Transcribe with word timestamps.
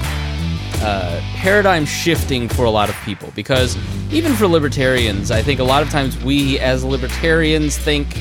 uh, 0.81 1.19
paradigm 1.35 1.85
shifting 1.85 2.47
for 2.47 2.63
a 2.63 2.69
lot 2.69 2.87
of 2.87 2.95
people 3.03 3.33
because 3.35 3.75
even 4.13 4.31
for 4.31 4.47
libertarians, 4.47 5.29
I 5.29 5.41
think 5.41 5.59
a 5.59 5.65
lot 5.65 5.83
of 5.83 5.89
times 5.89 6.17
we 6.23 6.57
as 6.59 6.85
libertarians 6.85 7.77
think 7.77 8.15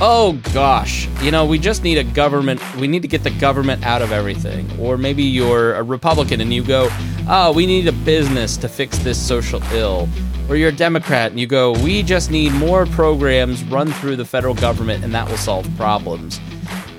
oh 0.00 0.38
gosh, 0.52 1.08
you 1.22 1.30
know, 1.30 1.44
we 1.46 1.58
just 1.58 1.82
need 1.82 1.98
a 1.98 2.04
government, 2.04 2.60
we 2.76 2.86
need 2.86 3.02
to 3.02 3.08
get 3.08 3.22
the 3.22 3.30
government 3.30 3.84
out 3.84 4.02
of 4.02 4.12
everything. 4.12 4.68
Or 4.78 4.96
maybe 4.96 5.22
you're 5.22 5.74
a 5.74 5.82
Republican 5.82 6.40
and 6.40 6.52
you 6.52 6.64
go, 6.64 6.88
oh, 7.28 7.52
we 7.52 7.66
need 7.66 7.86
a 7.86 7.92
business 7.92 8.56
to 8.58 8.68
fix 8.68 8.98
this 8.98 9.20
social 9.20 9.62
ill. 9.72 10.08
Or 10.48 10.56
you're 10.56 10.68
a 10.70 10.72
Democrat 10.72 11.30
and 11.30 11.40
you 11.40 11.46
go, 11.46 11.72
we 11.82 12.02
just 12.02 12.30
need 12.30 12.52
more 12.52 12.86
programs 12.86 13.62
run 13.64 13.90
through 13.92 14.16
the 14.16 14.24
federal 14.24 14.54
government 14.54 15.04
and 15.04 15.14
that 15.14 15.28
will 15.28 15.38
solve 15.38 15.68
problems. 15.76 16.40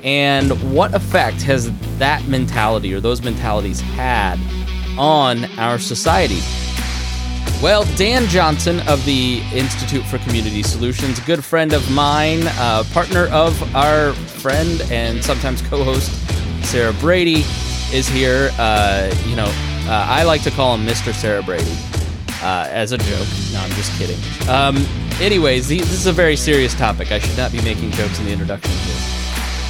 And 0.03 0.51
what 0.73 0.93
effect 0.93 1.41
has 1.43 1.71
that 1.97 2.25
mentality 2.27 2.93
or 2.93 2.99
those 2.99 3.23
mentalities 3.23 3.81
had 3.81 4.39
on 4.97 5.45
our 5.59 5.79
society? 5.79 6.39
Well, 7.61 7.85
Dan 7.95 8.27
Johnson 8.27 8.81
of 8.87 9.03
the 9.05 9.41
Institute 9.53 10.03
for 10.05 10.19
Community 10.19 10.61
Solutions, 10.61 11.19
good 11.21 11.43
friend 11.43 11.73
of 11.73 11.89
mine, 11.89 12.43
uh, 12.45 12.83
partner 12.91 13.27
of 13.27 13.75
our 13.75 14.13
friend 14.13 14.81
and 14.91 15.23
sometimes 15.23 15.61
co-host 15.63 16.11
Sarah 16.63 16.93
Brady, 16.93 17.43
is 17.91 18.07
here. 18.07 18.51
Uh, 18.59 19.13
you 19.25 19.35
know, 19.35 19.51
uh, 19.87 20.05
I 20.07 20.23
like 20.23 20.43
to 20.43 20.51
call 20.51 20.75
him 20.75 20.85
Mr. 20.85 21.13
Sarah 21.13 21.41
Brady 21.41 21.75
uh, 22.41 22.67
as 22.69 22.91
a 22.91 22.97
joke. 22.97 23.27
No, 23.53 23.59
I'm 23.59 23.71
just 23.71 23.97
kidding. 23.97 24.19
Um, 24.49 24.77
anyways, 25.19 25.67
this 25.69 25.91
is 25.91 26.05
a 26.05 26.13
very 26.13 26.35
serious 26.35 26.75
topic. 26.75 27.11
I 27.11 27.19
should 27.19 27.37
not 27.37 27.51
be 27.51 27.61
making 27.61 27.91
jokes 27.91 28.19
in 28.19 28.25
the 28.25 28.31
introduction. 28.31 28.71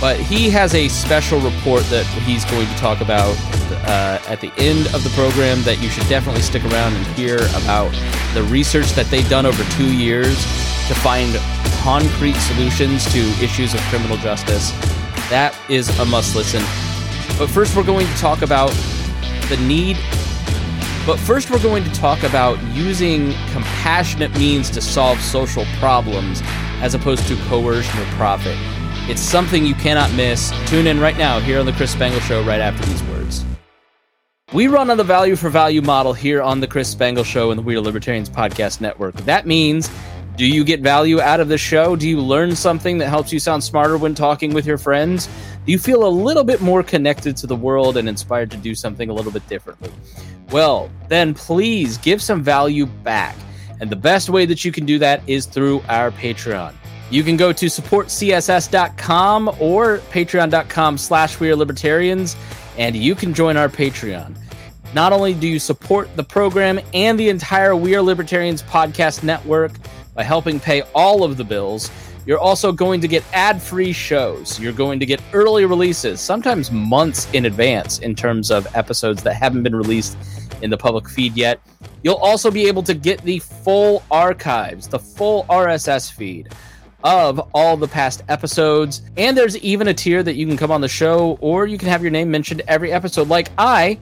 But 0.02 0.20
he 0.20 0.50
has 0.50 0.76
a 0.76 0.88
special 0.90 1.40
report 1.40 1.84
that 1.86 2.06
he's 2.26 2.44
going 2.46 2.68
to 2.68 2.76
talk 2.76 3.02
about 3.02 3.36
uh, 3.88 4.20
at 4.28 4.42
the 4.42 4.52
end 4.58 4.88
of 4.94 5.04
the 5.04 5.10
program 5.12 5.62
that 5.64 5.82
you 5.82 5.90
should 5.90 6.08
definitely 6.08 6.42
stick 6.42 6.64
around 6.66 6.94
and 6.94 7.06
hear 7.18 7.38
about 7.64 7.92
the 8.34 8.44
research 8.44 8.92
that 8.92 9.06
they've 9.08 9.28
done 9.30 9.46
over 9.46 9.64
two 9.72 9.96
years 9.96 10.36
to 10.88 10.96
find 10.96 11.34
concrete 11.82 12.36
solutions 12.36 13.06
to 13.14 13.20
issues 13.44 13.74
of 13.74 13.80
criminal 13.82 14.18
justice. 14.18 14.72
That 15.30 15.58
is 15.70 15.98
a 16.00 16.06
must 16.06 16.36
listen. 16.36 16.62
But 17.38 17.48
first, 17.50 17.76
we're 17.76 17.84
going 17.84 18.08
to 18.08 18.18
talk 18.18 18.42
about 18.42 18.72
the 19.50 19.58
need. 19.66 19.98
But 21.06 21.20
first, 21.20 21.52
we're 21.52 21.62
going 21.62 21.84
to 21.84 21.92
talk 21.94 22.24
about 22.24 22.62
using 22.74 23.34
compassionate 23.52 24.36
means 24.38 24.70
to 24.72 24.82
solve 24.82 25.22
social 25.22 25.66
problems 25.80 26.42
as 26.82 26.96
opposed 26.96 27.28
to 27.28 27.36
coercion 27.48 28.00
or 28.00 28.06
profit. 28.14 28.58
It's 29.08 29.22
something 29.22 29.64
you 29.64 29.76
cannot 29.76 30.12
miss. 30.14 30.52
Tune 30.68 30.88
in 30.88 31.00
right 31.00 31.16
now 31.16 31.40
here 31.40 31.60
on 31.60 31.68
The 31.68 31.74
Chris 31.74 31.92
Spangle 31.92 32.20
Show 32.22 32.44
right 32.44 32.60
after 32.60 32.84
these 32.88 33.04
words. 33.04 33.46
We 34.52 34.66
run 34.66 34.90
on 34.90 34.98
the 34.98 35.04
value 35.04 35.36
for 35.36 35.50
value 35.50 35.84
model 35.84 36.12
here 36.12 36.42
on 36.42 36.60
The 36.60 36.66
Chris 36.66 36.90
Spangle 36.90 37.24
Show 37.24 37.52
and 37.52 37.60
the 37.60 37.62
We 37.62 37.76
Are 37.76 37.82
Libertarians 37.82 38.32
Podcast 38.32 38.82
Network. 38.82 39.14
That 39.18 39.46
means 39.46 39.92
do 40.38 40.48
you 40.48 40.64
get 40.64 40.80
value 40.82 41.22
out 41.22 41.40
of 41.40 41.50
the 41.50 41.58
show? 41.58 41.96
Do 41.96 42.10
you 42.10 42.20
learn 42.20 42.56
something 42.56 42.98
that 42.98 43.10
helps 43.10 43.32
you 43.32 43.40
sound 43.40 43.64
smarter 43.64 43.96
when 43.96 44.16
talking 44.16 44.56
with 44.56 44.66
your 44.66 44.80
friends? 44.80 45.28
Do 45.68 45.72
you 45.72 45.78
feel 45.78 46.08
a 46.08 46.10
little 46.10 46.44
bit 46.44 46.60
more 46.62 46.82
connected 46.82 47.38
to 47.38 47.48
the 47.48 47.56
world 47.56 47.98
and 47.98 48.10
inspired 48.10 48.50
to 48.52 48.58
do 48.58 48.74
something 48.74 49.12
a 49.12 49.14
little 49.14 49.32
bit 49.32 49.48
differently? 49.48 49.92
Well, 50.50 50.90
then 51.10 51.36
please 51.36 52.00
give 52.00 52.24
some 52.24 52.42
value 52.42 52.88
back. 52.88 53.36
And 53.80 53.92
the 53.92 53.96
best 53.96 54.30
way 54.30 54.48
that 54.48 54.66
you 54.66 54.72
can 54.72 54.88
do 54.88 54.98
that 54.98 55.22
is 55.28 55.46
through 55.46 55.84
our 55.90 56.10
Patreon. 56.10 56.74
You 57.12 57.24
can 57.24 57.38
go 57.38 57.54
to 57.54 57.68
supportcss.com 57.68 59.56
or 59.60 60.00
patreon.com 60.10 60.98
slash 60.98 61.40
we 61.40 61.52
are 61.52 61.56
libertarians, 61.56 62.36
and 62.78 62.96
you 62.96 63.14
can 63.14 63.34
join 63.34 63.58
our 63.58 63.70
Patreon. 63.70 64.36
Not 64.96 65.14
only 65.14 65.34
do 65.34 65.48
you 65.48 65.60
support 65.60 66.16
the 66.16 66.24
program 66.24 66.80
and 66.94 67.20
the 67.20 67.30
entire 67.30 67.76
We 67.76 67.96
Are 67.96 68.02
Libertarians 68.02 68.64
podcast 68.64 69.24
network 69.24 69.74
by 70.16 70.24
helping 70.24 70.60
pay 70.60 70.82
all 70.96 71.24
of 71.24 71.38
the 71.38 71.44
bills, 71.44 71.92
you're 72.26 72.40
also 72.40 72.72
going 72.72 73.02
to 73.02 73.08
get 73.08 73.24
ad 73.34 73.62
free 73.62 73.94
shows. 73.94 74.60
You're 74.60 74.74
going 74.74 75.00
to 75.00 75.06
get 75.06 75.22
early 75.32 75.66
releases, 75.66 76.20
sometimes 76.22 76.72
months 76.72 77.32
in 77.34 77.46
advance, 77.46 78.00
in 78.00 78.16
terms 78.16 78.50
of 78.50 78.68
episodes 78.74 79.22
that 79.24 79.36
haven't 79.36 79.62
been 79.62 79.76
released 79.76 80.18
in 80.64 80.72
the 80.72 80.78
public 80.78 81.08
feed 81.08 81.36
yet. 81.36 81.60
You'll 82.02 82.16
also 82.16 82.50
be 82.50 82.66
able 82.68 82.82
to 82.84 82.96
get 82.96 83.22
the 83.22 83.40
full 83.40 84.02
archives, 84.10 84.88
the 84.88 84.98
full 84.98 85.44
RSS 85.50 86.12
feed 86.12 86.50
of 87.06 87.40
all 87.54 87.78
the 87.78 87.88
past 87.88 88.24
episodes. 88.28 89.04
And 89.16 89.38
there's 89.38 89.58
even 89.60 89.88
a 89.88 89.94
tier 89.94 90.24
that 90.24 90.34
you 90.34 90.48
can 90.48 90.58
come 90.58 90.72
on 90.72 90.82
the 90.82 90.90
show 90.90 91.38
or 91.40 91.68
you 91.68 91.78
can 91.78 91.88
have 91.88 92.02
your 92.02 92.12
name 92.12 92.32
mentioned 92.32 92.64
every 92.68 92.92
episode, 92.92 93.30
like 93.30 93.52
I 93.60 94.00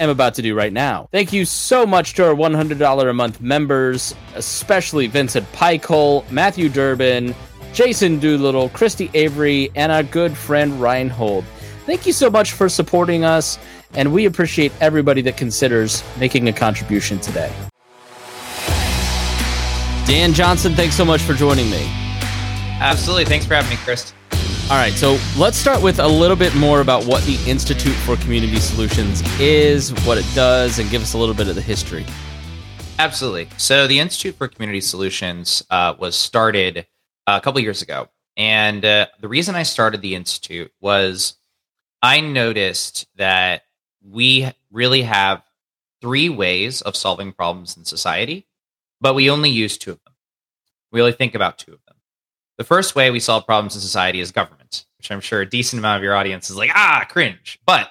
am 0.00 0.08
about 0.08 0.32
to 0.34 0.42
do 0.42 0.54
right 0.54 0.72
now. 0.72 1.08
Thank 1.12 1.32
you 1.32 1.44
so 1.44 1.84
much 1.84 2.14
to 2.14 2.26
our 2.26 2.34
$100 2.34 3.10
a 3.10 3.12
month 3.12 3.40
members, 3.42 4.14
especially 4.34 5.06
Vincent 5.08 5.46
Pikehole, 5.52 6.28
Matthew 6.30 6.70
Durbin, 6.70 7.34
Jason 7.74 8.18
Doolittle, 8.18 8.70
Christy 8.70 9.10
Avery, 9.12 9.70
and 9.74 9.92
our 9.92 10.02
good 10.02 10.34
friend 10.34 10.80
Reinhold. 10.80 11.44
Thank 11.84 12.06
you 12.06 12.14
so 12.14 12.30
much 12.30 12.52
for 12.52 12.68
supporting 12.68 13.24
us, 13.24 13.58
and 13.92 14.12
we 14.12 14.24
appreciate 14.24 14.72
everybody 14.80 15.20
that 15.22 15.36
considers 15.36 16.02
making 16.18 16.48
a 16.48 16.52
contribution 16.52 17.18
today. 17.18 17.52
Dan 20.06 20.32
Johnson, 20.32 20.74
thanks 20.74 20.96
so 20.96 21.04
much 21.04 21.20
for 21.20 21.34
joining 21.34 21.68
me. 21.68 22.07
Absolutely. 22.80 23.24
Thanks 23.24 23.46
for 23.46 23.54
having 23.54 23.70
me, 23.70 23.76
Chris. 23.76 24.12
All 24.70 24.76
right, 24.76 24.92
so 24.92 25.18
let's 25.38 25.56
start 25.56 25.82
with 25.82 25.98
a 25.98 26.06
little 26.06 26.36
bit 26.36 26.54
more 26.54 26.82
about 26.82 27.06
what 27.06 27.24
the 27.24 27.38
Institute 27.50 27.94
for 27.94 28.16
Community 28.16 28.60
Solutions 28.60 29.22
is, 29.40 29.90
what 30.04 30.18
it 30.18 30.26
does, 30.34 30.78
and 30.78 30.90
give 30.90 31.00
us 31.00 31.14
a 31.14 31.18
little 31.18 31.34
bit 31.34 31.48
of 31.48 31.54
the 31.54 31.62
history. 31.62 32.04
Absolutely. 32.98 33.48
So, 33.56 33.86
the 33.86 33.98
Institute 33.98 34.34
for 34.34 34.46
Community 34.46 34.82
Solutions 34.82 35.64
uh, 35.70 35.94
was 35.98 36.16
started 36.16 36.86
a 37.26 37.40
couple 37.40 37.60
years 37.60 37.80
ago. 37.80 38.08
And 38.36 38.84
uh, 38.84 39.06
the 39.20 39.28
reason 39.28 39.54
I 39.54 39.62
started 39.62 40.02
the 40.02 40.14
Institute 40.14 40.70
was 40.80 41.34
I 42.02 42.20
noticed 42.20 43.06
that 43.16 43.62
we 44.02 44.50
really 44.70 45.02
have 45.02 45.42
three 46.00 46.28
ways 46.28 46.82
of 46.82 46.94
solving 46.94 47.32
problems 47.32 47.76
in 47.76 47.84
society, 47.84 48.46
but 49.00 49.14
we 49.14 49.30
only 49.30 49.50
use 49.50 49.78
two 49.78 49.92
of 49.92 50.04
them. 50.04 50.14
We 50.92 51.00
only 51.00 51.12
think 51.12 51.34
about 51.34 51.58
two 51.58 51.72
of 51.72 51.80
them. 51.86 51.87
The 52.58 52.64
first 52.64 52.94
way 52.96 53.10
we 53.10 53.20
solve 53.20 53.46
problems 53.46 53.74
in 53.76 53.80
society 53.80 54.20
is 54.20 54.32
government, 54.32 54.84
which 54.98 55.10
I'm 55.10 55.20
sure 55.20 55.40
a 55.40 55.48
decent 55.48 55.78
amount 55.78 55.98
of 55.98 56.02
your 56.02 56.14
audience 56.14 56.50
is 56.50 56.56
like, 56.56 56.70
ah, 56.74 57.06
cringe. 57.08 57.58
But 57.64 57.90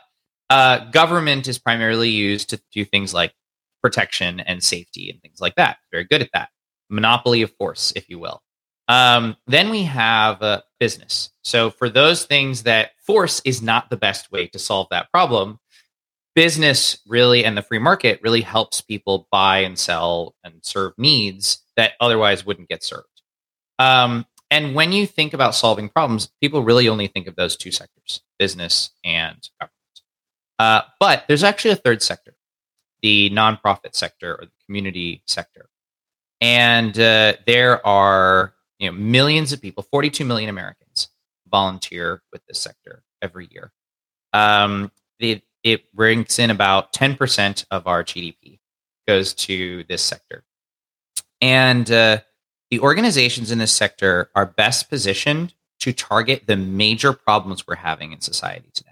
uh, 0.50 0.90
government 0.92 1.48
is 1.48 1.58
primarily 1.58 2.10
used 2.10 2.50
to 2.50 2.62
do 2.74 2.84
things 2.84 3.14
like 3.14 3.34
protection 3.82 4.42
and 4.42 4.62
safety 4.62 5.10
and 5.10 5.22
things 5.22 5.40
like 5.40 5.56
that. 5.56 5.78
Very 5.92 6.04
good 6.04 6.22
at 6.22 6.30
that. 6.34 6.50
Monopoly 6.90 7.42
of 7.42 7.52
force, 7.54 7.94
if 7.96 8.10
you 8.10 8.20
will. 8.20 8.42
Um, 8.90 9.36
then 9.48 9.70
we 9.70 9.84
have 9.84 10.42
uh, 10.42 10.62
business. 10.80 11.30
So 11.44 11.70
for 11.70 11.90
those 11.90 12.26
things 12.26 12.64
that 12.64 12.92
force 13.06 13.42
is 13.46 13.62
not 13.62 13.90
the 13.90 13.98
best 13.98 14.32
way 14.32 14.48
to 14.48 14.60
solve 14.60 14.88
that 14.92 15.12
problem, 15.12 15.60
business 16.36 17.00
really 17.08 17.44
and 17.44 17.58
the 17.58 17.62
free 17.62 17.80
market 17.80 18.20
really 18.22 18.42
helps 18.42 18.80
people 18.80 19.28
buy 19.32 19.60
and 19.60 19.78
sell 19.78 20.36
and 20.44 20.54
serve 20.62 20.94
needs 20.98 21.64
that 21.76 21.94
otherwise 22.00 22.46
wouldn't 22.46 22.70
get 22.70 22.84
served. 22.84 23.06
Um, 23.80 24.26
and 24.50 24.76
when 24.76 24.92
you 24.92 25.06
think 25.06 25.34
about 25.34 25.56
solving 25.56 25.90
problems, 25.90 26.30
people 26.42 26.64
really 26.64 26.88
only 26.88 27.08
think 27.08 27.28
of 27.28 27.36
those 27.36 27.56
two 27.56 27.72
sectors 27.72 28.22
business 28.40 28.92
and 29.04 29.50
government. 29.60 29.74
Uh, 30.60 30.82
but 31.00 31.26
there's 31.28 31.44
actually 31.44 31.72
a 31.72 31.76
third 31.76 32.02
sector, 32.02 32.36
the 33.02 33.30
nonprofit 33.32 33.94
sector 33.94 34.36
or 34.36 34.46
the 34.46 34.66
community 34.66 35.22
sector. 35.26 35.70
And 36.40 36.98
uh, 37.00 37.34
there 37.46 37.86
are 37.86 38.54
you 38.80 38.90
know, 38.90 38.98
millions 38.98 39.54
of 39.54 39.62
people, 39.62 39.84
42 39.84 40.24
million 40.24 40.50
Americans 40.50 41.10
volunteer 41.50 42.22
with 42.32 42.46
this 42.48 42.60
sector 42.60 43.04
every 43.22 43.48
year. 43.52 43.72
Um, 44.34 44.92
it, 45.20 45.44
it 45.64 45.94
brings 45.94 46.38
in 46.40 46.52
about 46.52 46.94
10% 46.94 47.66
of 47.72 47.88
our 47.88 48.04
GDP 48.04 48.60
goes 49.08 49.34
to 49.34 49.84
this 49.86 50.02
sector. 50.02 50.44
And 51.42 51.90
uh, 51.90 52.20
the 52.70 52.80
organizations 52.80 53.52
in 53.52 53.60
this 53.60 53.72
sector 53.72 54.30
are 54.36 54.46
best 54.46 54.90
positioned 54.90 55.54
to 55.80 55.94
target 55.94 56.44
the 56.48 56.56
major 56.56 57.14
problems 57.14 57.66
we're 57.68 57.76
having 57.76 58.12
in 58.12 58.22
society 58.22 58.70
today. 58.74 58.92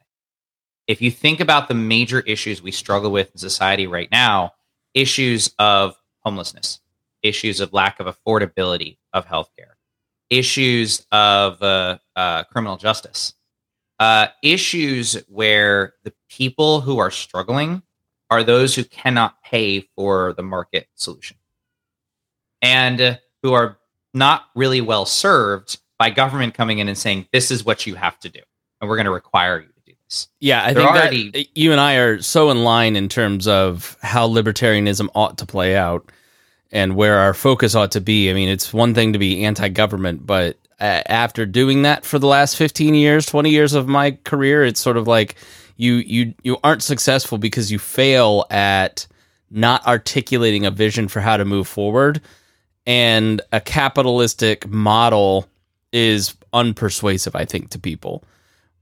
If 0.88 1.02
you 1.02 1.10
think 1.10 1.40
about 1.40 1.68
the 1.68 1.74
major 1.74 2.20
issues 2.22 2.62
we 2.62 2.72
struggle 2.72 3.12
with 3.12 3.32
in 3.32 3.38
society 3.38 3.88
right 3.88 4.10
now, 4.12 4.54
issues 4.94 5.54
of 5.58 5.96
homelessness, 6.20 6.80
issues 7.24 7.60
of 7.60 7.74
lack 7.74 8.00
of 8.00 8.06
affordability 8.06 8.98
of 9.14 9.26
healthcare, 9.26 9.74
issues 10.30 11.06
of 11.12 11.62
uh, 11.62 11.98
uh, 12.16 12.44
criminal 12.44 12.78
justice, 12.78 13.34
uh, 14.00 14.28
issues 14.44 15.24
where 15.28 15.94
the 16.04 16.14
people 16.30 16.82
who 16.82 17.00
are 17.00 17.12
struggling 17.12 17.82
are 18.30 18.44
those 18.44 18.76
who 18.76 18.84
cannot 18.84 19.42
pay 19.44 19.82
for 19.96 20.34
the 20.34 20.44
market 20.44 20.88
solution 20.96 21.38
and 22.62 23.20
who 23.46 23.54
are 23.54 23.78
not 24.12 24.46
really 24.56 24.82
well 24.82 25.06
served 25.06 25.78
by 26.00 26.10
government 26.10 26.56
coming 26.56 26.80
in 26.80 26.88
and 26.88 26.98
saying, 26.98 27.28
this 27.32 27.52
is 27.52 27.64
what 27.64 27.86
you 27.86 27.94
have 27.94 28.20
to 28.20 28.28
do. 28.28 28.40
And 28.82 28.90
we're 28.90 28.96
going 28.96 29.06
to 29.06 29.12
require 29.12 29.60
you 29.60 29.68
to 29.68 29.82
do 29.86 29.94
this. 30.08 30.30
Yeah, 30.40 30.64
I 30.64 30.74
They're 30.74 30.82
think 30.82 30.96
already, 30.96 31.30
that 31.30 31.56
you 31.56 31.72
and 31.72 31.80
I 31.80 31.98
are 31.98 32.22
so 32.24 32.50
in 32.50 32.64
line 32.64 32.96
in 32.96 33.08
terms 33.08 33.48
of 33.48 33.98
how 34.02 34.28
libertarianism 34.28 35.10
ought 35.14 35.38
to 35.38 35.46
play 35.46 35.76
out 35.76 36.12
and 36.72 36.96
where 36.96 37.20
our 37.20 37.36
focus 37.36 37.76
ought 37.76 37.92
to 37.92 38.02
be. 38.02 38.32
I 38.32 38.34
mean, 38.34 38.50
it's 38.50 38.74
one 38.74 38.96
thing 38.96 39.14
to 39.14 39.20
be 39.20 39.46
anti 39.46 39.70
government, 39.70 40.26
but 40.26 40.58
after 40.80 41.46
doing 41.46 41.84
that 41.84 42.04
for 42.04 42.18
the 42.18 42.28
last 42.28 42.58
15 42.58 42.96
years 42.96 43.26
20 43.28 43.50
years 43.50 43.74
of 43.74 43.88
my 43.88 44.12
career 44.26 44.66
it's 44.66 44.82
sort 44.82 44.98
of 44.98 45.08
like 45.08 45.36
you 45.78 45.94
you 45.94 46.34
you 46.44 46.58
aren't 46.66 46.84
successful 46.84 47.38
because 47.38 47.72
you 47.72 47.80
fail 47.80 48.44
at 48.50 49.08
not 49.50 49.88
articulating 49.88 50.66
a 50.66 50.72
vision 50.72 51.08
for 51.08 51.22
how 51.22 51.38
to 51.38 51.46
move 51.46 51.66
forward 51.66 52.20
and 52.86 53.42
a 53.52 53.60
capitalistic 53.60 54.68
model 54.68 55.48
is 55.92 56.36
unpersuasive 56.54 57.36
i 57.36 57.46
think 57.46 57.70
to 57.70 57.80
people 57.80 58.24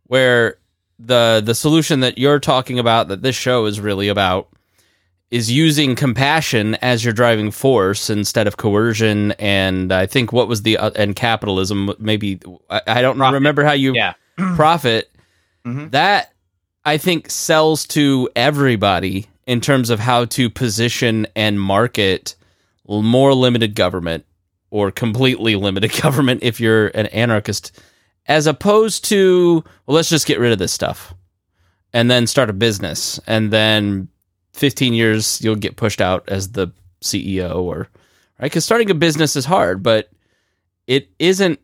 where 0.08 0.58
the 1.00 1.42
the 1.44 1.56
solution 1.56 2.00
that 2.02 2.18
you're 2.18 2.40
talking 2.40 2.80
about 2.80 3.08
that 3.08 3.22
this 3.22 3.36
show 3.36 3.66
is 3.66 3.80
really 3.80 4.08
about 4.08 4.48
is 5.32 5.52
using 5.52 5.96
compassion 5.96 6.76
as 6.76 7.04
your 7.04 7.12
driving 7.14 7.50
force 7.50 8.10
instead 8.10 8.46
of 8.46 8.58
coercion 8.58 9.32
and 9.34 9.92
i 9.92 10.06
think 10.06 10.32
what 10.32 10.48
was 10.48 10.62
the 10.62 10.78
uh, 10.78 10.92
and 10.96 11.16
capitalism 11.16 11.92
maybe 11.98 12.40
i, 12.70 12.82
I 12.88 13.02
don't 13.02 13.18
profit. 13.18 13.34
remember 13.34 13.64
how 13.64 13.74
you 13.74 13.94
yeah. 13.96 14.14
profit 14.56 15.12
mm-hmm. 15.66 15.90
that 15.90 16.34
i 16.86 16.98
think 16.98 17.30
sells 17.30 17.86
to 17.88 18.30
everybody 18.36 19.28
in 19.46 19.60
terms 19.60 19.90
of 19.90 20.00
how 20.00 20.26
to 20.26 20.50
position 20.50 21.28
and 21.36 21.60
market 21.60 22.36
more 22.88 23.34
limited 23.34 23.76
government 23.76 24.26
or 24.70 24.92
completely 24.92 25.56
limited 25.56 25.92
government 26.02 26.42
if 26.44 26.60
you're 26.60 26.88
an 26.90 27.08
anarchist 27.08 27.80
as 28.28 28.48
opposed 28.48 29.06
to 29.06 29.64
well 29.86 29.96
let's 29.96 30.10
just 30.10 30.26
get 30.26 30.40
rid 30.40 30.52
of 30.52 30.60
this 30.60 30.72
stuff 30.72 31.14
and 31.94 32.10
then 32.10 32.28
start 32.28 32.50
a 32.50 32.54
business. 32.54 33.20
And 33.28 33.52
then 33.52 34.10
15 34.54 34.94
years 34.94 35.42
you'll 35.42 35.56
get 35.56 35.78
pushed 35.78 36.02
out 36.02 36.28
as 36.28 36.52
the 36.52 36.68
CEO 37.02 37.56
or 37.56 37.90
right? 38.40 38.48
Because 38.48 38.66
starting 38.66 38.90
a 38.90 38.96
business 38.96 39.36
is 39.36 39.46
hard 39.46 39.84
but 39.84 40.10
it 40.88 41.10
isn't 41.20 41.60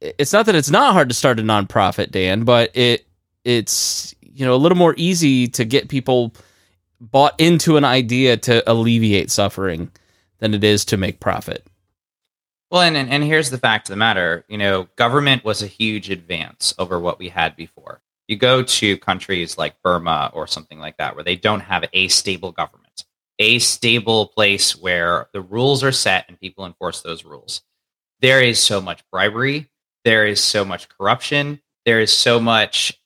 it's 0.00 0.32
not 0.32 0.46
that 0.46 0.54
it's 0.54 0.70
not 0.70 0.92
hard 0.92 1.08
to 1.08 1.14
start 1.14 1.38
a 1.38 1.42
nonprofit 1.42 2.10
Dan 2.10 2.44
but 2.44 2.70
it 2.74 3.06
it's 3.44 4.14
you 4.20 4.44
know 4.44 4.54
a 4.54 4.56
little 4.56 4.78
more 4.78 4.94
easy 4.96 5.48
to 5.48 5.64
get 5.64 5.88
people 5.88 6.34
bought 7.00 7.38
into 7.38 7.76
an 7.76 7.84
idea 7.84 8.36
to 8.36 8.70
alleviate 8.70 9.30
suffering 9.30 9.90
than 10.40 10.54
it 10.54 10.64
is 10.64 10.84
to 10.84 10.96
make 10.96 11.20
profit 11.20 11.66
well 12.70 12.82
and, 12.82 12.96
and 12.96 13.08
and 13.10 13.24
here's 13.24 13.50
the 13.50 13.58
fact 13.58 13.88
of 13.88 13.92
the 13.92 13.96
matter 13.96 14.44
you 14.48 14.58
know 14.58 14.88
government 14.96 15.44
was 15.44 15.62
a 15.62 15.66
huge 15.66 16.10
advance 16.10 16.74
over 16.78 16.98
what 16.98 17.18
we 17.18 17.28
had 17.28 17.54
before 17.56 18.02
you 18.30 18.36
go 18.36 18.62
to 18.62 18.96
countries 18.96 19.58
like 19.58 19.82
Burma 19.82 20.30
or 20.32 20.46
something 20.46 20.78
like 20.78 20.96
that, 20.98 21.16
where 21.16 21.24
they 21.24 21.34
don't 21.34 21.60
have 21.62 21.84
a 21.92 22.06
stable 22.06 22.52
government, 22.52 23.04
a 23.40 23.58
stable 23.58 24.28
place 24.28 24.76
where 24.76 25.26
the 25.32 25.40
rules 25.40 25.82
are 25.82 25.90
set 25.90 26.26
and 26.28 26.38
people 26.38 26.64
enforce 26.64 27.02
those 27.02 27.24
rules. 27.24 27.62
There 28.20 28.40
is 28.40 28.60
so 28.60 28.80
much 28.80 29.02
bribery. 29.10 29.68
There 30.04 30.28
is 30.28 30.40
so 30.40 30.64
much 30.64 30.88
corruption. 30.88 31.60
There 31.84 32.00
is 32.00 32.12
so 32.12 32.38
much 32.38 32.96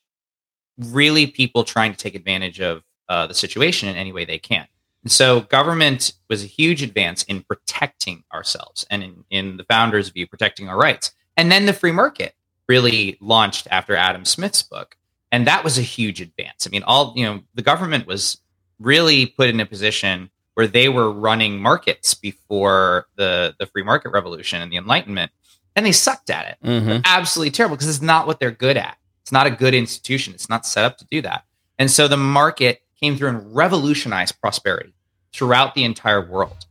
really 0.77 1.25
people 1.25 1.63
trying 1.63 1.91
to 1.91 1.97
take 1.97 2.13
advantage 2.13 2.61
of 2.61 2.83
uh, 3.09 3.25
the 3.25 3.33
situation 3.33 3.89
in 3.89 3.95
any 3.95 4.13
way 4.13 4.25
they 4.25 4.37
can. 4.37 4.67
And 5.05 5.11
so 5.11 5.41
government 5.41 6.11
was 6.29 6.43
a 6.43 6.47
huge 6.47 6.83
advance 6.83 7.23
in 7.23 7.43
protecting 7.43 8.23
ourselves 8.33 8.85
and 8.89 9.01
in, 9.01 9.23
in 9.29 9.57
the 9.57 9.63
founders' 9.63 10.09
view, 10.09 10.27
protecting 10.27 10.67
our 10.67 10.77
rights. 10.77 11.13
And 11.37 11.49
then 11.49 11.65
the 11.65 11.73
free 11.73 11.93
market 11.93 12.35
really 12.67 13.17
launched 13.21 13.67
after 13.71 13.95
Adam 13.95 14.25
Smith's 14.25 14.63
book 14.63 14.97
and 15.35 15.47
that 15.47 15.65
was 15.65 15.77
a 15.77 15.81
huge 15.81 16.21
advance. 16.21 16.65
I 16.65 16.69
mean, 16.69 16.83
all 16.83 17.11
you 17.13 17.25
know, 17.25 17.41
the 17.55 17.61
government 17.61 18.07
was 18.07 18.37
really 18.79 19.25
put 19.25 19.49
in 19.49 19.59
a 19.59 19.65
position 19.65 20.29
where 20.53 20.65
they 20.65 20.87
were 20.87 21.11
running 21.11 21.59
markets 21.59 22.13
before 22.13 23.07
the 23.17 23.53
the 23.59 23.65
free 23.65 23.83
market 23.83 24.11
revolution 24.11 24.61
and 24.61 24.71
the 24.71 24.77
Enlightenment, 24.77 25.33
and 25.75 25.85
they 25.85 25.91
sucked 25.91 26.29
at 26.29 26.47
it. 26.47 26.65
Mm-hmm. 26.65 27.01
Absolutely 27.03 27.51
terrible 27.51 27.75
because 27.75 27.89
it's 27.89 28.01
not 28.01 28.27
what 28.27 28.39
they're 28.39 28.49
good 28.49 28.77
at. 28.77 28.97
It's 29.23 29.33
not 29.33 29.45
a 29.45 29.51
good 29.51 29.73
institution. 29.73 30.33
It's 30.33 30.47
not 30.47 30.65
set 30.65 30.85
up 30.85 30.97
to 30.99 31.05
do 31.11 31.21
that. 31.23 31.43
And 31.77 31.91
so 31.91 32.07
the 32.07 32.15
market 32.15 32.81
came 32.97 33.17
through 33.17 33.27
and 33.27 33.53
revolutionized 33.53 34.39
prosperity 34.39 34.93
throughout 35.35 35.75
the 35.75 35.83
entire 35.83 36.25
world. 36.25 36.65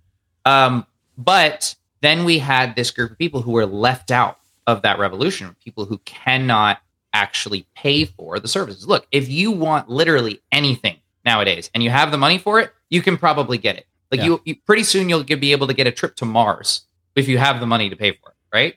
Um, 0.45 0.87
but 1.19 1.77
then 2.01 2.25
we 2.25 2.39
had 2.39 2.75
this 2.75 2.91
group 2.91 3.13
of 3.13 3.19
people 3.19 3.43
who 3.43 3.53
were 3.53 3.67
left 3.67 4.11
out 4.11 4.39
of 4.67 4.83
that 4.83 4.99
revolution, 4.99 5.55
people 5.63 5.85
who 5.85 5.99
cannot 5.99 6.79
actually 7.13 7.67
pay 7.75 8.05
for 8.05 8.41
the 8.41 8.49
services. 8.49 8.89
Look, 8.89 9.07
if 9.13 9.29
you 9.29 9.51
want 9.53 9.89
literally 9.89 10.41
anything 10.51 10.97
nowadays 11.25 11.71
and 11.75 11.83
you 11.83 11.91
have 11.91 12.11
the 12.11 12.19
money 12.19 12.39
for 12.39 12.59
it, 12.61 12.73
you 12.89 13.03
can 13.03 13.17
probably 13.17 13.59
get 13.59 13.77
it. 13.77 13.87
Like 14.11 14.21
yeah. 14.21 14.27
you, 14.27 14.41
you, 14.45 14.57
pretty 14.57 14.83
soon 14.83 15.09
you'll 15.09 15.25
be 15.25 15.53
able 15.53 15.67
to 15.67 15.75
get 15.75 15.87
a 15.87 15.93
trip 15.93 16.17
to 16.17 16.25
Mars 16.25 16.83
if 17.15 17.29
you 17.29 17.39
have 17.39 17.61
the 17.61 17.67
money 17.67 17.91
to 17.91 17.97
pay 17.97 18.13
for 18.13 18.31
it, 18.31 18.37
right? 18.53 18.75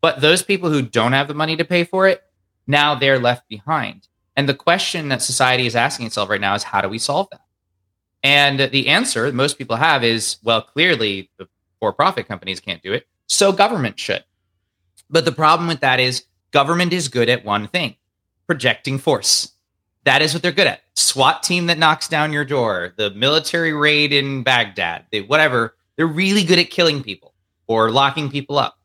But 0.00 0.20
those 0.20 0.42
people 0.42 0.70
who 0.70 0.82
don't 0.82 1.12
have 1.12 1.28
the 1.28 1.34
money 1.34 1.56
to 1.56 1.64
pay 1.64 1.84
for 1.84 2.06
it, 2.06 2.22
now 2.66 2.94
they're 2.94 3.18
left 3.18 3.48
behind. 3.48 4.08
And 4.36 4.48
the 4.48 4.54
question 4.54 5.08
that 5.08 5.22
society 5.22 5.66
is 5.66 5.74
asking 5.74 6.06
itself 6.06 6.28
right 6.28 6.40
now 6.40 6.54
is 6.54 6.62
how 6.62 6.80
do 6.80 6.88
we 6.88 6.98
solve 6.98 7.28
that? 7.32 7.40
And 8.22 8.58
the 8.58 8.88
answer 8.88 9.32
most 9.32 9.58
people 9.58 9.76
have 9.76 10.02
is 10.02 10.38
well, 10.42 10.62
clearly 10.62 11.30
the 11.38 11.48
for 11.80 11.92
profit 11.92 12.26
companies 12.26 12.58
can't 12.58 12.82
do 12.82 12.92
it, 12.92 13.06
so 13.28 13.52
government 13.52 13.98
should. 14.00 14.24
But 15.08 15.24
the 15.24 15.32
problem 15.32 15.68
with 15.68 15.80
that 15.80 16.00
is 16.00 16.24
Government 16.50 16.92
is 16.92 17.08
good 17.08 17.28
at 17.28 17.44
one 17.44 17.68
thing 17.68 17.96
projecting 18.46 18.98
force. 18.98 19.52
That 20.04 20.22
is 20.22 20.32
what 20.32 20.42
they're 20.42 20.52
good 20.52 20.66
at. 20.66 20.80
SWAT 20.94 21.42
team 21.42 21.66
that 21.66 21.78
knocks 21.78 22.08
down 22.08 22.32
your 22.32 22.44
door, 22.44 22.94
the 22.96 23.10
military 23.10 23.74
raid 23.74 24.12
in 24.12 24.42
Baghdad, 24.42 25.04
whatever. 25.26 25.76
They're 25.96 26.06
really 26.06 26.44
good 26.44 26.58
at 26.58 26.70
killing 26.70 27.02
people 27.02 27.34
or 27.66 27.90
locking 27.90 28.30
people 28.30 28.58
up. 28.58 28.78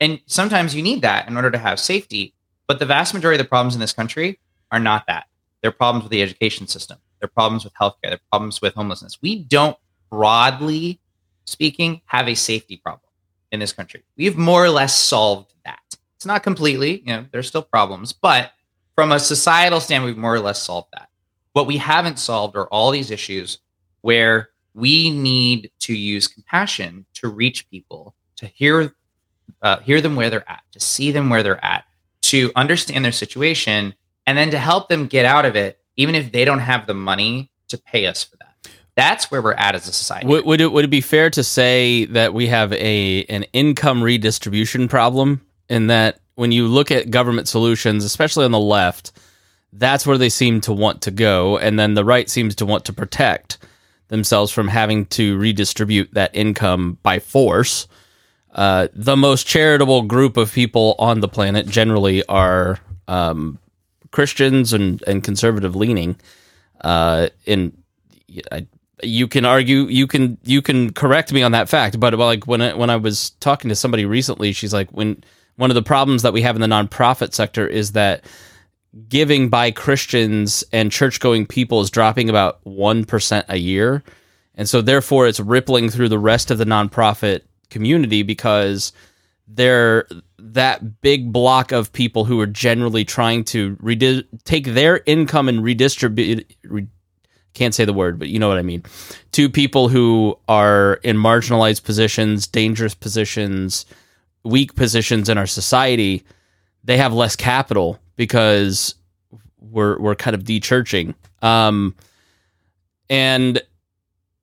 And 0.00 0.20
sometimes 0.26 0.74
you 0.74 0.82
need 0.82 1.02
that 1.02 1.28
in 1.28 1.36
order 1.36 1.50
to 1.50 1.58
have 1.58 1.78
safety. 1.78 2.32
But 2.66 2.78
the 2.78 2.86
vast 2.86 3.12
majority 3.12 3.38
of 3.38 3.44
the 3.44 3.48
problems 3.48 3.74
in 3.74 3.80
this 3.80 3.92
country 3.92 4.38
are 4.70 4.78
not 4.78 5.06
that. 5.06 5.26
They're 5.60 5.72
problems 5.72 6.04
with 6.04 6.12
the 6.12 6.22
education 6.22 6.66
system. 6.66 6.98
They're 7.20 7.28
problems 7.28 7.64
with 7.64 7.74
healthcare. 7.74 8.10
They're 8.10 8.20
problems 8.30 8.60
with 8.60 8.74
homelessness. 8.74 9.18
We 9.20 9.44
don't, 9.44 9.76
broadly 10.10 11.00
speaking, 11.44 12.00
have 12.06 12.28
a 12.28 12.34
safety 12.34 12.76
problem 12.76 13.10
in 13.52 13.60
this 13.60 13.72
country. 13.72 14.02
We've 14.16 14.36
more 14.36 14.64
or 14.64 14.70
less 14.70 14.96
solved 14.96 15.52
that. 15.64 15.80
It's 16.16 16.26
not 16.26 16.42
completely, 16.42 17.00
you 17.00 17.12
know, 17.14 17.26
there's 17.32 17.48
still 17.48 17.62
problems, 17.62 18.12
but 18.12 18.52
from 18.94 19.12
a 19.12 19.18
societal 19.18 19.80
standpoint, 19.80 20.14
we've 20.14 20.20
more 20.20 20.34
or 20.34 20.40
less 20.40 20.62
solved 20.62 20.88
that. 20.92 21.08
What 21.52 21.66
we 21.66 21.78
haven't 21.78 22.18
solved 22.18 22.56
are 22.56 22.66
all 22.66 22.90
these 22.90 23.10
issues 23.10 23.58
where 24.02 24.50
we 24.74 25.10
need 25.10 25.70
to 25.80 25.96
use 25.96 26.28
compassion 26.28 27.06
to 27.14 27.28
reach 27.28 27.68
people, 27.70 28.14
to 28.36 28.46
hear 28.46 28.94
uh, 29.62 29.78
hear 29.80 30.00
them 30.00 30.16
where 30.16 30.30
they're 30.30 30.48
at, 30.48 30.62
to 30.72 30.80
see 30.80 31.10
them 31.10 31.28
where 31.28 31.42
they're 31.42 31.64
at, 31.64 31.84
to 32.22 32.52
understand 32.54 33.04
their 33.04 33.12
situation, 33.12 33.94
and 34.26 34.38
then 34.38 34.50
to 34.50 34.58
help 34.58 34.88
them 34.88 35.06
get 35.06 35.24
out 35.24 35.44
of 35.44 35.56
it, 35.56 35.79
even 36.00 36.14
if 36.14 36.32
they 36.32 36.44
don't 36.44 36.60
have 36.60 36.86
the 36.86 36.94
money 36.94 37.50
to 37.68 37.78
pay 37.78 38.06
us 38.06 38.24
for 38.24 38.36
that. 38.36 38.72
That's 38.96 39.30
where 39.30 39.40
we're 39.40 39.52
at 39.54 39.74
as 39.74 39.86
a 39.86 39.92
society. 39.92 40.26
Would, 40.26 40.44
would 40.44 40.60
it 40.60 40.72
would 40.72 40.84
it 40.84 40.88
be 40.88 41.00
fair 41.00 41.30
to 41.30 41.44
say 41.44 42.06
that 42.06 42.34
we 42.34 42.48
have 42.48 42.72
a 42.72 43.24
an 43.24 43.44
income 43.52 44.02
redistribution 44.02 44.88
problem 44.88 45.40
in 45.68 45.86
that 45.86 46.20
when 46.34 46.52
you 46.52 46.66
look 46.66 46.90
at 46.90 47.10
government 47.10 47.48
solutions, 47.48 48.04
especially 48.04 48.44
on 48.44 48.50
the 48.50 48.58
left, 48.58 49.12
that's 49.72 50.06
where 50.06 50.18
they 50.18 50.28
seem 50.28 50.60
to 50.62 50.72
want 50.72 51.02
to 51.02 51.10
go. 51.10 51.58
And 51.58 51.78
then 51.78 51.94
the 51.94 52.04
right 52.04 52.28
seems 52.28 52.54
to 52.56 52.66
want 52.66 52.86
to 52.86 52.92
protect 52.92 53.58
themselves 54.08 54.50
from 54.50 54.66
having 54.66 55.06
to 55.06 55.38
redistribute 55.38 56.12
that 56.14 56.34
income 56.34 56.98
by 57.02 57.18
force. 57.18 57.86
Uh, 58.52 58.88
the 58.92 59.16
most 59.16 59.46
charitable 59.46 60.02
group 60.02 60.36
of 60.36 60.52
people 60.52 60.96
on 60.98 61.20
the 61.20 61.28
planet 61.28 61.68
generally 61.68 62.24
are 62.26 62.80
um, 63.06 63.58
Christians 64.10 64.72
and, 64.72 65.02
and 65.06 65.22
conservative 65.22 65.76
leaning. 65.76 66.16
Uh, 66.80 67.28
and 67.46 67.76
I, 68.50 68.66
you 69.02 69.28
can 69.28 69.44
argue, 69.44 69.86
you 69.86 70.06
can 70.06 70.38
you 70.44 70.60
can 70.60 70.92
correct 70.92 71.32
me 71.32 71.42
on 71.42 71.52
that 71.52 71.68
fact, 71.68 71.98
but 71.98 72.14
like 72.14 72.46
when 72.46 72.60
I, 72.60 72.74
when 72.74 72.90
I 72.90 72.96
was 72.96 73.30
talking 73.40 73.68
to 73.70 73.74
somebody 73.74 74.04
recently, 74.04 74.52
she's 74.52 74.74
like, 74.74 74.90
when 74.90 75.24
one 75.56 75.70
of 75.70 75.74
the 75.74 75.82
problems 75.82 76.22
that 76.22 76.32
we 76.32 76.42
have 76.42 76.54
in 76.54 76.60
the 76.60 76.66
nonprofit 76.66 77.34
sector 77.34 77.66
is 77.66 77.92
that 77.92 78.24
giving 79.08 79.48
by 79.48 79.70
Christians 79.70 80.64
and 80.72 80.90
church 80.90 81.20
going 81.20 81.46
people 81.46 81.80
is 81.80 81.90
dropping 81.90 82.28
about 82.28 82.62
1% 82.64 83.44
a 83.48 83.56
year. 83.56 84.02
And 84.54 84.68
so, 84.68 84.82
therefore, 84.82 85.26
it's 85.26 85.40
rippling 85.40 85.88
through 85.88 86.08
the 86.08 86.18
rest 86.18 86.50
of 86.50 86.58
the 86.58 86.64
nonprofit 86.64 87.42
community 87.70 88.22
because 88.22 88.92
they're 89.46 90.06
that 90.42 91.00
big 91.00 91.32
block 91.32 91.72
of 91.72 91.92
people 91.92 92.24
who 92.24 92.40
are 92.40 92.46
generally 92.46 93.04
trying 93.04 93.44
to 93.44 93.76
redi- 93.80 94.26
take 94.44 94.66
their 94.66 95.02
income 95.06 95.48
and 95.48 95.62
redistribute 95.62 96.54
re- 96.64 96.86
can't 97.52 97.74
say 97.74 97.84
the 97.84 97.92
word 97.92 98.18
but 98.18 98.28
you 98.28 98.38
know 98.38 98.48
what 98.48 98.58
i 98.58 98.62
mean 98.62 98.82
to 99.32 99.50
people 99.50 99.88
who 99.88 100.38
are 100.48 100.94
in 101.02 101.16
marginalized 101.16 101.82
positions 101.84 102.46
dangerous 102.46 102.94
positions 102.94 103.86
weak 104.44 104.74
positions 104.74 105.28
in 105.28 105.36
our 105.36 105.46
society 105.46 106.24
they 106.84 106.96
have 106.96 107.12
less 107.12 107.36
capital 107.36 107.98
because 108.16 108.94
we're 109.58 109.98
we're 109.98 110.14
kind 110.14 110.34
of 110.34 110.44
de-churching. 110.44 111.14
Um 111.42 111.94
and 113.08 113.62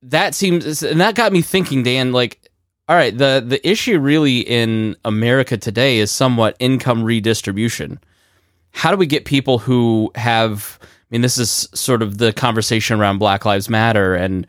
that 0.03 0.35
seems 0.35 0.83
and 0.83 1.01
that 1.01 1.15
got 1.15 1.31
me 1.31 1.41
thinking 1.41 1.83
dan 1.83 2.11
like 2.11 2.46
all 2.87 2.95
right, 2.95 3.15
the 3.17 3.43
the 3.45 3.65
issue 3.67 3.99
really 3.99 4.39
in 4.39 4.95
America 5.03 5.57
today 5.57 5.99
is 5.99 6.11
somewhat 6.11 6.55
income 6.59 7.03
redistribution. 7.03 7.99
How 8.71 8.91
do 8.91 8.97
we 8.97 9.07
get 9.07 9.25
people 9.25 9.59
who 9.59 10.11
have 10.15 10.79
I 10.81 10.85
mean 11.09 11.21
this 11.21 11.37
is 11.37 11.67
sort 11.73 12.01
of 12.01 12.17
the 12.17 12.31
conversation 12.31 12.99
around 12.99 13.17
Black 13.17 13.45
Lives 13.45 13.69
Matter 13.69 14.15
and 14.15 14.47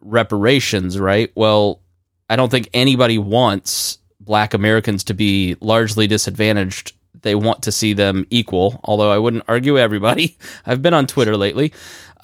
reparations, 0.00 0.98
right? 0.98 1.32
Well, 1.34 1.80
I 2.28 2.36
don't 2.36 2.50
think 2.50 2.68
anybody 2.74 3.18
wants 3.18 3.98
black 4.20 4.54
Americans 4.54 5.02
to 5.04 5.14
be 5.14 5.56
largely 5.60 6.06
disadvantaged. 6.06 6.92
They 7.22 7.34
want 7.34 7.62
to 7.62 7.72
see 7.72 7.92
them 7.92 8.26
equal, 8.30 8.80
although 8.84 9.10
I 9.10 9.18
wouldn't 9.18 9.44
argue 9.48 9.78
everybody. 9.78 10.36
I've 10.66 10.82
been 10.82 10.94
on 10.94 11.06
Twitter 11.06 11.36
lately. 11.36 11.72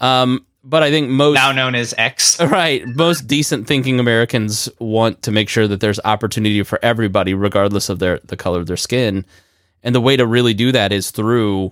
Um, 0.01 0.47
but 0.69 0.83
I 0.83 0.91
think 0.91 1.09
most 1.09 1.37
now 1.37 1.53
known 1.53 1.77
as 1.77 1.95
X. 1.97 2.41
Right. 2.57 2.85
Most 2.87 3.29
decent 3.29 3.67
thinking 3.69 4.01
Americans 4.01 4.69
want 4.81 5.23
to 5.23 5.31
make 5.31 5.49
sure 5.49 5.69
that 5.69 5.81
there's 5.81 6.01
opportunity 6.05 6.63
for 6.65 6.81
everybody, 6.83 7.35
regardless 7.35 7.89
of 7.89 8.01
their 8.01 8.19
the 8.25 8.37
color 8.37 8.59
of 8.59 8.67
their 8.67 8.77
skin. 8.77 9.25
And 9.83 9.95
the 9.95 10.01
way 10.01 10.17
to 10.17 10.27
really 10.27 10.55
do 10.55 10.73
that 10.73 10.93
is 10.93 11.13
through 11.13 11.71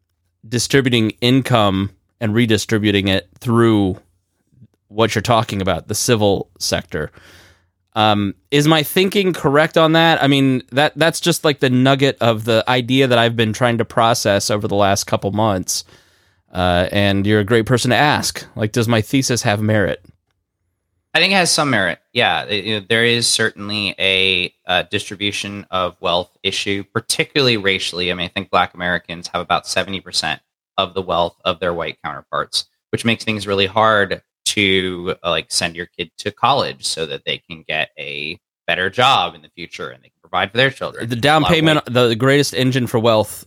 distributing 0.48 1.10
income 1.22 1.90
and 2.20 2.34
redistributing 2.34 3.08
it 3.08 3.28
through 3.38 4.00
what 4.88 5.14
you're 5.14 5.22
talking 5.22 5.62
about, 5.62 5.88
the 5.88 5.94
civil 5.94 6.50
sector. 6.58 7.10
Um, 7.94 8.34
is 8.50 8.68
my 8.68 8.82
thinking 8.82 9.32
correct 9.32 9.78
on 9.78 9.92
that? 9.92 10.22
I 10.22 10.26
mean, 10.26 10.62
that 10.72 10.92
that's 10.96 11.20
just 11.20 11.42
like 11.42 11.60
the 11.60 11.70
nugget 11.70 12.18
of 12.20 12.44
the 12.44 12.62
idea 12.68 13.06
that 13.06 13.18
I've 13.18 13.36
been 13.36 13.54
trying 13.54 13.78
to 13.78 13.86
process 13.86 14.50
over 14.50 14.68
the 14.68 14.74
last 14.74 15.04
couple 15.04 15.32
months 15.32 15.84
uh, 16.56 16.88
and 16.90 17.26
you're 17.26 17.40
a 17.40 17.44
great 17.44 17.66
person 17.66 17.90
to 17.90 17.96
ask. 17.96 18.46
Like, 18.56 18.72
does 18.72 18.88
my 18.88 19.02
thesis 19.02 19.42
have 19.42 19.60
merit? 19.60 20.02
I 21.12 21.18
think 21.18 21.32
it 21.32 21.36
has 21.36 21.50
some 21.50 21.68
merit. 21.68 21.98
Yeah, 22.14 22.44
it, 22.44 22.88
there 22.88 23.04
is 23.04 23.26
certainly 23.26 23.94
a, 23.98 24.52
a, 24.64 24.84
distribution 24.84 25.66
of 25.70 25.96
wealth 26.00 26.36
issue, 26.42 26.82
particularly 26.94 27.58
racially. 27.58 28.10
I 28.10 28.14
mean, 28.14 28.24
I 28.24 28.28
think 28.28 28.50
Black 28.50 28.72
Americans 28.74 29.28
have 29.28 29.42
about 29.42 29.66
seventy 29.66 30.00
percent 30.00 30.40
of 30.78 30.94
the 30.94 31.02
wealth 31.02 31.36
of 31.44 31.60
their 31.60 31.74
white 31.74 31.98
counterparts, 32.02 32.66
which 32.90 33.04
makes 33.04 33.24
things 33.24 33.46
really 33.46 33.66
hard 33.66 34.22
to 34.46 35.14
uh, 35.22 35.30
like 35.30 35.46
send 35.50 35.76
your 35.76 35.86
kid 35.86 36.10
to 36.18 36.30
college 36.30 36.86
so 36.86 37.04
that 37.04 37.24
they 37.26 37.38
can 37.38 37.64
get 37.68 37.90
a 37.98 38.38
better 38.66 38.88
job 38.88 39.34
in 39.34 39.42
the 39.42 39.50
future 39.50 39.90
and 39.90 40.02
they 40.02 40.08
can 40.08 40.20
provide 40.22 40.50
for 40.50 40.56
their 40.56 40.70
children. 40.70 41.08
The 41.08 41.16
down 41.16 41.44
payment, 41.44 41.84
the 41.86 42.14
greatest 42.14 42.54
engine 42.54 42.86
for 42.86 42.98
wealth 42.98 43.46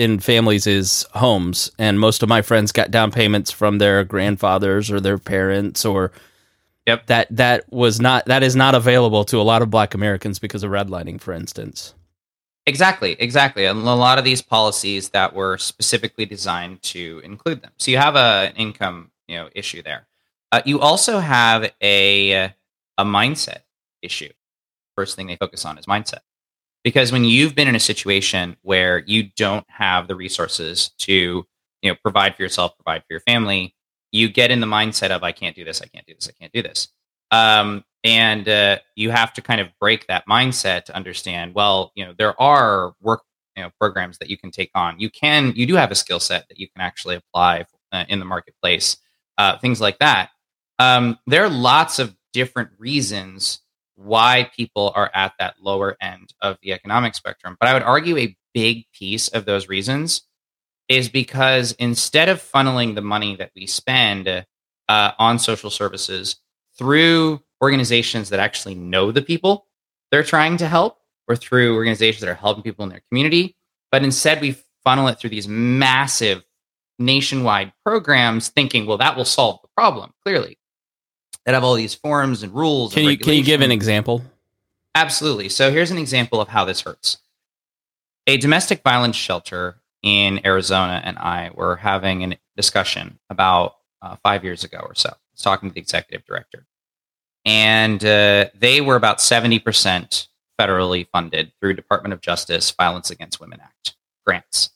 in 0.00 0.18
families 0.18 0.66
is 0.66 1.06
homes, 1.14 1.70
and 1.78 2.00
most 2.00 2.22
of 2.22 2.28
my 2.28 2.40
friends 2.40 2.72
got 2.72 2.90
down 2.90 3.10
payments 3.10 3.50
from 3.50 3.76
their 3.76 4.02
grandfathers 4.02 4.90
or 4.90 4.98
their 4.98 5.18
parents 5.18 5.84
or 5.84 6.10
Yep. 6.86 7.06
That 7.06 7.28
that 7.36 7.70
was 7.70 8.00
not 8.00 8.24
that 8.24 8.42
is 8.42 8.56
not 8.56 8.74
available 8.74 9.24
to 9.26 9.38
a 9.38 9.42
lot 9.42 9.60
of 9.62 9.70
black 9.70 9.94
Americans 9.94 10.38
because 10.38 10.64
of 10.64 10.70
redlining, 10.70 11.20
for 11.20 11.32
instance. 11.32 11.94
Exactly, 12.66 13.16
exactly. 13.20 13.66
And 13.66 13.80
a 13.80 13.94
lot 13.94 14.18
of 14.18 14.24
these 14.24 14.42
policies 14.42 15.10
that 15.10 15.34
were 15.34 15.58
specifically 15.58 16.24
designed 16.24 16.82
to 16.82 17.20
include 17.22 17.62
them. 17.62 17.70
So 17.76 17.90
you 17.90 17.98
have 17.98 18.16
a, 18.16 18.48
an 18.48 18.56
income, 18.56 19.10
you 19.28 19.36
know, 19.36 19.50
issue 19.54 19.82
there. 19.82 20.08
Uh, 20.50 20.62
you 20.64 20.80
also 20.80 21.18
have 21.18 21.70
a 21.82 22.32
a 22.32 23.04
mindset 23.04 23.60
issue. 24.02 24.32
First 24.96 25.16
thing 25.16 25.26
they 25.26 25.36
focus 25.36 25.64
on 25.64 25.78
is 25.78 25.86
mindset 25.86 26.20
because 26.82 27.12
when 27.12 27.24
you've 27.24 27.54
been 27.54 27.68
in 27.68 27.74
a 27.74 27.80
situation 27.80 28.56
where 28.62 28.98
you 29.06 29.24
don't 29.36 29.66
have 29.68 30.08
the 30.08 30.14
resources 30.14 30.90
to 30.98 31.46
you 31.82 31.90
know 31.90 31.96
provide 32.02 32.36
for 32.36 32.42
yourself 32.42 32.76
provide 32.76 33.02
for 33.02 33.12
your 33.12 33.20
family 33.20 33.74
you 34.12 34.28
get 34.28 34.50
in 34.50 34.60
the 34.60 34.66
mindset 34.66 35.10
of 35.10 35.22
i 35.22 35.32
can't 35.32 35.56
do 35.56 35.64
this 35.64 35.82
i 35.82 35.86
can't 35.86 36.06
do 36.06 36.14
this 36.14 36.28
i 36.28 36.32
can't 36.38 36.52
do 36.52 36.62
this. 36.62 36.88
Um, 37.32 37.84
and 38.02 38.48
uh, 38.48 38.78
you 38.96 39.10
have 39.10 39.32
to 39.34 39.42
kind 39.42 39.60
of 39.60 39.68
break 39.78 40.06
that 40.08 40.26
mindset 40.26 40.84
to 40.86 40.96
understand 40.96 41.54
well 41.54 41.92
you 41.94 42.04
know 42.04 42.14
there 42.16 42.40
are 42.40 42.94
work 43.00 43.22
you 43.56 43.62
know 43.62 43.70
programs 43.78 44.18
that 44.18 44.30
you 44.30 44.38
can 44.38 44.50
take 44.50 44.70
on. 44.74 44.98
You 44.98 45.10
can 45.10 45.52
you 45.54 45.66
do 45.66 45.74
have 45.74 45.90
a 45.90 45.94
skill 45.94 46.20
set 46.20 46.48
that 46.48 46.58
you 46.58 46.68
can 46.68 46.80
actually 46.80 47.16
apply 47.16 47.66
uh, 47.92 48.04
in 48.08 48.18
the 48.18 48.24
marketplace 48.24 48.96
uh, 49.38 49.58
things 49.58 49.80
like 49.80 49.98
that. 49.98 50.30
Um, 50.78 51.18
there 51.26 51.44
are 51.44 51.50
lots 51.50 51.98
of 51.98 52.14
different 52.32 52.70
reasons 52.78 53.60
why 54.02 54.50
people 54.56 54.92
are 54.94 55.10
at 55.14 55.34
that 55.38 55.54
lower 55.60 55.96
end 56.00 56.32
of 56.40 56.56
the 56.62 56.72
economic 56.72 57.14
spectrum. 57.14 57.56
But 57.60 57.68
I 57.68 57.74
would 57.74 57.82
argue 57.82 58.16
a 58.16 58.36
big 58.54 58.86
piece 58.92 59.28
of 59.28 59.44
those 59.44 59.68
reasons 59.68 60.22
is 60.88 61.08
because 61.08 61.72
instead 61.72 62.28
of 62.28 62.42
funneling 62.42 62.94
the 62.94 63.02
money 63.02 63.36
that 63.36 63.50
we 63.54 63.66
spend 63.66 64.26
uh, 64.88 65.12
on 65.18 65.38
social 65.38 65.70
services 65.70 66.36
through 66.76 67.40
organizations 67.62 68.30
that 68.30 68.40
actually 68.40 68.74
know 68.74 69.12
the 69.12 69.22
people 69.22 69.66
they're 70.10 70.24
trying 70.24 70.56
to 70.56 70.66
help, 70.66 70.96
or 71.28 71.36
through 71.36 71.76
organizations 71.76 72.20
that 72.20 72.28
are 72.28 72.34
helping 72.34 72.64
people 72.64 72.82
in 72.82 72.88
their 72.88 73.02
community, 73.08 73.54
but 73.92 74.02
instead 74.02 74.40
we 74.40 74.56
funnel 74.82 75.06
it 75.06 75.20
through 75.20 75.30
these 75.30 75.46
massive 75.46 76.42
nationwide 76.98 77.72
programs, 77.84 78.48
thinking, 78.48 78.86
well, 78.86 78.98
that 78.98 79.16
will 79.16 79.24
solve 79.24 79.60
the 79.62 79.68
problem. 79.76 80.12
Clearly, 80.24 80.58
that 81.50 81.54
have 81.54 81.64
all 81.64 81.74
these 81.74 81.94
forms 81.94 82.44
and 82.44 82.54
rules. 82.54 82.94
Can 82.94 83.02
and 83.02 83.10
you 83.10 83.18
can 83.18 83.34
you 83.34 83.42
give 83.42 83.60
an 83.60 83.72
example? 83.72 84.22
Absolutely. 84.94 85.48
So 85.48 85.72
here's 85.72 85.90
an 85.90 85.98
example 85.98 86.40
of 86.40 86.46
how 86.46 86.64
this 86.64 86.82
hurts. 86.82 87.18
A 88.28 88.36
domestic 88.36 88.84
violence 88.84 89.16
shelter 89.16 89.80
in 90.04 90.46
Arizona 90.46 91.02
and 91.04 91.18
I 91.18 91.50
were 91.52 91.74
having 91.74 92.32
a 92.32 92.38
discussion 92.56 93.18
about 93.30 93.78
uh, 94.00 94.14
five 94.22 94.44
years 94.44 94.62
ago 94.62 94.78
or 94.78 94.94
so. 94.94 95.08
I 95.08 95.16
was 95.32 95.42
talking 95.42 95.70
to 95.70 95.74
the 95.74 95.80
executive 95.80 96.24
director, 96.24 96.66
and 97.44 98.04
uh, 98.04 98.50
they 98.54 98.80
were 98.80 98.94
about 98.94 99.20
seventy 99.20 99.58
percent 99.58 100.28
federally 100.56 101.08
funded 101.10 101.50
through 101.58 101.74
Department 101.74 102.12
of 102.12 102.20
Justice 102.20 102.70
Violence 102.70 103.10
Against 103.10 103.40
Women 103.40 103.58
Act 103.60 103.96
grants. 104.24 104.70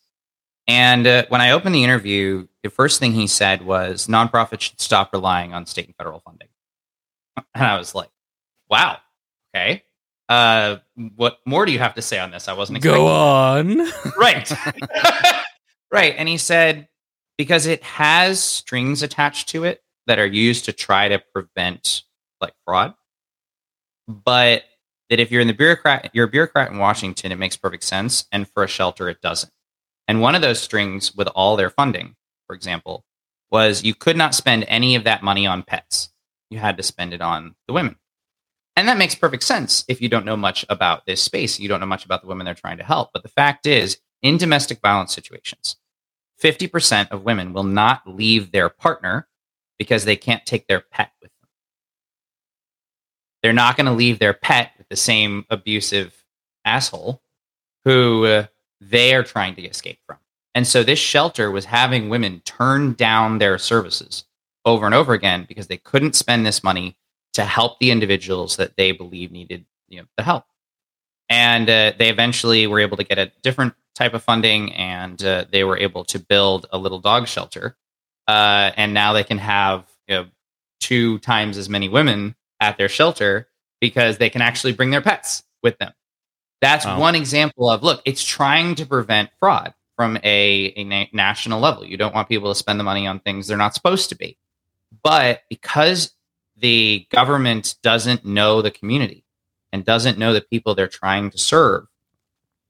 And 0.66 1.06
uh, 1.06 1.26
when 1.28 1.40
I 1.40 1.52
opened 1.52 1.76
the 1.76 1.84
interview, 1.84 2.48
the 2.64 2.70
first 2.70 2.98
thing 2.98 3.12
he 3.12 3.28
said 3.28 3.64
was 3.64 4.08
nonprofits 4.08 4.62
should 4.62 4.80
stop 4.80 5.12
relying 5.12 5.52
on 5.52 5.66
state 5.66 5.86
and 5.86 5.94
federal 5.94 6.18
funding. 6.18 6.48
And 7.54 7.64
I 7.64 7.78
was 7.78 7.94
like, 7.94 8.10
wow, 8.68 8.98
okay. 9.54 9.82
Uh, 10.28 10.78
what 11.16 11.38
more 11.46 11.66
do 11.66 11.72
you 11.72 11.78
have 11.78 11.94
to 11.94 12.02
say 12.02 12.18
on 12.18 12.30
this? 12.30 12.48
I 12.48 12.52
wasn't 12.54 12.82
Go 12.82 13.06
on. 13.08 13.78
right. 14.18 14.50
right. 15.92 16.14
And 16.16 16.28
he 16.28 16.38
said, 16.38 16.88
because 17.36 17.66
it 17.66 17.82
has 17.82 18.42
strings 18.42 19.02
attached 19.02 19.48
to 19.50 19.64
it 19.64 19.82
that 20.06 20.18
are 20.18 20.26
used 20.26 20.64
to 20.66 20.72
try 20.72 21.08
to 21.08 21.22
prevent 21.32 22.02
like 22.40 22.54
fraud. 22.64 22.94
But 24.08 24.64
that 25.10 25.20
if 25.20 25.30
you're 25.30 25.40
in 25.40 25.48
the 25.48 25.54
bureaucrat, 25.54 26.10
you're 26.12 26.26
a 26.26 26.30
bureaucrat 26.30 26.70
in 26.70 26.78
Washington, 26.78 27.32
it 27.32 27.38
makes 27.38 27.56
perfect 27.56 27.84
sense. 27.84 28.26
And 28.32 28.48
for 28.48 28.64
a 28.64 28.68
shelter, 28.68 29.08
it 29.08 29.20
doesn't. 29.20 29.52
And 30.08 30.20
one 30.20 30.34
of 30.34 30.42
those 30.42 30.60
strings 30.60 31.14
with 31.14 31.28
all 31.28 31.56
their 31.56 31.70
funding, 31.70 32.14
for 32.46 32.54
example, 32.54 33.04
was 33.50 33.84
you 33.84 33.94
could 33.94 34.16
not 34.16 34.34
spend 34.34 34.64
any 34.68 34.94
of 34.94 35.04
that 35.04 35.22
money 35.22 35.46
on 35.46 35.62
pets 35.62 36.10
you 36.54 36.60
had 36.60 36.76
to 36.76 36.82
spend 36.82 37.12
it 37.12 37.20
on 37.20 37.54
the 37.66 37.74
women. 37.74 37.96
And 38.76 38.88
that 38.88 38.98
makes 38.98 39.14
perfect 39.14 39.42
sense 39.42 39.84
if 39.88 40.00
you 40.00 40.08
don't 40.08 40.24
know 40.24 40.36
much 40.36 40.64
about 40.68 41.04
this 41.04 41.20
space. 41.20 41.60
You 41.60 41.68
don't 41.68 41.80
know 41.80 41.86
much 41.86 42.04
about 42.04 42.22
the 42.22 42.28
women 42.28 42.44
they're 42.44 42.54
trying 42.54 42.78
to 42.78 42.84
help. 42.84 43.10
But 43.12 43.22
the 43.22 43.28
fact 43.28 43.66
is, 43.66 43.98
in 44.22 44.36
domestic 44.36 44.80
violence 44.80 45.12
situations, 45.12 45.76
50% 46.42 47.10
of 47.10 47.24
women 47.24 47.52
will 47.52 47.64
not 47.64 48.02
leave 48.06 48.50
their 48.50 48.68
partner 48.68 49.28
because 49.78 50.04
they 50.04 50.16
can't 50.16 50.44
take 50.46 50.66
their 50.66 50.80
pet 50.80 51.10
with 51.20 51.30
them. 51.40 51.48
They're 53.42 53.52
not 53.52 53.76
going 53.76 53.86
to 53.86 53.92
leave 53.92 54.18
their 54.18 54.32
pet 54.32 54.72
with 54.78 54.88
the 54.88 54.96
same 54.96 55.44
abusive 55.50 56.24
asshole 56.64 57.22
who 57.84 58.24
uh, 58.24 58.46
they 58.80 59.14
are 59.14 59.22
trying 59.22 59.54
to 59.56 59.62
escape 59.62 59.98
from. 60.06 60.18
And 60.54 60.66
so 60.66 60.82
this 60.82 60.98
shelter 60.98 61.50
was 61.50 61.64
having 61.64 62.08
women 62.08 62.40
turn 62.44 62.94
down 62.94 63.38
their 63.38 63.58
services 63.58 64.24
over 64.64 64.86
and 64.86 64.94
over 64.94 65.12
again 65.12 65.44
because 65.48 65.66
they 65.66 65.76
couldn't 65.76 66.14
spend 66.14 66.44
this 66.44 66.64
money 66.64 66.96
to 67.34 67.44
help 67.44 67.78
the 67.78 67.90
individuals 67.90 68.56
that 68.56 68.76
they 68.76 68.92
believe 68.92 69.30
needed 69.30 69.64
you 69.88 70.00
know, 70.00 70.06
the 70.16 70.22
help. 70.22 70.44
And 71.28 71.68
uh, 71.68 71.92
they 71.98 72.10
eventually 72.10 72.66
were 72.66 72.80
able 72.80 72.96
to 72.96 73.04
get 73.04 73.18
a 73.18 73.32
different 73.42 73.74
type 73.94 74.14
of 74.14 74.22
funding 74.22 74.72
and 74.74 75.22
uh, 75.24 75.44
they 75.50 75.64
were 75.64 75.78
able 75.78 76.04
to 76.04 76.18
build 76.18 76.66
a 76.70 76.78
little 76.78 76.98
dog 76.98 77.28
shelter. 77.28 77.76
Uh, 78.26 78.70
and 78.76 78.94
now 78.94 79.12
they 79.12 79.24
can 79.24 79.38
have 79.38 79.86
you 80.08 80.14
know, 80.14 80.26
two 80.80 81.18
times 81.18 81.56
as 81.56 81.68
many 81.68 81.88
women 81.88 82.34
at 82.60 82.76
their 82.76 82.88
shelter 82.88 83.48
because 83.80 84.18
they 84.18 84.30
can 84.30 84.42
actually 84.42 84.72
bring 84.72 84.90
their 84.90 85.00
pets 85.00 85.42
with 85.62 85.78
them. 85.78 85.92
That's 86.60 86.86
oh. 86.86 86.98
one 86.98 87.14
example 87.14 87.68
of 87.68 87.82
look, 87.82 88.02
it's 88.04 88.24
trying 88.24 88.74
to 88.76 88.86
prevent 88.86 89.30
fraud 89.38 89.74
from 89.96 90.16
a, 90.24 90.72
a 90.76 90.84
na- 90.84 91.06
national 91.12 91.60
level. 91.60 91.84
You 91.84 91.96
don't 91.96 92.14
want 92.14 92.28
people 92.28 92.50
to 92.50 92.54
spend 92.54 92.80
the 92.80 92.84
money 92.84 93.06
on 93.06 93.20
things 93.20 93.46
they're 93.46 93.56
not 93.56 93.74
supposed 93.74 94.08
to 94.10 94.16
be. 94.16 94.38
But 95.02 95.42
because 95.48 96.14
the 96.56 97.06
government 97.10 97.76
doesn't 97.82 98.24
know 98.24 98.62
the 98.62 98.70
community 98.70 99.24
and 99.72 99.84
doesn't 99.84 100.18
know 100.18 100.32
the 100.32 100.40
people 100.40 100.74
they're 100.74 100.88
trying 100.88 101.30
to 101.30 101.38
serve, 101.38 101.86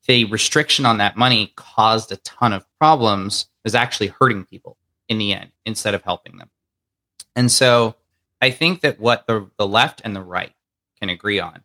the 0.06 0.24
restriction 0.26 0.86
on 0.86 0.98
that 0.98 1.16
money 1.16 1.52
caused 1.56 2.12
a 2.12 2.16
ton 2.18 2.52
of 2.52 2.66
problems, 2.78 3.46
is 3.64 3.74
actually 3.74 4.08
hurting 4.08 4.44
people 4.44 4.76
in 5.08 5.18
the 5.18 5.32
end 5.32 5.50
instead 5.64 5.94
of 5.94 6.02
helping 6.02 6.36
them. 6.38 6.50
And 7.36 7.50
so 7.50 7.96
I 8.40 8.50
think 8.50 8.82
that 8.82 9.00
what 9.00 9.26
the, 9.26 9.50
the 9.58 9.66
left 9.66 10.02
and 10.04 10.14
the 10.14 10.22
right 10.22 10.52
can 11.00 11.08
agree 11.08 11.40
on 11.40 11.62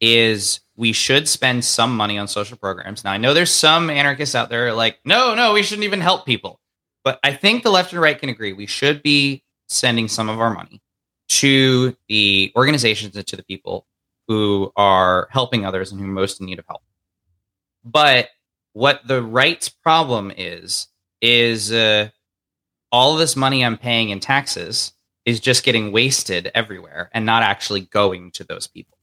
is 0.00 0.60
we 0.76 0.92
should 0.92 1.28
spend 1.28 1.64
some 1.64 1.96
money 1.96 2.18
on 2.18 2.28
social 2.28 2.56
programs. 2.56 3.02
Now, 3.02 3.12
I 3.12 3.16
know 3.16 3.34
there's 3.34 3.52
some 3.52 3.90
anarchists 3.90 4.34
out 4.34 4.48
there 4.48 4.72
like, 4.72 4.98
no, 5.04 5.34
no, 5.34 5.54
we 5.54 5.62
shouldn't 5.62 5.84
even 5.84 6.00
help 6.00 6.24
people. 6.24 6.60
But 7.02 7.18
I 7.24 7.32
think 7.32 7.62
the 7.62 7.70
left 7.70 7.92
and 7.92 8.00
right 8.00 8.18
can 8.18 8.28
agree 8.28 8.52
we 8.52 8.66
should 8.66 9.02
be 9.02 9.42
sending 9.68 10.08
some 10.08 10.28
of 10.28 10.40
our 10.40 10.52
money 10.52 10.80
to 11.28 11.96
the 12.08 12.52
organizations 12.56 13.16
and 13.16 13.26
to 13.26 13.36
the 13.36 13.44
people 13.44 13.86
who 14.26 14.72
are 14.76 15.28
helping 15.30 15.64
others 15.64 15.92
and 15.92 16.00
who 16.00 16.06
are 16.06 16.12
most 16.12 16.40
in 16.40 16.46
need 16.46 16.58
of 16.58 16.66
help. 16.66 16.82
But 17.84 18.28
what 18.72 19.00
the 19.06 19.22
right's 19.22 19.68
problem 19.68 20.32
is, 20.36 20.88
is 21.20 21.72
uh, 21.72 22.08
all 22.92 23.16
this 23.16 23.36
money 23.36 23.64
I'm 23.64 23.76
paying 23.78 24.10
in 24.10 24.20
taxes 24.20 24.92
is 25.24 25.40
just 25.40 25.64
getting 25.64 25.92
wasted 25.92 26.50
everywhere 26.54 27.10
and 27.12 27.26
not 27.26 27.42
actually 27.42 27.82
going 27.82 28.30
to 28.32 28.44
those 28.44 28.66
people. 28.66 28.96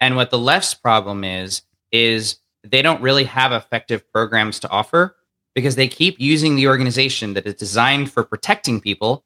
And 0.00 0.16
what 0.16 0.30
the 0.30 0.38
left's 0.38 0.74
problem 0.74 1.24
is, 1.24 1.62
is 1.92 2.36
they 2.62 2.82
don't 2.82 3.02
really 3.02 3.24
have 3.24 3.52
effective 3.52 4.10
programs 4.12 4.60
to 4.60 4.70
offer 4.70 5.16
because 5.54 5.76
they 5.76 5.88
keep 5.88 6.20
using 6.20 6.54
the 6.54 6.68
organization 6.68 7.34
that 7.34 7.46
is 7.46 7.54
designed 7.54 8.12
for 8.12 8.22
protecting 8.22 8.80
people 8.80 9.24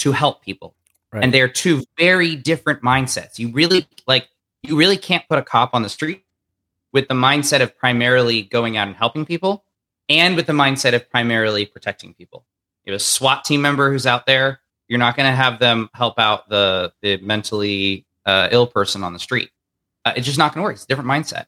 to 0.00 0.12
help 0.12 0.42
people. 0.42 0.74
Right. 1.12 1.24
And 1.24 1.34
they're 1.34 1.48
two 1.48 1.82
very 1.98 2.36
different 2.36 2.82
mindsets. 2.82 3.38
You 3.38 3.50
really 3.50 3.86
like 4.06 4.28
you 4.62 4.76
really 4.76 4.96
can't 4.96 5.26
put 5.28 5.38
a 5.38 5.42
cop 5.42 5.70
on 5.74 5.82
the 5.82 5.88
street 5.88 6.24
with 6.92 7.08
the 7.08 7.14
mindset 7.14 7.60
of 7.62 7.76
primarily 7.76 8.42
going 8.42 8.76
out 8.76 8.86
and 8.86 8.96
helping 8.96 9.24
people 9.24 9.64
and 10.08 10.36
with 10.36 10.46
the 10.46 10.52
mindset 10.52 10.94
of 10.94 11.08
primarily 11.10 11.66
protecting 11.66 12.14
people. 12.14 12.44
You 12.84 12.92
have 12.92 13.00
a 13.00 13.04
SWAT 13.04 13.44
team 13.44 13.62
member 13.62 13.90
who's 13.90 14.06
out 14.06 14.26
there, 14.26 14.60
you're 14.88 14.98
not 14.98 15.16
going 15.16 15.30
to 15.30 15.36
have 15.36 15.58
them 15.58 15.88
help 15.94 16.18
out 16.18 16.48
the 16.48 16.92
the 17.02 17.16
mentally 17.18 18.06
uh, 18.26 18.48
ill 18.52 18.66
person 18.66 19.02
on 19.02 19.12
the 19.12 19.18
street 19.18 19.50
uh, 20.04 20.12
it's 20.16 20.26
just 20.26 20.38
not 20.38 20.54
going 20.54 20.62
to 20.62 20.64
work. 20.64 20.74
It's 20.74 20.84
a 20.84 20.86
different 20.86 21.10
mindset. 21.10 21.46